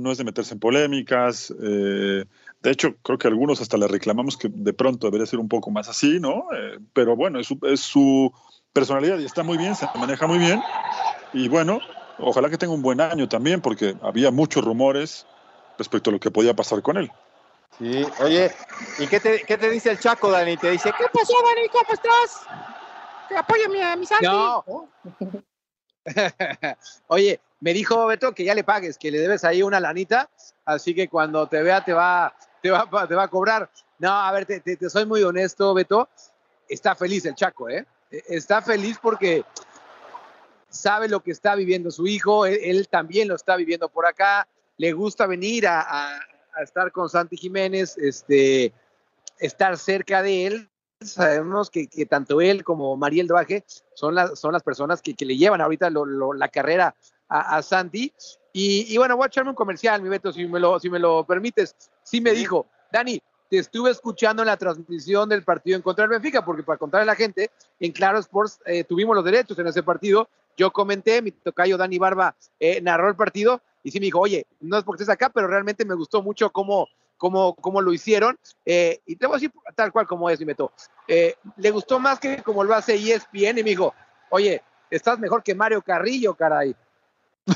no 0.00 0.10
es 0.10 0.18
de 0.18 0.24
meterse 0.24 0.54
en 0.54 0.60
polémicas. 0.60 1.54
Eh, 1.62 2.24
de 2.62 2.70
hecho, 2.70 2.96
creo 3.02 3.18
que 3.18 3.28
algunos 3.28 3.60
hasta 3.60 3.76
le 3.76 3.86
reclamamos 3.86 4.36
que 4.36 4.48
de 4.52 4.72
pronto 4.72 5.06
debería 5.06 5.26
ser 5.26 5.38
un 5.38 5.48
poco 5.48 5.70
más 5.70 5.88
así, 5.88 6.18
¿no? 6.18 6.46
Eh, 6.56 6.78
pero 6.92 7.14
bueno, 7.14 7.38
es 7.38 7.46
su, 7.46 7.58
es 7.62 7.80
su 7.80 8.32
personalidad 8.72 9.18
y 9.18 9.24
está 9.24 9.42
muy 9.42 9.58
bien, 9.58 9.76
se 9.76 9.86
maneja 9.98 10.26
muy 10.26 10.38
bien. 10.38 10.60
Y 11.32 11.48
bueno, 11.48 11.78
ojalá 12.18 12.50
que 12.50 12.58
tenga 12.58 12.72
un 12.72 12.82
buen 12.82 13.00
año 13.00 13.28
también, 13.28 13.60
porque 13.60 13.94
había 14.02 14.30
muchos 14.30 14.64
rumores 14.64 15.26
respecto 15.78 16.10
a 16.10 16.12
lo 16.12 16.20
que 16.20 16.30
podía 16.30 16.54
pasar 16.54 16.82
con 16.82 16.96
él. 16.96 17.10
Sí, 17.78 18.06
oye, 18.20 18.52
¿y 18.98 19.06
qué 19.08 19.18
te, 19.18 19.42
qué 19.42 19.58
te 19.58 19.68
dice 19.68 19.90
el 19.90 19.98
Chaco, 19.98 20.30
Dani? 20.30 20.56
Te 20.56 20.70
dice, 20.70 20.92
¿qué 20.96 21.04
pasó, 21.12 21.34
Dani? 21.42 21.68
¿Cómo 21.68 21.92
estás? 21.92 22.42
Que 23.28 23.36
apóyame 23.36 23.82
a 23.82 23.96
mi 23.96 24.06
Santi. 24.06 24.26
No. 24.26 24.64
oye, 27.08 27.40
me 27.60 27.72
dijo 27.72 28.06
Beto 28.06 28.32
que 28.32 28.44
ya 28.44 28.54
le 28.54 28.62
pagues, 28.62 28.96
que 28.96 29.10
le 29.10 29.18
debes 29.18 29.42
ahí 29.42 29.62
una 29.62 29.80
lanita, 29.80 30.30
así 30.64 30.94
que 30.94 31.08
cuando 31.08 31.48
te 31.48 31.62
vea 31.62 31.84
te 31.84 31.92
va, 31.92 32.34
te 32.62 32.70
va, 32.70 32.88
te 33.08 33.14
va 33.14 33.24
a 33.24 33.28
cobrar. 33.28 33.68
No, 33.98 34.10
a 34.12 34.30
ver, 34.30 34.46
te, 34.46 34.60
te, 34.60 34.90
soy 34.90 35.06
muy 35.06 35.22
honesto, 35.22 35.74
Beto. 35.74 36.08
Está 36.68 36.94
feliz 36.94 37.24
el 37.26 37.34
Chaco, 37.34 37.68
¿eh? 37.68 37.86
E, 38.10 38.22
está 38.28 38.62
feliz 38.62 38.98
porque 39.02 39.44
sabe 40.68 41.08
lo 41.08 41.20
que 41.20 41.32
está 41.32 41.56
viviendo 41.56 41.90
su 41.90 42.06
hijo, 42.06 42.46
él 42.46 42.88
también 42.88 43.28
lo 43.28 43.34
está 43.34 43.56
viviendo 43.56 43.88
por 43.88 44.06
acá 44.06 44.46
le 44.76 44.92
gusta 44.92 45.26
venir 45.26 45.66
a, 45.66 46.20
estar 46.62 46.92
con 46.92 47.08
Santi 47.08 47.36
Jiménez, 47.36 47.96
este, 47.98 48.72
estar 49.38 49.76
cerca 49.76 50.22
de 50.22 50.46
él. 50.46 50.70
Sabemos 51.00 51.70
que, 51.70 51.88
tanto 52.08 52.40
él 52.40 52.64
como 52.64 52.96
Mariel 52.96 53.26
Duaje 53.26 53.64
son, 53.94 54.14
las 54.14 54.38
son 54.38 54.52
las 54.52 54.62
personas 54.62 55.02
que, 55.02 55.14
le 55.18 55.36
llevan 55.36 55.60
ahorita 55.60 55.90
la 55.90 56.48
carrera 56.48 56.94
a, 57.28 57.62
Santi. 57.62 58.12
Y, 58.52 58.96
bueno, 58.96 59.16
voy 59.16 59.24
a 59.24 59.26
echarme 59.26 59.50
un 59.50 59.56
comercial, 59.56 60.00
mi 60.00 60.08
Beto, 60.08 60.32
si 60.32 60.46
me 60.46 60.60
lo, 60.60 60.78
si 60.78 60.88
me 60.88 60.98
lo 60.98 61.24
permites. 61.24 61.74
Sí 62.02 62.20
me 62.20 62.32
dijo, 62.32 62.66
Dani, 62.92 63.20
te 63.50 63.58
estuve 63.58 63.90
escuchando 63.90 64.42
en 64.42 64.46
la 64.46 64.56
transmisión 64.56 65.28
del 65.28 65.42
partido 65.42 65.76
en 65.76 65.82
contra 65.82 66.04
del 66.04 66.10
Benfica, 66.10 66.44
porque 66.44 66.62
para 66.62 66.78
contarle 66.78 67.02
a 67.02 67.06
la 67.06 67.16
gente, 67.16 67.50
en 67.80 67.92
Claro 67.92 68.18
Sports 68.20 68.60
eh, 68.64 68.84
tuvimos 68.84 69.16
los 69.16 69.24
derechos 69.24 69.58
en 69.58 69.66
ese 69.66 69.82
partido. 69.82 70.28
Yo 70.56 70.72
comenté, 70.72 71.20
mi 71.20 71.32
tocayo 71.32 71.76
Dani 71.76 71.98
Barba 71.98 72.36
eh, 72.60 72.80
narró 72.80 73.08
el 73.08 73.16
partido 73.16 73.60
y 73.84 73.90
sí 73.90 74.00
me 74.00 74.06
dijo, 74.06 74.18
oye, 74.18 74.46
no 74.60 74.78
es 74.78 74.82
porque 74.82 75.02
estés 75.02 75.12
acá, 75.12 75.28
pero 75.28 75.46
realmente 75.46 75.84
me 75.84 75.94
gustó 75.94 76.22
mucho 76.22 76.50
cómo, 76.50 76.88
cómo, 77.18 77.54
cómo 77.54 77.82
lo 77.82 77.92
hicieron. 77.92 78.38
Eh, 78.64 79.00
y 79.04 79.16
te 79.16 79.26
voy 79.26 79.34
a 79.34 79.36
decir 79.36 79.52
tal 79.76 79.92
cual 79.92 80.06
como 80.06 80.30
es, 80.30 80.40
Meto. 80.40 80.72
Eh, 81.06 81.36
le 81.58 81.70
gustó 81.70 82.00
más 82.00 82.18
que 82.18 82.42
como 82.42 82.64
lo 82.64 82.74
hace 82.74 82.94
ESPN 82.94 83.58
y 83.58 83.62
me 83.62 83.70
dijo, 83.70 83.94
oye, 84.30 84.62
estás 84.90 85.18
mejor 85.18 85.42
que 85.42 85.54
Mario 85.54 85.82
Carrillo, 85.82 86.34
caray. 86.34 86.74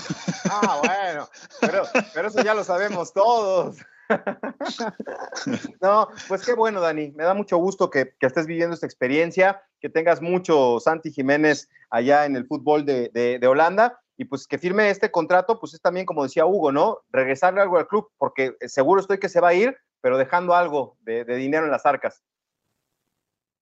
Ah, 0.50 0.80
bueno, 0.82 1.28
pero, 1.60 2.28
eso 2.28 2.42
ya 2.42 2.54
lo 2.54 2.64
sabemos 2.64 3.12
todos. 3.12 3.76
No, 5.82 6.08
pues 6.26 6.42
qué 6.44 6.54
bueno, 6.54 6.80
Dani. 6.80 7.10
Me 7.10 7.24
da 7.24 7.34
mucho 7.34 7.58
gusto 7.58 7.90
que, 7.90 8.14
estés 8.20 8.46
viviendo 8.46 8.72
esta 8.72 8.86
experiencia, 8.86 9.62
que 9.80 9.90
tengas 9.90 10.22
mucho 10.22 10.80
Santi 10.80 11.12
Jiménez 11.12 11.68
allá 11.90 12.24
en 12.24 12.34
el 12.36 12.46
fútbol 12.46 12.86
de, 12.86 13.10
de 13.12 13.46
Holanda 13.46 14.00
y 14.20 14.24
pues 14.24 14.48
que 14.48 14.58
firme 14.58 14.90
este 14.90 15.12
contrato, 15.12 15.60
pues 15.60 15.74
es 15.74 15.80
también, 15.80 16.04
como 16.04 16.24
decía 16.24 16.44
Hugo, 16.44 16.72
¿no? 16.72 16.98
Regresarle 17.10 17.60
algo 17.60 17.78
al 17.78 17.86
club, 17.86 18.10
porque 18.18 18.56
seguro 18.66 19.00
estoy 19.00 19.18
que 19.18 19.28
se 19.28 19.40
va 19.40 19.50
a 19.50 19.54
ir, 19.54 19.78
pero 20.00 20.18
dejando 20.18 20.56
algo 20.56 20.96
de, 21.02 21.24
dinero 21.24 21.64
en 21.64 21.70
las 21.70 21.86
arcas. 21.86 22.20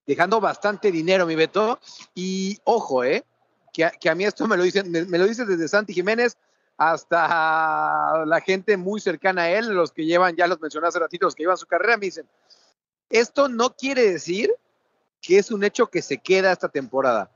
Dejando 0.07 0.40
bastante 0.40 0.90
dinero, 0.90 1.27
mi 1.27 1.35
Beto. 1.35 1.79
Y 2.14 2.59
ojo, 2.64 3.05
¿eh? 3.05 3.23
Que 3.71 4.09
a, 4.09 4.14
mí 4.14 4.25
esto 4.25 4.49
me 4.49 4.57
lo 4.57 4.62
dicen, 4.62 4.90
me, 4.90 5.19
lo 5.19 5.27
dice 5.27 5.45
desde 5.45 5.69
Santi 5.69 5.92
Jiménez 5.92 6.38
hasta 6.79 8.25
la 8.25 8.40
gente 8.40 8.79
muy 8.79 8.99
cercana 8.99 9.42
a 9.42 9.51
él, 9.51 9.69
los 9.69 9.92
que 9.92 10.07
llevan, 10.07 10.37
ya 10.37 10.47
los 10.47 10.59
mencioné 10.59 10.88
hace 10.88 10.99
ratito, 10.99 11.27
los 11.27 11.35
que 11.35 11.42
llevan 11.42 11.59
su 11.59 11.66
carrera, 11.66 11.99
me 11.99 12.07
dicen, 12.07 12.27
esto 13.11 13.49
no 13.51 13.77
quiere 13.77 14.11
decir 14.11 14.51
que 15.21 15.37
es 15.37 15.51
un 15.51 15.64
hecho 15.64 15.88
que 15.88 16.01
se 16.01 16.16
queda 16.16 16.53
esta 16.53 16.71
temporada. 16.71 17.31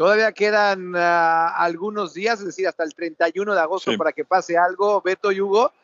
Todavía 0.00 0.32
quedan 0.32 0.94
ah, 0.96 1.48
algunos 1.58 2.14
días, 2.14 2.38
es 2.38 2.46
decir, 2.46 2.66
hasta 2.66 2.84
el 2.84 2.94
31 2.94 3.52
de 3.52 3.60
agosto 3.60 3.94
para 3.98 4.12
que 4.12 4.24
pase 4.24 4.56
algo, 4.56 5.02
Beto 5.02 5.30
y 5.30 5.42
Hugo. 5.42 5.74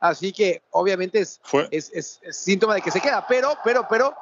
Así 0.00 0.32
que 0.32 0.62
obviamente 0.70 1.20
es, 1.20 1.42
es, 1.70 2.18
síntoma 2.30 2.76
de 2.76 2.80
que 2.80 2.90
se 2.90 3.02
queda, 3.02 3.26
pero, 3.28 3.52
pero, 3.62 3.86
pero 3.86 4.14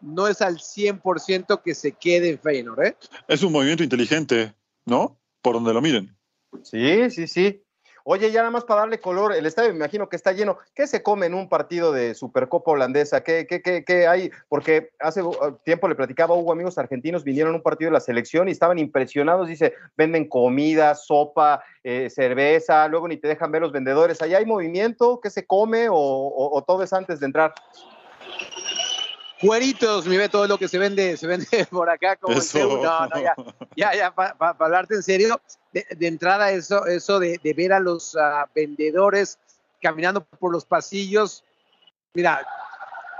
no 0.00 0.26
es 0.26 0.40
al 0.40 0.56
100% 0.56 1.60
que 1.62 1.74
se 1.74 1.92
quede 1.92 2.30
en 2.30 2.38
Feyenoord. 2.38 2.86
¿eh? 2.86 2.96
Es 3.28 3.42
un 3.42 3.52
movimiento 3.52 3.82
inteligente, 3.82 4.54
¿no? 4.86 5.20
Por 5.42 5.56
donde 5.56 5.74
lo 5.74 5.82
miren. 5.82 6.16
Sí, 6.62 7.10
sí, 7.10 7.28
sí. 7.28 7.65
Oye, 8.08 8.30
ya 8.30 8.38
nada 8.42 8.52
más 8.52 8.62
para 8.62 8.82
darle 8.82 9.00
color, 9.00 9.32
el 9.32 9.46
estadio 9.46 9.70
me 9.70 9.78
imagino 9.78 10.08
que 10.08 10.14
está 10.14 10.30
lleno. 10.30 10.58
¿Qué 10.76 10.86
se 10.86 11.02
come 11.02 11.26
en 11.26 11.34
un 11.34 11.48
partido 11.48 11.90
de 11.90 12.14
Supercopa 12.14 12.70
holandesa? 12.70 13.24
¿Qué, 13.24 13.48
qué, 13.48 13.60
qué, 13.60 13.84
qué 13.84 14.06
hay? 14.06 14.30
Porque 14.48 14.90
hace 15.00 15.24
uh, 15.24 15.58
tiempo 15.64 15.88
le 15.88 15.96
platicaba 15.96 16.32
a 16.32 16.38
Hugo, 16.38 16.52
amigos 16.52 16.78
argentinos 16.78 17.24
vinieron 17.24 17.54
a 17.54 17.56
un 17.56 17.64
partido 17.64 17.88
de 17.88 17.94
la 17.94 18.00
selección 18.00 18.46
y 18.46 18.52
estaban 18.52 18.78
impresionados. 18.78 19.48
Dice, 19.48 19.74
venden 19.96 20.28
comida, 20.28 20.94
sopa, 20.94 21.64
eh, 21.82 22.08
cerveza, 22.08 22.86
luego 22.86 23.08
ni 23.08 23.16
te 23.16 23.26
dejan 23.26 23.50
ver 23.50 23.62
los 23.62 23.72
vendedores. 23.72 24.22
¿Allá 24.22 24.38
hay 24.38 24.46
movimiento? 24.46 25.18
¿Qué 25.20 25.28
se 25.28 25.44
come 25.44 25.88
o 25.90 26.64
todo 26.64 26.84
es 26.84 26.92
antes 26.92 27.18
de 27.18 27.26
entrar? 27.26 27.54
Cueritos, 29.40 30.06
mi 30.06 30.16
ve 30.16 30.28
todo 30.28 30.46
lo 30.46 30.56
que 30.56 30.66
se 30.66 30.78
vende, 30.78 31.16
se 31.16 31.26
vende 31.26 31.46
por 31.70 31.90
acá 31.90 32.16
como 32.16 32.36
No, 32.36 33.06
no, 33.06 33.20
ya, 33.20 33.34
ya, 33.76 33.94
ya 33.94 34.14
para 34.14 34.56
hablarte 34.58 34.94
en 34.94 35.02
serio, 35.02 35.40
de, 35.72 35.86
entrada 36.00 36.52
eso, 36.52 36.86
eso 36.86 37.18
de, 37.18 37.38
ver 37.56 37.72
a 37.72 37.80
los 37.80 38.16
ah, 38.16 38.48
vendedores 38.54 39.38
caminando 39.82 40.24
por 40.24 40.52
los 40.52 40.64
pasillos, 40.64 41.44
mira, 42.14 42.46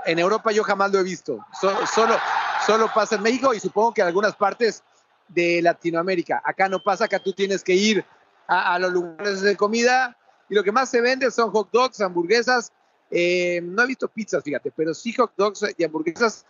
en 0.05 0.17
Europa 0.17 0.51
yo 0.51 0.63
jamás 0.63 0.91
lo 0.91 0.99
he 0.99 1.03
visto, 1.03 1.45
solo, 1.61 2.17
solo 2.65 2.89
pasa 2.93 3.15
en 3.15 3.21
México 3.21 3.53
y 3.53 3.59
supongo 3.59 3.93
que 3.93 4.01
en 4.01 4.07
algunas 4.07 4.35
partes 4.35 4.83
de 5.27 5.61
Latinoamérica. 5.61 6.41
Acá 6.43 6.67
no 6.67 6.81
pasa, 6.81 7.05
acá 7.05 7.19
tú 7.19 7.33
tienes 7.33 7.63
que 7.63 7.73
ir 7.73 8.05
a, 8.47 8.73
a 8.73 8.79
los 8.79 8.91
lugares 8.91 9.41
de 9.41 9.55
comida 9.55 10.17
y 10.49 10.55
lo 10.55 10.63
que 10.63 10.71
más 10.71 10.89
se 10.89 11.01
vende 11.01 11.29
son 11.29 11.51
hot 11.51 11.69
dogs, 11.71 12.01
hamburguesas 12.01 12.71
Eh, 13.09 13.61
no 13.61 13.83
he 13.83 13.87
visto 13.87 14.07
pizzas, 14.07 14.43
fíjate, 14.43 14.71
pero 14.71 14.93
sí 14.93 15.13
hot 15.13 15.31
dogs 15.37 15.65
y 15.77 15.83
hamburguesas, 15.83 16.45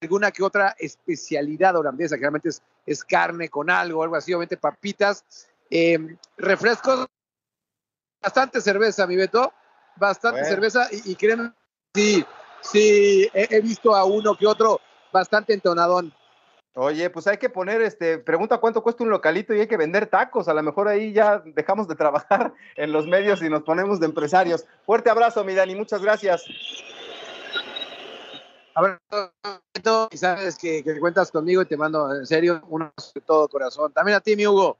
alguna 0.00 0.30
que 0.30 0.42
otra 0.42 0.74
especialidad 0.78 1.76
holandesa, 1.76 2.16
que 2.16 2.22
realmente 2.22 2.50
es, 2.50 2.62
es 2.84 3.04
carne 3.04 3.48
con 3.48 3.70
algo, 3.70 4.02
algo 4.02 4.16
así, 4.16 4.32
obviamente 4.32 4.56
papitas, 4.56 5.24
eh, 5.70 6.16
refrescos, 6.36 7.06
bastante 8.20 8.60
cerveza, 8.60 9.06
mi 9.06 9.16
Beto, 9.16 9.52
bastante 9.96 10.40
Bueno. 10.40 10.54
cerveza 10.54 10.88
y, 10.90 11.12
y 11.12 11.16
creen, 11.16 11.54
sí, 11.94 12.24
sí, 12.60 13.28
he, 13.32 13.56
he 13.56 13.60
visto 13.60 13.94
a 13.94 14.04
uno 14.04 14.36
que 14.36 14.46
otro 14.46 14.80
bastante 15.12 15.54
entonadón. 15.54 16.12
Oye, 16.74 17.10
pues 17.10 17.26
hay 17.26 17.36
que 17.36 17.50
poner, 17.50 17.82
este, 17.82 18.16
pregunta 18.18 18.56
cuánto 18.56 18.82
cuesta 18.82 19.04
un 19.04 19.10
localito 19.10 19.54
y 19.54 19.60
hay 19.60 19.66
que 19.66 19.76
vender 19.76 20.06
tacos. 20.06 20.48
A 20.48 20.54
lo 20.54 20.62
mejor 20.62 20.88
ahí 20.88 21.12
ya 21.12 21.42
dejamos 21.44 21.86
de 21.86 21.94
trabajar 21.94 22.54
en 22.76 22.92
los 22.92 23.06
medios 23.06 23.42
y 23.42 23.50
nos 23.50 23.62
ponemos 23.62 24.00
de 24.00 24.06
empresarios. 24.06 24.64
Fuerte 24.86 25.10
abrazo, 25.10 25.44
mi 25.44 25.54
Dani, 25.54 25.74
muchas 25.74 26.00
gracias. 26.00 26.44
Abrazo, 28.74 30.08
y 30.10 30.16
sabes 30.16 30.56
que, 30.56 30.82
que 30.82 30.98
cuentas 30.98 31.30
conmigo 31.30 31.60
y 31.60 31.66
te 31.66 31.76
mando 31.76 32.14
en 32.14 32.26
serio 32.26 32.62
un 32.68 32.82
abrazo 32.82 33.12
de 33.14 33.20
todo 33.20 33.48
corazón. 33.48 33.92
También 33.92 34.16
a 34.16 34.20
ti, 34.20 34.34
mi 34.34 34.46
Hugo. 34.46 34.78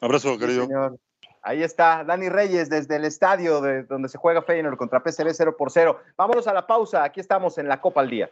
Abrazo, 0.00 0.38
querido. 0.38 0.66
Señor. 0.66 0.96
Ahí 1.44 1.64
está 1.64 2.04
Dani 2.04 2.28
Reyes 2.28 2.70
desde 2.70 2.94
el 2.94 3.04
estadio 3.04 3.60
de 3.60 3.82
donde 3.82 4.08
se 4.08 4.16
juega 4.16 4.42
Feyenoord 4.42 4.76
contra 4.76 5.00
PSV 5.00 5.28
0 5.32 5.56
por 5.56 5.72
0. 5.72 5.98
Vámonos 6.16 6.46
a 6.46 6.52
la 6.52 6.68
pausa. 6.68 7.02
Aquí 7.02 7.18
estamos 7.18 7.58
en 7.58 7.66
la 7.66 7.80
Copa 7.80 8.00
al 8.00 8.10
Día. 8.10 8.30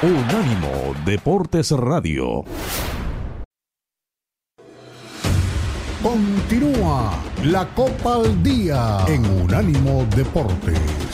Unánimo 0.00 0.94
Deportes 1.04 1.72
Radio. 1.72 2.44
Continúa 6.00 7.18
la 7.42 7.66
Copa 7.74 8.14
al 8.14 8.40
Día 8.40 8.98
en 9.08 9.26
Unánimo 9.42 10.06
Deportes. 10.14 11.07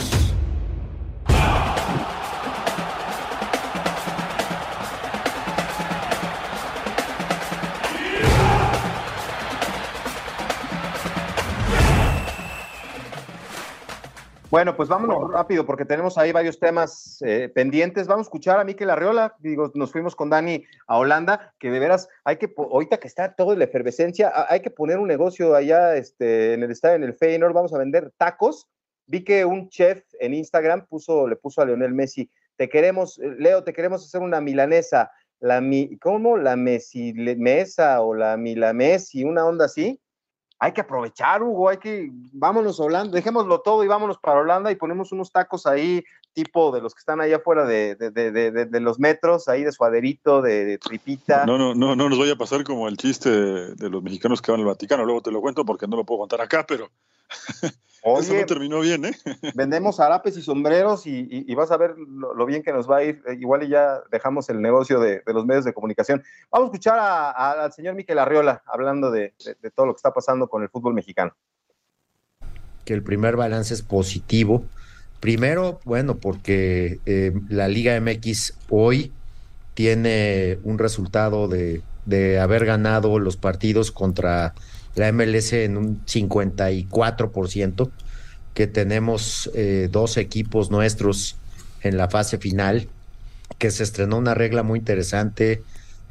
Bueno, 14.55 14.77
pues 14.77 14.87
vámonos 14.87 15.33
rápido 15.33 15.65
porque 15.65 15.83
tenemos 15.83 16.17
ahí 16.17 16.31
varios 16.31 16.57
temas 16.61 17.21
eh, 17.25 17.51
pendientes. 17.53 18.07
Vamos 18.07 18.25
a 18.25 18.29
escuchar 18.29 18.57
a 18.57 18.63
Miquel 18.63 18.89
Arriola. 18.89 19.35
Digo, 19.39 19.69
nos 19.75 19.91
fuimos 19.91 20.15
con 20.15 20.29
Dani 20.29 20.63
a 20.87 20.97
Holanda, 20.97 21.53
que 21.59 21.69
de 21.69 21.77
veras 21.77 22.07
hay 22.23 22.37
que, 22.37 22.53
ahorita 22.55 22.97
que 22.97 23.09
está 23.09 23.35
todo 23.35 23.51
en 23.51 23.59
la 23.59 23.65
efervescencia, 23.65 24.31
hay 24.47 24.61
que 24.61 24.71
poner 24.71 24.97
un 24.97 25.09
negocio 25.09 25.55
allá 25.55 25.97
este, 25.97 26.53
en 26.53 26.63
el 26.63 26.71
estadio, 26.71 26.95
en 26.95 27.03
el 27.03 27.15
Feyenoord. 27.15 27.51
Vamos 27.51 27.73
a 27.73 27.79
vender 27.79 28.13
tacos. 28.15 28.69
Vi 29.07 29.25
que 29.25 29.43
un 29.43 29.67
chef 29.67 30.05
en 30.21 30.33
Instagram 30.33 30.85
puso, 30.85 31.27
le 31.27 31.35
puso 31.35 31.61
a 31.61 31.65
Leonel 31.65 31.93
Messi, 31.93 32.31
te 32.55 32.69
queremos, 32.69 33.19
eh, 33.19 33.35
Leo, 33.37 33.65
te 33.65 33.73
queremos 33.73 34.05
hacer 34.05 34.21
una 34.21 34.39
milanesa. 34.39 35.11
La 35.41 35.59
mi, 35.59 35.97
¿Cómo? 35.97 36.37
La 36.37 36.55
Messi 36.55 37.11
mesa 37.11 37.99
o 37.99 38.15
la 38.15 38.37
milamesi, 38.37 39.25
una 39.25 39.45
onda 39.45 39.65
así 39.65 39.99
hay 40.59 40.71
que 40.71 40.81
aprovechar, 40.81 41.43
Hugo, 41.43 41.69
hay 41.69 41.77
que, 41.77 42.09
vámonos 42.31 42.79
a 42.79 42.83
Holanda, 42.83 43.11
dejémoslo 43.11 43.61
todo 43.61 43.83
y 43.83 43.87
vámonos 43.87 44.17
para 44.17 44.39
Holanda 44.39 44.71
y 44.71 44.75
ponemos 44.75 45.11
unos 45.11 45.31
tacos 45.31 45.65
ahí, 45.65 46.03
tipo 46.35 46.71
de 46.71 46.81
los 46.81 46.93
que 46.93 46.99
están 46.99 47.19
allá 47.21 47.37
afuera 47.37 47.65
de, 47.65 47.95
de, 47.95 48.11
de, 48.11 48.51
de- 48.51 48.79
los 48.79 48.99
metros, 48.99 49.47
ahí 49.47 49.63
de 49.63 49.71
suaderito, 49.71 50.41
de, 50.43 50.65
de 50.65 50.77
tripita. 50.77 51.45
No, 51.47 51.57
no, 51.57 51.73
no, 51.73 51.95
no 51.95 52.09
nos 52.09 52.19
vaya 52.19 52.33
a 52.33 52.37
pasar 52.37 52.63
como 52.63 52.87
el 52.87 52.97
chiste 52.97 53.29
de, 53.31 53.73
de 53.73 53.89
los 53.89 54.03
mexicanos 54.03 54.41
que 54.41 54.51
van 54.51 54.59
al 54.59 54.67
Vaticano. 54.67 55.03
Luego 55.05 55.21
te 55.21 55.31
lo 55.31 55.41
cuento 55.41 55.65
porque 55.65 55.87
no 55.87 55.95
lo 55.95 56.03
puedo 56.05 56.19
contar 56.19 56.41
acá, 56.41 56.63
pero 56.67 56.91
eso 58.19 58.33
no 58.35 58.45
terminó 58.45 58.81
bien, 58.81 59.05
¿eh? 59.05 59.13
vendemos 59.55 59.99
harapes 59.99 60.37
y 60.37 60.41
sombreros 60.43 61.07
y, 61.07 61.21
y- 61.21 61.45
y 61.51 61.55
vas 61.55 61.71
a 61.71 61.77
ver 61.77 61.95
lo, 61.97 62.35
lo 62.35 62.45
bien 62.45 62.61
que 62.61 62.71
nos 62.73 62.87
va 62.87 62.97
a 62.97 63.03
ir. 63.03 63.23
Eh, 63.27 63.37
Igual 63.39 63.63
y 63.63 63.69
ya 63.69 64.01
dejamos 64.11 64.47
el 64.49 64.61
negocio 64.61 64.99
de, 64.99 65.21
de 65.25 65.33
los 65.33 65.45
medios 65.45 65.65
de 65.65 65.73
comunicación. 65.73 66.21
Vamos 66.51 66.67
a 66.67 66.71
escuchar 66.71 66.99
a- 66.99 67.31
a- 67.31 67.63
al 67.63 67.73
señor 67.73 67.95
Miquel 67.95 68.19
Arriola 68.19 68.61
hablando 68.67 69.09
de, 69.09 69.33
de- 69.43 69.55
de 69.59 69.71
todo 69.71 69.87
lo 69.87 69.93
que 69.93 69.97
está 69.99 70.13
pasando 70.13 70.47
con 70.47 70.61
el 70.61 70.69
fútbol 70.69 70.93
mexicano. 70.93 71.33
que 72.85 72.93
el 72.93 73.01
primer 73.01 73.35
balance 73.35 73.73
es 73.73 73.81
positivo. 73.81 74.63
Primero, 75.19 75.79
bueno, 75.85 76.17
porque 76.17 76.99
eh, 77.05 77.33
la 77.49 77.67
Liga 77.67 77.99
MX 77.99 78.53
hoy 78.69 79.11
tiene 79.73 80.59
un 80.63 80.77
resultado 80.77 81.47
de, 81.47 81.81
haber 82.39 82.65
ganado 82.65 83.19
los 83.19 83.35
partidos 83.35 83.91
contra 83.91 84.53
la 84.95 85.11
MLS 85.11 85.53
en 85.53 85.77
un 85.77 86.05
54%, 86.05 87.89
que 88.53 88.67
tenemos 88.67 89.49
eh, 89.53 89.89
dos 89.91 90.17
equipos 90.17 90.71
nuestros 90.71 91.35
en 91.81 91.97
la 91.97 92.09
fase 92.09 92.37
final, 92.37 92.87
que 93.57 93.71
se 93.71 93.83
estrenó 93.83 94.17
una 94.17 94.33
regla 94.33 94.63
muy 94.63 94.79
interesante 94.79 95.63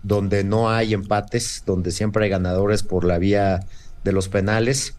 donde 0.02 0.44
no 0.44 0.70
hay 0.70 0.92
empates, 0.92 1.62
donde 1.64 1.90
siempre 1.90 2.24
hay 2.24 2.30
ganadores 2.30 2.82
por 2.82 3.04
la 3.04 3.18
vía 3.18 3.60
de 4.02 4.12
los 4.12 4.28
penales 4.28 4.94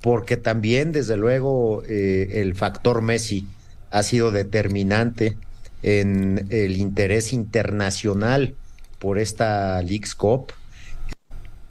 porque 0.00 0.36
también, 0.36 0.92
desde 0.92 1.16
luego, 1.16 1.82
eh, 1.88 2.40
el 2.40 2.54
factor 2.54 3.02
Messi 3.02 3.46
ha 3.90 4.02
sido 4.02 4.30
determinante 4.30 5.36
en 5.82 6.46
el 6.50 6.76
interés 6.76 7.32
internacional 7.32 8.54
por 8.98 9.18
esta 9.18 9.82
Leagues 9.82 10.14
Cup, 10.14 10.52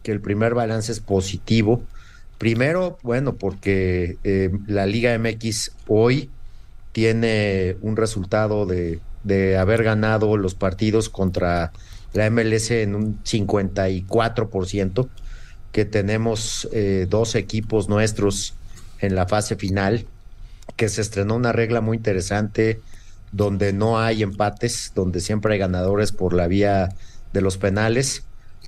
que 0.04 0.12
el 0.12 0.22
primer 0.22 0.54
balance 0.54 0.92
es 0.92 1.00
positivo. 1.00 1.82
Primero, 2.38 2.98
bueno, 3.04 3.36
porque 3.36 4.18
eh, 4.24 4.52
la 4.68 4.86
Liga 4.86 5.18
MX 5.18 5.72
hoy 5.88 6.30
tiene 6.92 7.78
un 7.82 7.98
resultado 7.98 8.66
de, 8.66 9.00
de 9.24 9.58
haber 9.58 9.84
ganado 9.84 10.38
los 10.38 10.56
partidos 10.56 11.10
contra 11.10 11.72
la 12.14 12.30
MLS 12.30 12.72
en 12.72 12.96
un 12.96 13.24
54%, 13.24 15.08
que 15.72 15.86
tenemos 15.86 16.68
eh, 16.72 17.06
dos 17.10 17.36
equipos 17.36 17.90
nuestros 17.90 18.56
en 19.00 19.16
la 19.16 19.28
fase 19.28 19.56
final, 19.56 20.06
que 20.76 20.90
se 20.90 21.02
estrenó 21.02 21.36
una 21.36 21.52
regla 21.52 21.82
muy 21.82 21.98
interesante 21.98 22.82
donde 23.32 23.74
no 23.74 24.00
hay 24.00 24.24
empates, 24.24 24.92
donde 24.96 25.20
siempre 25.20 25.54
hay 25.54 25.60
ganadores 25.60 26.12
por 26.12 26.34
la 26.34 26.48
vía 26.48 26.90
de 27.32 27.42
los 27.42 27.58
penales, 27.58 28.24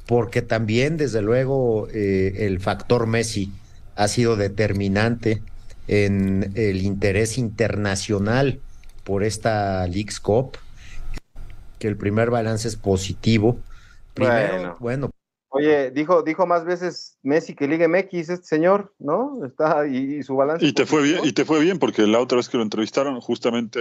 porque 0.06 0.42
también, 0.42 0.98
desde 0.98 1.22
luego, 1.22 1.88
eh, 1.94 2.46
el 2.46 2.60
factor 2.60 3.08
Messi 3.08 3.52
ha 3.96 4.08
sido 4.08 4.36
determinante 4.36 5.42
en 5.88 6.52
el 6.56 6.82
interés 6.84 7.38
internacional 7.38 8.60
por 9.04 9.24
esta 9.24 9.86
Leagues 9.88 10.20
Cup, 10.20 10.58
que 11.80 11.88
el 11.88 11.98
primer 11.98 12.30
balance 12.30 12.68
es 12.68 12.76
positivo. 12.76 13.60
Primero, 14.14 14.52
Bueno. 14.52 14.78
bueno 14.80 15.12
Oye, 15.54 15.92
dijo, 15.92 16.24
dijo 16.24 16.48
más 16.48 16.64
veces 16.64 17.18
Messi 17.24 17.56
que 17.56 17.68
Liga 17.68 17.86
MX 17.86 18.30
este 18.30 18.46
señor, 18.46 18.94
¿no? 19.00 19.46
Está 19.46 19.86
y, 19.86 20.16
y 20.16 20.24
su 20.24 20.38
balance. 20.38 20.66
Y 20.66 20.72
te 20.72 20.86
fue 20.86 21.04
bien, 21.04 21.20
y 21.26 21.34
te 21.34 21.44
fue 21.44 21.60
bien, 21.60 21.78
porque 21.78 22.08
la 22.08 22.22
otra 22.22 22.38
vez 22.38 22.48
que 22.48 22.56
lo 22.56 22.64
entrevistaron, 22.64 23.20
justamente 23.20 23.80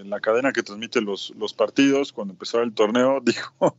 en 0.00 0.10
la 0.10 0.18
cadena 0.18 0.52
que 0.52 0.64
transmite 0.64 1.00
los, 1.00 1.32
los 1.36 1.54
partidos, 1.54 2.12
cuando 2.12 2.32
empezó 2.32 2.60
el 2.60 2.74
torneo, 2.74 3.20
dijo 3.24 3.76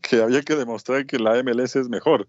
que 0.00 0.20
había 0.20 0.42
que 0.42 0.56
demostrar 0.56 1.06
que 1.06 1.20
la 1.20 1.40
MLS 1.44 1.76
es 1.76 1.88
mejor. 1.88 2.26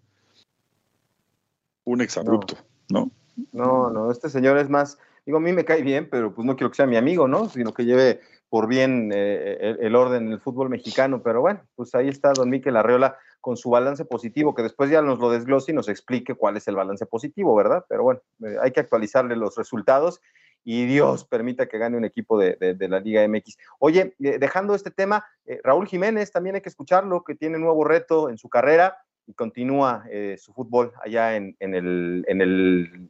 Un 1.83 2.01
exabrupto, 2.01 2.55
¿no? 2.89 3.09
No, 3.53 3.89
no, 3.89 4.11
este 4.11 4.29
señor 4.29 4.59
es 4.59 4.69
más, 4.69 4.99
digo, 5.25 5.39
a 5.39 5.41
mí 5.41 5.53
me 5.53 5.65
cae 5.65 5.81
bien, 5.81 6.07
pero 6.07 6.35
pues 6.35 6.45
no 6.45 6.55
quiero 6.55 6.69
que 6.69 6.75
sea 6.75 6.85
mi 6.85 6.97
amigo, 6.97 7.27
¿no? 7.27 7.49
Sino 7.49 7.73
que 7.73 7.85
lleve 7.85 8.21
por 8.51 8.67
bien 8.67 9.11
eh, 9.15 9.57
el, 9.61 9.77
el 9.79 9.95
orden 9.95 10.27
en 10.27 10.33
el 10.33 10.41
fútbol 10.41 10.69
mexicano. 10.69 11.23
Pero 11.23 11.39
bueno, 11.39 11.61
pues 11.75 11.95
ahí 11.95 12.09
está 12.09 12.33
don 12.33 12.49
Miquel 12.49 12.75
Arreola 12.75 13.17
con 13.39 13.55
su 13.55 13.69
balance 13.69 14.03
positivo, 14.03 14.53
que 14.53 14.61
después 14.61 14.89
ya 14.89 15.01
nos 15.01 15.19
lo 15.19 15.29
desglose 15.31 15.71
y 15.71 15.73
nos 15.75 15.87
explique 15.87 16.35
cuál 16.35 16.57
es 16.57 16.67
el 16.67 16.75
balance 16.75 17.05
positivo, 17.05 17.55
¿verdad? 17.55 17.85
Pero 17.87 18.03
bueno, 18.03 18.19
eh, 18.45 18.57
hay 18.61 18.71
que 18.71 18.81
actualizarle 18.81 19.37
los 19.37 19.55
resultados 19.55 20.19
y 20.65 20.85
Dios 20.85 21.23
permita 21.23 21.67
que 21.67 21.77
gane 21.77 21.95
un 21.95 22.03
equipo 22.03 22.37
de, 22.37 22.57
de- 22.59 22.73
de 22.75 22.87
la 22.89 22.99
Liga 22.99 23.23
MX. 23.25 23.57
Oye, 23.79 24.15
eh, 24.19 24.37
dejando 24.37 24.75
este 24.75 24.91
tema, 24.91 25.25
eh, 25.45 25.61
Raúl 25.63 25.87
Jiménez 25.87 26.31
también 26.33 26.55
hay 26.55 26.61
que 26.61 26.69
escucharlo, 26.69 27.23
que 27.23 27.35
tiene 27.35 27.57
nuevo 27.57 27.85
reto 27.85 28.29
en 28.29 28.37
su 28.37 28.49
carrera 28.49 28.97
y 29.27 29.33
continúa 29.33 30.03
eh, 30.11 30.35
su 30.37 30.51
fútbol 30.53 30.91
allá 31.01 31.37
en, 31.37 31.55
en 31.59 31.73
el, 31.73 32.25
en 32.27 32.41
el 32.41 33.09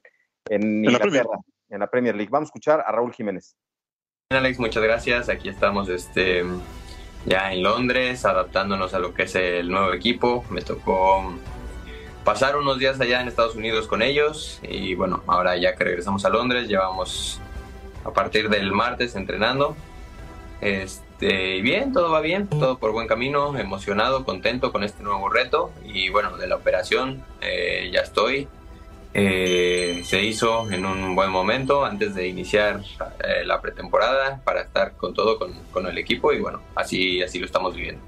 en 0.49 0.83
la 0.83 0.99
Premier. 0.99 1.25
En 1.69 1.79
la 1.79 1.87
Premier 1.89 2.15
League. 2.15 2.29
Vamos 2.31 2.47
a 2.47 2.51
escuchar 2.51 2.83
a 2.85 2.91
Raúl 2.91 3.11
Jiménez. 3.13 3.55
Alex, 4.33 4.59
muchas 4.59 4.81
gracias. 4.81 5.29
Aquí 5.29 5.49
estamos 5.49 5.89
este, 5.89 6.45
ya 7.25 7.51
en 7.51 7.63
Londres, 7.63 8.23
adaptándonos 8.25 8.93
a 8.93 8.99
lo 8.99 9.13
que 9.13 9.23
es 9.23 9.35
el 9.35 9.69
nuevo 9.69 9.93
equipo. 9.93 10.45
Me 10.49 10.61
tocó 10.61 11.33
pasar 12.23 12.55
unos 12.55 12.79
días 12.79 12.99
allá 13.01 13.21
en 13.21 13.27
Estados 13.27 13.55
Unidos 13.55 13.87
con 13.87 14.01
ellos 14.01 14.59
y 14.63 14.95
bueno, 14.95 15.21
ahora 15.27 15.57
ya 15.57 15.75
que 15.75 15.83
regresamos 15.83 16.23
a 16.23 16.29
Londres, 16.29 16.69
llevamos 16.69 17.41
a 18.05 18.11
partir 18.11 18.49
del 18.49 18.71
martes 18.71 19.15
entrenando. 19.15 19.75
Este, 20.61 21.61
bien, 21.61 21.91
todo 21.91 22.09
va 22.11 22.21
bien, 22.21 22.47
todo 22.47 22.77
por 22.77 22.93
buen 22.93 23.07
camino, 23.07 23.57
emocionado, 23.57 24.23
contento 24.23 24.71
con 24.71 24.83
este 24.83 25.03
nuevo 25.03 25.27
reto 25.29 25.71
y 25.83 26.09
bueno, 26.09 26.37
de 26.37 26.47
la 26.47 26.55
operación 26.55 27.23
eh, 27.41 27.89
ya 27.91 27.99
estoy. 27.99 28.47
Eh, 29.13 30.03
se 30.05 30.23
hizo 30.23 30.71
en 30.71 30.85
un 30.85 31.15
buen 31.15 31.29
momento 31.29 31.83
antes 31.83 32.15
de 32.15 32.27
iniciar 32.27 32.79
eh, 32.79 33.45
la 33.45 33.59
pretemporada 33.59 34.41
para 34.45 34.61
estar 34.61 34.93
con 34.93 35.13
todo 35.13 35.37
con, 35.37 35.85
el 35.85 35.97
equipo 35.97 36.31
y 36.31 36.39
bueno, 36.39 36.61
así, 36.75 37.21
así 37.21 37.39
lo 37.39 37.45
estamos 37.45 37.75
viviendo. 37.75 38.01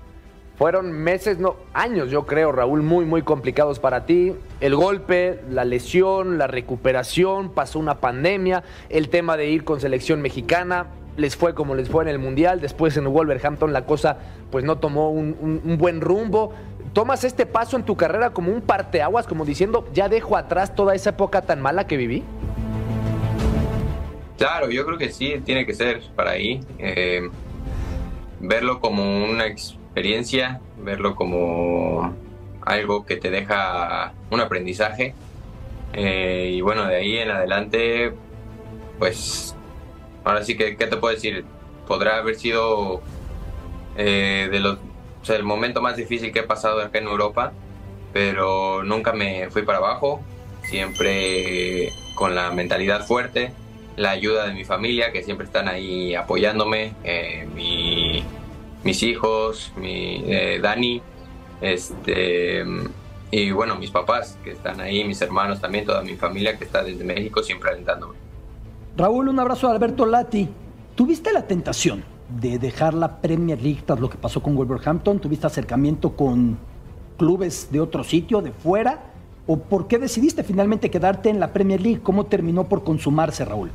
Fueron 0.57 0.91
meses, 0.91 1.39
no, 1.39 1.57
años 1.73 2.09
yo 2.09 2.25
creo, 2.25 2.51
Raúl, 2.51 2.83
muy, 2.83 3.05
muy 3.05 3.23
complicados 3.23 3.79
para 3.79 4.05
ti. 4.05 4.33
El 4.61 4.75
golpe, 4.75 5.41
la 5.49 5.65
lesión, 5.65 6.37
la 6.37 6.47
recuperación, 6.47 7.49
pasó 7.53 7.79
una 7.79 7.99
pandemia, 7.99 8.63
el 8.89 9.09
tema 9.09 9.35
de 9.35 9.49
ir 9.49 9.65
con 9.65 9.81
selección 9.81 10.21
mexicana, 10.21 10.87
les 11.17 11.35
fue 11.35 11.53
como 11.53 11.75
les 11.75 11.89
fue 11.89 12.03
en 12.03 12.09
el 12.09 12.19
Mundial, 12.19 12.61
después 12.61 12.95
en 12.97 13.11
Wolverhampton 13.11 13.73
la 13.73 13.85
cosa 13.85 14.17
pues 14.51 14.63
no 14.63 14.77
tomó 14.77 15.09
un 15.09 15.77
buen 15.79 15.99
rumbo. 15.99 16.53
¿Tomas 16.93 17.23
este 17.23 17.47
paso 17.47 17.75
en 17.75 17.83
tu 17.83 17.95
carrera 17.97 18.29
como 18.29 18.51
un 18.51 18.61
parteaguas, 18.61 19.25
como 19.25 19.45
diciendo, 19.45 19.87
ya 19.93 20.09
dejo 20.09 20.37
atrás 20.37 20.75
toda 20.75 20.93
esa 20.93 21.09
época 21.09 21.41
tan 21.41 21.59
mala 21.59 21.87
que 21.87 21.97
viví? 21.97 22.23
Claro, 24.37 24.69
yo 24.69 24.85
creo 24.85 24.97
que 24.99 25.09
sí, 25.11 25.41
tiene 25.43 25.65
que 25.65 25.73
ser 25.73 26.01
para 26.15 26.31
ahí. 26.31 26.61
eh, 26.77 27.29
verlo 28.39 28.79
como 28.81 29.03
una 29.25 29.47
experiencia, 29.47 30.59
verlo 30.77 31.15
como 31.15 32.13
algo 32.61 33.05
que 33.05 33.15
te 33.15 33.31
deja 33.31 34.13
un 34.29 34.39
aprendizaje. 34.41 35.15
eh, 35.93 36.51
y 36.53 36.61
bueno, 36.61 36.85
de 36.87 36.95
ahí 36.97 37.17
en 37.17 37.29
adelante, 37.31 38.13
pues, 38.99 39.55
ahora 40.23 40.43
sí 40.43 40.57
que, 40.57 40.75
¿qué 40.77 40.87
te 40.87 40.97
puedo 40.97 41.13
decir? 41.13 41.45
Podrá 41.87 42.17
haber 42.17 42.35
sido 42.35 43.01
eh, 43.95 44.49
de 44.51 44.59
los, 44.59 44.79
o 45.23 45.25
sea, 45.25 45.37
el 45.37 45.43
momento 45.43 45.81
más 45.81 45.95
difícil 45.95 46.31
que 46.33 46.39
he 46.39 46.43
pasado 46.43 46.81
acá 46.81 46.99
en 46.99 47.05
Europa, 47.07 47.53
pero 48.11 48.83
nunca 48.83 49.13
me 49.13 49.49
fui 49.49 49.61
para 49.63 49.77
abajo, 49.77 50.21
siempre 50.63 51.91
con 52.13 52.35
la 52.35 52.51
mentalidad 52.51 53.05
fuerte, 53.07 53.53
la 53.95 54.11
ayuda 54.11 54.45
de 54.47 54.53
mi 54.53 54.65
familia, 54.65 55.11
que 55.13 55.23
siempre 55.23 55.45
están 55.45 55.67
ahí 55.69 56.13
apoyándome, 56.13 56.93
eh, 57.05 57.47
mi- 57.55 58.23
mis 58.83 59.01
hijos, 59.01 59.71
mi, 59.77 60.23
eh, 60.27 60.59
Dani, 60.61 61.01
este, 61.61 62.65
y 63.31 63.51
bueno, 63.51 63.75
mis 63.77 63.91
papás 63.91 64.37
que 64.43 64.51
están 64.51 64.81
ahí, 64.81 65.05
mis 65.05 65.21
hermanos 65.21 65.61
también, 65.61 65.85
toda 65.85 66.01
mi 66.01 66.15
familia 66.17 66.57
que 66.57 66.65
está 66.65 66.83
desde 66.83 67.03
México 67.05 67.41
siempre 67.41 67.71
alentándome. 67.71 68.15
Raúl, 68.97 69.29
un 69.29 69.39
abrazo 69.39 69.67
de 69.69 69.73
Alberto 69.73 70.05
Lati. 70.05 70.49
¿Tuviste 70.95 71.31
la 71.31 71.47
tentación 71.47 72.03
de 72.39 72.57
dejar 72.59 72.93
la 72.93 73.21
Premier 73.21 73.61
League 73.61 73.81
tras 73.85 73.99
lo 73.99 74.09
que 74.09 74.17
pasó 74.17 74.41
con 74.41 74.55
Wolverhampton? 74.55 75.19
¿Tuviste 75.19 75.47
acercamiento 75.47 76.15
con 76.15 76.57
clubes 77.17 77.69
de 77.71 77.79
otro 77.79 78.03
sitio, 78.03 78.41
de 78.41 78.51
fuera? 78.51 79.03
¿O 79.45 79.57
por 79.59 79.87
qué 79.87 79.99
decidiste 79.99 80.43
finalmente 80.43 80.89
quedarte 80.89 81.29
en 81.29 81.39
la 81.39 81.51
Premier 81.53 81.81
League? 81.81 82.01
¿Cómo 82.01 82.25
terminó 82.25 82.63
por 82.65 82.83
consumarse, 82.83 83.43
Raúl? 83.45 83.71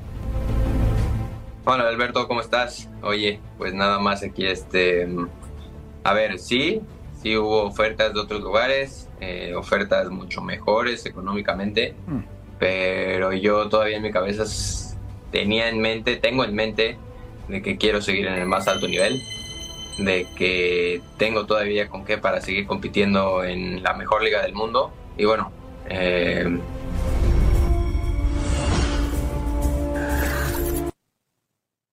Hola 1.64 1.86
Alberto, 1.88 2.26
¿cómo 2.26 2.40
estás? 2.40 2.88
Oye, 3.02 3.40
pues 3.59 3.74
nada 3.74 3.98
más 3.98 4.22
aquí 4.22 4.46
este... 4.46 5.06
A 6.04 6.14
ver, 6.14 6.38
sí, 6.38 6.80
sí 7.22 7.36
hubo 7.36 7.64
ofertas 7.64 8.14
de 8.14 8.20
otros 8.20 8.40
lugares, 8.40 9.09
eh, 9.20 9.52
ofertas 9.54 10.09
mucho 10.11 10.40
mejores 10.40 11.04
económicamente, 11.04 11.94
Mm. 12.06 12.20
pero 12.59 13.32
yo 13.34 13.68
todavía 13.68 13.98
en 13.98 14.02
mi 14.02 14.11
cabeza 14.11 14.44
tenía 15.30 15.68
en 15.68 15.80
mente, 15.80 16.16
tengo 16.16 16.44
en 16.44 16.54
mente 16.54 16.96
de 17.49 17.62
que 17.62 17.76
quiero 17.76 18.01
seguir 18.01 18.26
en 18.26 18.34
el 18.34 18.46
más 18.46 18.68
alto 18.68 18.86
nivel, 18.88 19.20
de 19.99 20.26
que 20.36 21.01
tengo 21.16 21.46
todavía 21.46 21.88
con 21.88 22.05
qué 22.05 22.18
para 22.18 22.40
seguir 22.40 22.66
compitiendo 22.66 23.44
en 23.44 23.82
la 23.82 23.94
mejor 23.94 24.22
liga 24.22 24.42
del 24.42 24.55
mundo. 24.55 24.92
Y 25.16 25.24
bueno, 25.24 25.51
eh, 25.88 26.59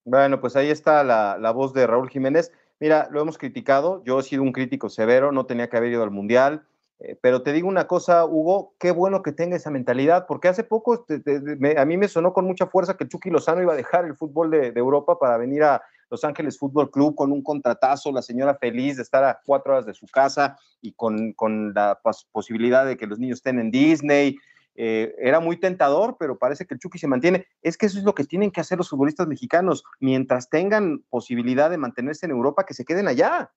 Bueno, 0.07 0.39
pues 0.39 0.55
ahí 0.55 0.69
está 0.69 1.03
la, 1.03 1.37
la 1.39 1.49
voz 1.49 1.73
de 1.73 1.87
Raúl 1.87 2.11
Jiménez. 2.11 2.51
Mira, 2.79 3.07
lo 3.09 3.21
hemos 3.21 3.39
criticado, 3.39 4.03
yo 4.05 4.19
he 4.19 4.23
sido 4.23 4.43
un 4.43 4.51
crítico 4.51 4.87
severo, 4.87 5.31
no 5.31 5.47
tenía 5.47 5.67
que 5.67 5.77
haber 5.77 5.91
ido 5.91 6.03
al 6.03 6.11
Mundial, 6.11 6.67
eh, 6.99 7.17
pero 7.21 7.41
te 7.43 7.51
digo 7.51 7.67
una 7.67 7.87
cosa, 7.87 8.25
Hugo, 8.25 8.73
qué 8.79 8.91
bueno 8.91 9.21
que 9.21 9.31
tenga 9.31 9.55
esa 9.57 9.69
mentalidad, 9.69 10.25
porque 10.27 10.47
hace 10.47 10.63
poco 10.63 11.03
te- 11.03 11.19
te- 11.19 11.39
me- 11.39 11.77
a 11.77 11.85
mí 11.85 11.97
me 11.97 12.07
sonó 12.07 12.33
con 12.33 12.45
mucha 12.45 12.67
fuerza 12.67 12.95
que 12.95 13.07
Chucky 13.07 13.29
Lozano 13.29 13.61
iba 13.61 13.73
a 13.73 13.77
dejar 13.77 14.05
el 14.05 14.15
fútbol 14.15 14.51
de, 14.51 14.67
Europa 14.75 15.19
para 15.19 15.37
venir 15.37 15.63
a 15.63 15.81
Los 16.09 16.23
Ángeles 16.23 16.57
Fútbol 16.57 16.91
Club 16.91 17.15
con 17.15 17.31
un 17.31 17.43
contratazo, 17.43 18.11
la 18.11 18.21
señora 18.21 18.55
feliz 18.55 18.95
de 18.97 19.03
estar 19.03 19.23
a 19.23 19.41
cuatro 19.45 19.73
horas 19.73 19.85
de 19.85 19.93
su 19.93 20.05
casa 20.07 20.57
y 20.81 20.93
con, 20.93 21.33
con 21.33 21.73
la 21.73 21.99
pos- 22.01 22.27
posibilidad 22.31 22.85
de 22.85 22.95
que 22.95 23.07
los 23.07 23.19
niños 23.19 23.39
estén 23.39 23.59
en 23.59 23.71
Disney. 23.71 24.37
Eh, 24.77 25.15
era 25.19 25.39
muy 25.39 25.57
tentador, 25.57 26.17
pero 26.19 26.37
parece 26.37 26.65
que 26.65 26.73
el 26.73 26.79
Chucky 26.79 26.99
se 26.99 27.07
mantiene. 27.07 27.47
Es 27.61 27.77
que 27.77 27.85
eso 27.85 27.97
es 27.97 28.03
lo 28.03 28.13
que 28.13 28.25
tienen 28.25 28.51
que 28.51 28.61
hacer 28.61 28.77
los 28.77 28.89
futbolistas 28.89 29.25
mexicanos. 29.25 29.83
Mientras 29.99 30.49
tengan 30.49 30.99
posibilidad 31.09 31.69
de 31.69 31.77
mantenerse 31.77 32.25
en 32.25 32.33
Europa, 32.33 32.65
que 32.65 32.73
se 32.73 32.85
queden 32.85 33.07
allá. 33.07 33.51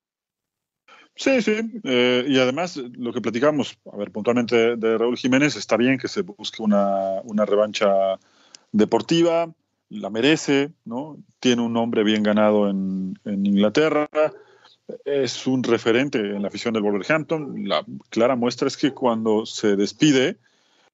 Sí, 1.20 1.42
sí, 1.42 1.52
eh, 1.82 2.24
y 2.28 2.38
además 2.38 2.76
lo 2.76 3.12
que 3.12 3.20
platicamos, 3.20 3.76
a 3.92 3.96
ver, 3.96 4.12
puntualmente 4.12 4.76
de 4.76 4.96
Raúl 4.98 5.16
Jiménez, 5.16 5.56
está 5.56 5.76
bien 5.76 5.98
que 5.98 6.06
se 6.06 6.22
busque 6.22 6.62
una, 6.62 7.20
una 7.24 7.44
revancha 7.44 8.20
deportiva, 8.70 9.52
la 9.88 10.10
merece, 10.10 10.70
¿no? 10.84 11.16
Tiene 11.40 11.62
un 11.62 11.72
nombre 11.72 12.04
bien 12.04 12.22
ganado 12.22 12.70
en, 12.70 13.18
en 13.24 13.44
Inglaterra, 13.46 14.08
es 15.04 15.44
un 15.48 15.64
referente 15.64 16.18
en 16.20 16.40
la 16.42 16.48
afición 16.48 16.72
del 16.74 16.84
Wolverhampton. 16.84 17.68
La 17.68 17.84
clara 18.10 18.36
muestra 18.36 18.68
es 18.68 18.76
que 18.76 18.92
cuando 18.92 19.44
se 19.44 19.74
despide 19.74 20.38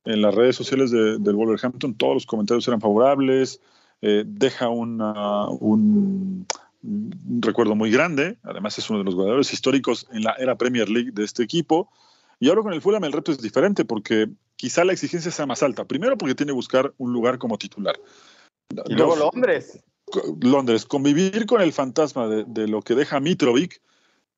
en 0.07 0.23
las 0.23 0.35
redes 0.35 0.57
sociales 0.57 0.91
de- 0.91 1.19
del 1.19 1.37
Wolverhampton, 1.37 1.95
todos 1.97 2.15
los 2.15 2.27
comentarios 2.27 2.67
eran 2.67 2.81
favorables, 2.81 3.61
eh, 4.01 4.25
deja 4.27 4.71
una- 4.71 5.49
un, 5.51 6.47
un 6.85 7.41
recuerdo 7.41 7.75
muy 7.75 7.91
grande, 7.91 8.39
además 8.43 8.79
es 8.79 8.89
uno 8.91 9.01
de 9.01 9.05
los 9.05 9.15
goleadores 9.15 9.53
históricos 9.53 10.07
en 10.13 10.23
la 10.23 10.35
era 10.39 10.57
Premier 10.57 10.89
League 10.89 11.11
de 11.13 11.25
este 11.25 11.43
equipo. 11.43 11.91
Y 12.39 12.49
ahora 12.49 12.63
con 12.63 12.73
el 12.73 12.83
Fulham 12.83 13.05
el 13.05 13.13
reto 13.13 13.33
es 13.33 13.41
diferente 13.41 13.85
porque 13.85 14.29
quizá 14.57 14.85
la 14.85 14.93
exigencia 14.93 15.31
sea 15.31 15.47
más 15.47 15.63
alta. 15.63 15.85
Primero 15.85 16.19
porque 16.19 16.35
tiene 16.35 16.51
que 16.51 16.57
buscar 16.57 16.93
un 16.99 17.13
lugar 17.13 17.39
como 17.39 17.59
titular. 17.59 17.99
Y 18.87 18.95
luego 18.95 19.17
Dos, 19.17 19.33
Londres. 19.35 19.85
Londres, 20.41 20.85
convivir 20.85 21.47
con 21.47 21.63
el 21.63 21.73
fantasma 21.73 22.29
de, 22.29 22.45
de 22.47 22.69
lo 22.69 22.83
que 22.83 22.95
deja 22.95 23.21
Mitrovic, 23.21 23.81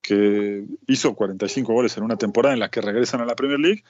que 0.01 0.65
hizo 0.87 1.15
45 1.15 1.73
goles 1.73 1.97
en 1.97 2.05
una 2.05 2.17
temporada 2.17 2.55
en 2.55 2.61
la 2.61 2.71
que 2.71 2.81
regresan 2.81 3.21
a 3.21 3.27
la 3.27 3.35
Premier 3.35 3.59
League, 3.59 3.83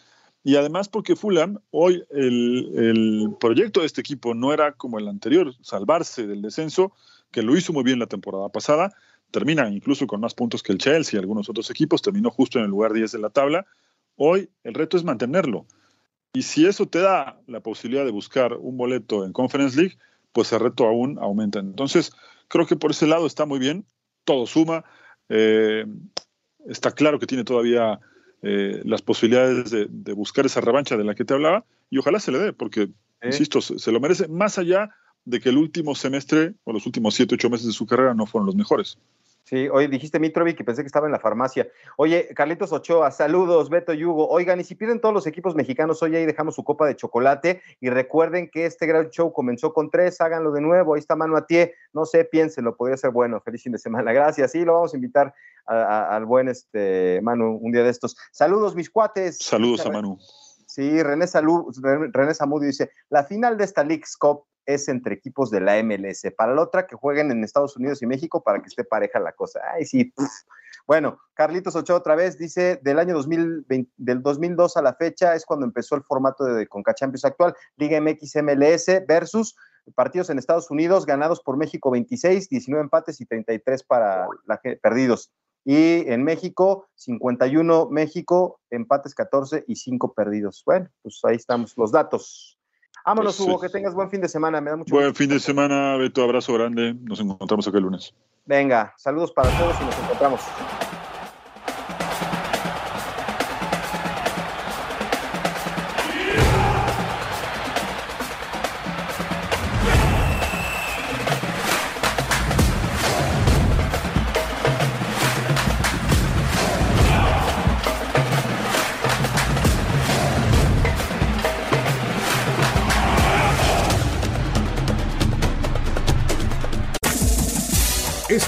y 0.42 0.56
además 0.56 0.88
porque 0.88 1.16
Fulham, 1.16 1.58
hoy 1.72 2.04
el, 2.10 2.70
el 2.76 3.34
proyecto 3.40 3.80
de 3.80 3.86
este 3.86 4.00
equipo 4.00 4.32
no 4.32 4.52
era 4.52 4.72
como 4.72 4.98
el 4.98 5.08
anterior, 5.08 5.52
salvarse 5.60 6.26
del 6.26 6.40
descenso, 6.40 6.92
que 7.36 7.42
lo 7.42 7.54
hizo 7.54 7.74
muy 7.74 7.84
bien 7.84 7.98
la 7.98 8.06
temporada 8.06 8.48
pasada, 8.48 8.94
termina 9.30 9.68
incluso 9.68 10.06
con 10.06 10.22
más 10.22 10.32
puntos 10.32 10.62
que 10.62 10.72
el 10.72 10.78
Chelsea 10.78 11.18
y 11.18 11.20
algunos 11.20 11.50
otros 11.50 11.70
equipos, 11.70 12.00
terminó 12.00 12.30
justo 12.30 12.58
en 12.58 12.64
el 12.64 12.70
lugar 12.70 12.94
10 12.94 13.12
de 13.12 13.18
la 13.18 13.28
tabla. 13.28 13.66
Hoy 14.16 14.48
el 14.64 14.72
reto 14.72 14.96
es 14.96 15.04
mantenerlo. 15.04 15.66
Y 16.32 16.44
si 16.44 16.64
eso 16.64 16.86
te 16.86 17.00
da 17.00 17.38
la 17.46 17.60
posibilidad 17.60 18.06
de 18.06 18.10
buscar 18.10 18.54
un 18.54 18.78
boleto 18.78 19.26
en 19.26 19.34
Conference 19.34 19.76
League, 19.76 19.98
pues 20.32 20.50
el 20.54 20.60
reto 20.60 20.86
aún 20.86 21.18
aumenta. 21.18 21.58
Entonces, 21.58 22.10
creo 22.48 22.66
que 22.66 22.76
por 22.76 22.92
ese 22.92 23.06
lado 23.06 23.26
está 23.26 23.44
muy 23.44 23.58
bien, 23.58 23.84
todo 24.24 24.46
suma. 24.46 24.86
eh, 25.28 25.84
está 26.66 26.92
claro 26.92 27.18
que 27.18 27.26
tiene 27.26 27.44
todavía 27.44 28.00
eh, 28.40 28.80
las 28.86 29.02
posibilidades 29.02 29.70
de, 29.70 29.88
de 29.90 30.12
buscar 30.14 30.46
esa 30.46 30.62
revancha 30.62 30.96
de 30.96 31.04
la 31.04 31.14
que 31.14 31.26
te 31.26 31.34
hablaba 31.34 31.66
y 31.90 31.98
ojalá 31.98 32.18
se 32.18 32.32
le 32.32 32.38
dé, 32.38 32.54
porque, 32.54 32.88
insisto, 33.22 33.60
se, 33.60 33.78
se 33.78 33.92
lo 33.92 34.00
merece 34.00 34.26
más 34.26 34.56
allá 34.56 34.88
de 35.26 35.40
que 35.40 35.50
el 35.50 35.58
último 35.58 35.94
semestre 35.94 36.54
o 36.64 36.72
los 36.72 36.86
últimos 36.86 37.14
siete, 37.14 37.34
ocho 37.34 37.50
meses 37.50 37.66
de 37.66 37.72
su 37.72 37.84
carrera 37.86 38.14
no 38.14 38.24
fueron 38.26 38.46
los 38.46 38.56
mejores. 38.56 38.98
Sí, 39.44 39.68
oye, 39.68 39.86
dijiste 39.86 40.18
Mitrovic 40.18 40.58
y 40.58 40.64
pensé 40.64 40.82
que 40.82 40.88
estaba 40.88 41.06
en 41.06 41.12
la 41.12 41.20
farmacia. 41.20 41.68
Oye, 41.96 42.28
Carlitos 42.34 42.72
Ochoa, 42.72 43.12
saludos, 43.12 43.70
Beto 43.70 43.92
y 43.94 44.04
Hugo. 44.04 44.28
Oigan, 44.28 44.58
y 44.58 44.64
si 44.64 44.74
piden 44.74 45.00
todos 45.00 45.14
los 45.14 45.24
equipos 45.28 45.54
mexicanos, 45.54 46.02
hoy 46.02 46.16
ahí 46.16 46.26
dejamos 46.26 46.56
su 46.56 46.64
copa 46.64 46.84
de 46.84 46.96
chocolate 46.96 47.62
y 47.80 47.88
recuerden 47.88 48.50
que 48.50 48.66
este 48.66 48.86
gran 48.86 49.08
show 49.10 49.32
comenzó 49.32 49.72
con 49.72 49.88
tres, 49.88 50.20
háganlo 50.20 50.50
de 50.50 50.60
nuevo, 50.60 50.94
ahí 50.94 50.98
está 50.98 51.14
Manu 51.14 51.36
Atié, 51.36 51.74
no 51.92 52.06
sé, 52.06 52.24
piénsenlo, 52.24 52.76
podría 52.76 52.96
ser 52.96 53.12
bueno, 53.12 53.40
feliz 53.40 53.62
fin 53.62 53.70
de 53.70 53.78
semana, 53.78 54.12
gracias. 54.12 54.50
Sí, 54.50 54.64
lo 54.64 54.72
vamos 54.74 54.94
a 54.94 54.96
invitar 54.96 55.32
a- 55.64 55.74
a- 55.76 56.16
al 56.16 56.24
buen 56.24 56.48
este 56.48 57.20
Manu 57.22 57.56
un 57.62 57.70
día 57.70 57.84
de 57.84 57.90
estos. 57.90 58.16
Saludos, 58.32 58.74
mis 58.74 58.90
cuates. 58.90 59.38
Saludos 59.38 59.86
a 59.86 59.90
Manu. 59.90 60.18
Sí, 60.66 61.00
René, 61.04 61.28
Salud, 61.28 61.72
René 62.12 62.34
Zamudio 62.34 62.66
dice, 62.66 62.90
la 63.10 63.22
final 63.22 63.56
de 63.56 63.64
esta 63.64 63.84
League's 63.84 64.16
Cup 64.16 64.42
es 64.66 64.88
entre 64.88 65.14
equipos 65.14 65.50
de 65.50 65.60
la 65.60 65.82
MLS. 65.82 66.22
Para 66.36 66.54
la 66.54 66.62
otra, 66.62 66.86
que 66.86 66.96
jueguen 66.96 67.30
en 67.30 67.44
Estados 67.44 67.76
Unidos 67.76 68.02
y 68.02 68.06
México 68.06 68.42
para 68.42 68.60
que 68.60 68.66
esté 68.66 68.84
pareja 68.84 69.20
la 69.20 69.32
cosa. 69.32 69.60
Ay, 69.72 69.86
sí. 69.86 70.12
Bueno, 70.86 71.18
Carlitos 71.34 71.74
Ochoa 71.74 71.96
otra 71.96 72.14
vez 72.14 72.38
dice, 72.38 72.78
del 72.82 72.98
año 72.98 73.14
2020, 73.14 73.90
del 73.96 74.22
2002 74.22 74.76
a 74.76 74.82
la 74.82 74.94
fecha 74.94 75.34
es 75.34 75.44
cuando 75.44 75.66
empezó 75.66 75.96
el 75.96 76.04
formato 76.04 76.44
de 76.44 76.66
Conca 76.68 76.94
Champions 76.94 77.24
actual, 77.24 77.54
Liga 77.76 78.00
MX 78.00 78.36
MLS 78.42 78.86
versus 79.06 79.56
partidos 79.94 80.30
en 80.30 80.38
Estados 80.38 80.70
Unidos 80.70 81.06
ganados 81.06 81.40
por 81.40 81.56
México 81.56 81.90
26, 81.90 82.48
19 82.48 82.82
empates 82.84 83.20
y 83.20 83.26
33 83.26 83.82
para 83.84 84.26
la, 84.46 84.60
perdidos. 84.80 85.32
Y 85.64 86.08
en 86.08 86.22
México, 86.22 86.88
51 86.94 87.88
México, 87.90 88.60
empates 88.70 89.14
14 89.14 89.64
y 89.66 89.74
5 89.74 90.14
perdidos. 90.14 90.62
Bueno, 90.64 90.88
pues 91.02 91.20
ahí 91.24 91.36
estamos 91.36 91.76
los 91.76 91.90
datos. 91.90 92.55
Vámonos, 93.06 93.36
pues, 93.36 93.48
Hugo, 93.48 93.60
que 93.60 93.68
tengas 93.68 93.94
buen 93.94 94.10
fin 94.10 94.20
de 94.20 94.28
semana. 94.28 94.60
Me 94.60 94.70
da 94.70 94.76
mucho 94.76 94.92
Buen 94.92 95.14
fin 95.14 95.28
de 95.28 95.38
semana, 95.38 95.96
Beto. 95.96 96.24
Abrazo 96.24 96.52
grande. 96.54 96.92
Nos 97.02 97.20
encontramos 97.20 97.68
acá 97.68 97.78
el 97.78 97.84
lunes. 97.84 98.12
Venga, 98.46 98.94
saludos 98.96 99.30
para 99.30 99.48
todos 99.56 99.80
y 99.80 99.84
nos 99.84 99.98
encontramos. 100.00 100.40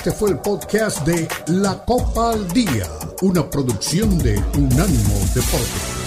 Este 0.09 0.21
fue 0.21 0.31
el 0.31 0.39
podcast 0.39 1.07
de 1.07 1.29
La 1.49 1.85
Copa 1.85 2.31
al 2.31 2.49
Día, 2.49 2.89
una 3.21 3.51
producción 3.51 4.17
de 4.17 4.39
Unánimo 4.57 5.21
Deportes. 5.35 5.98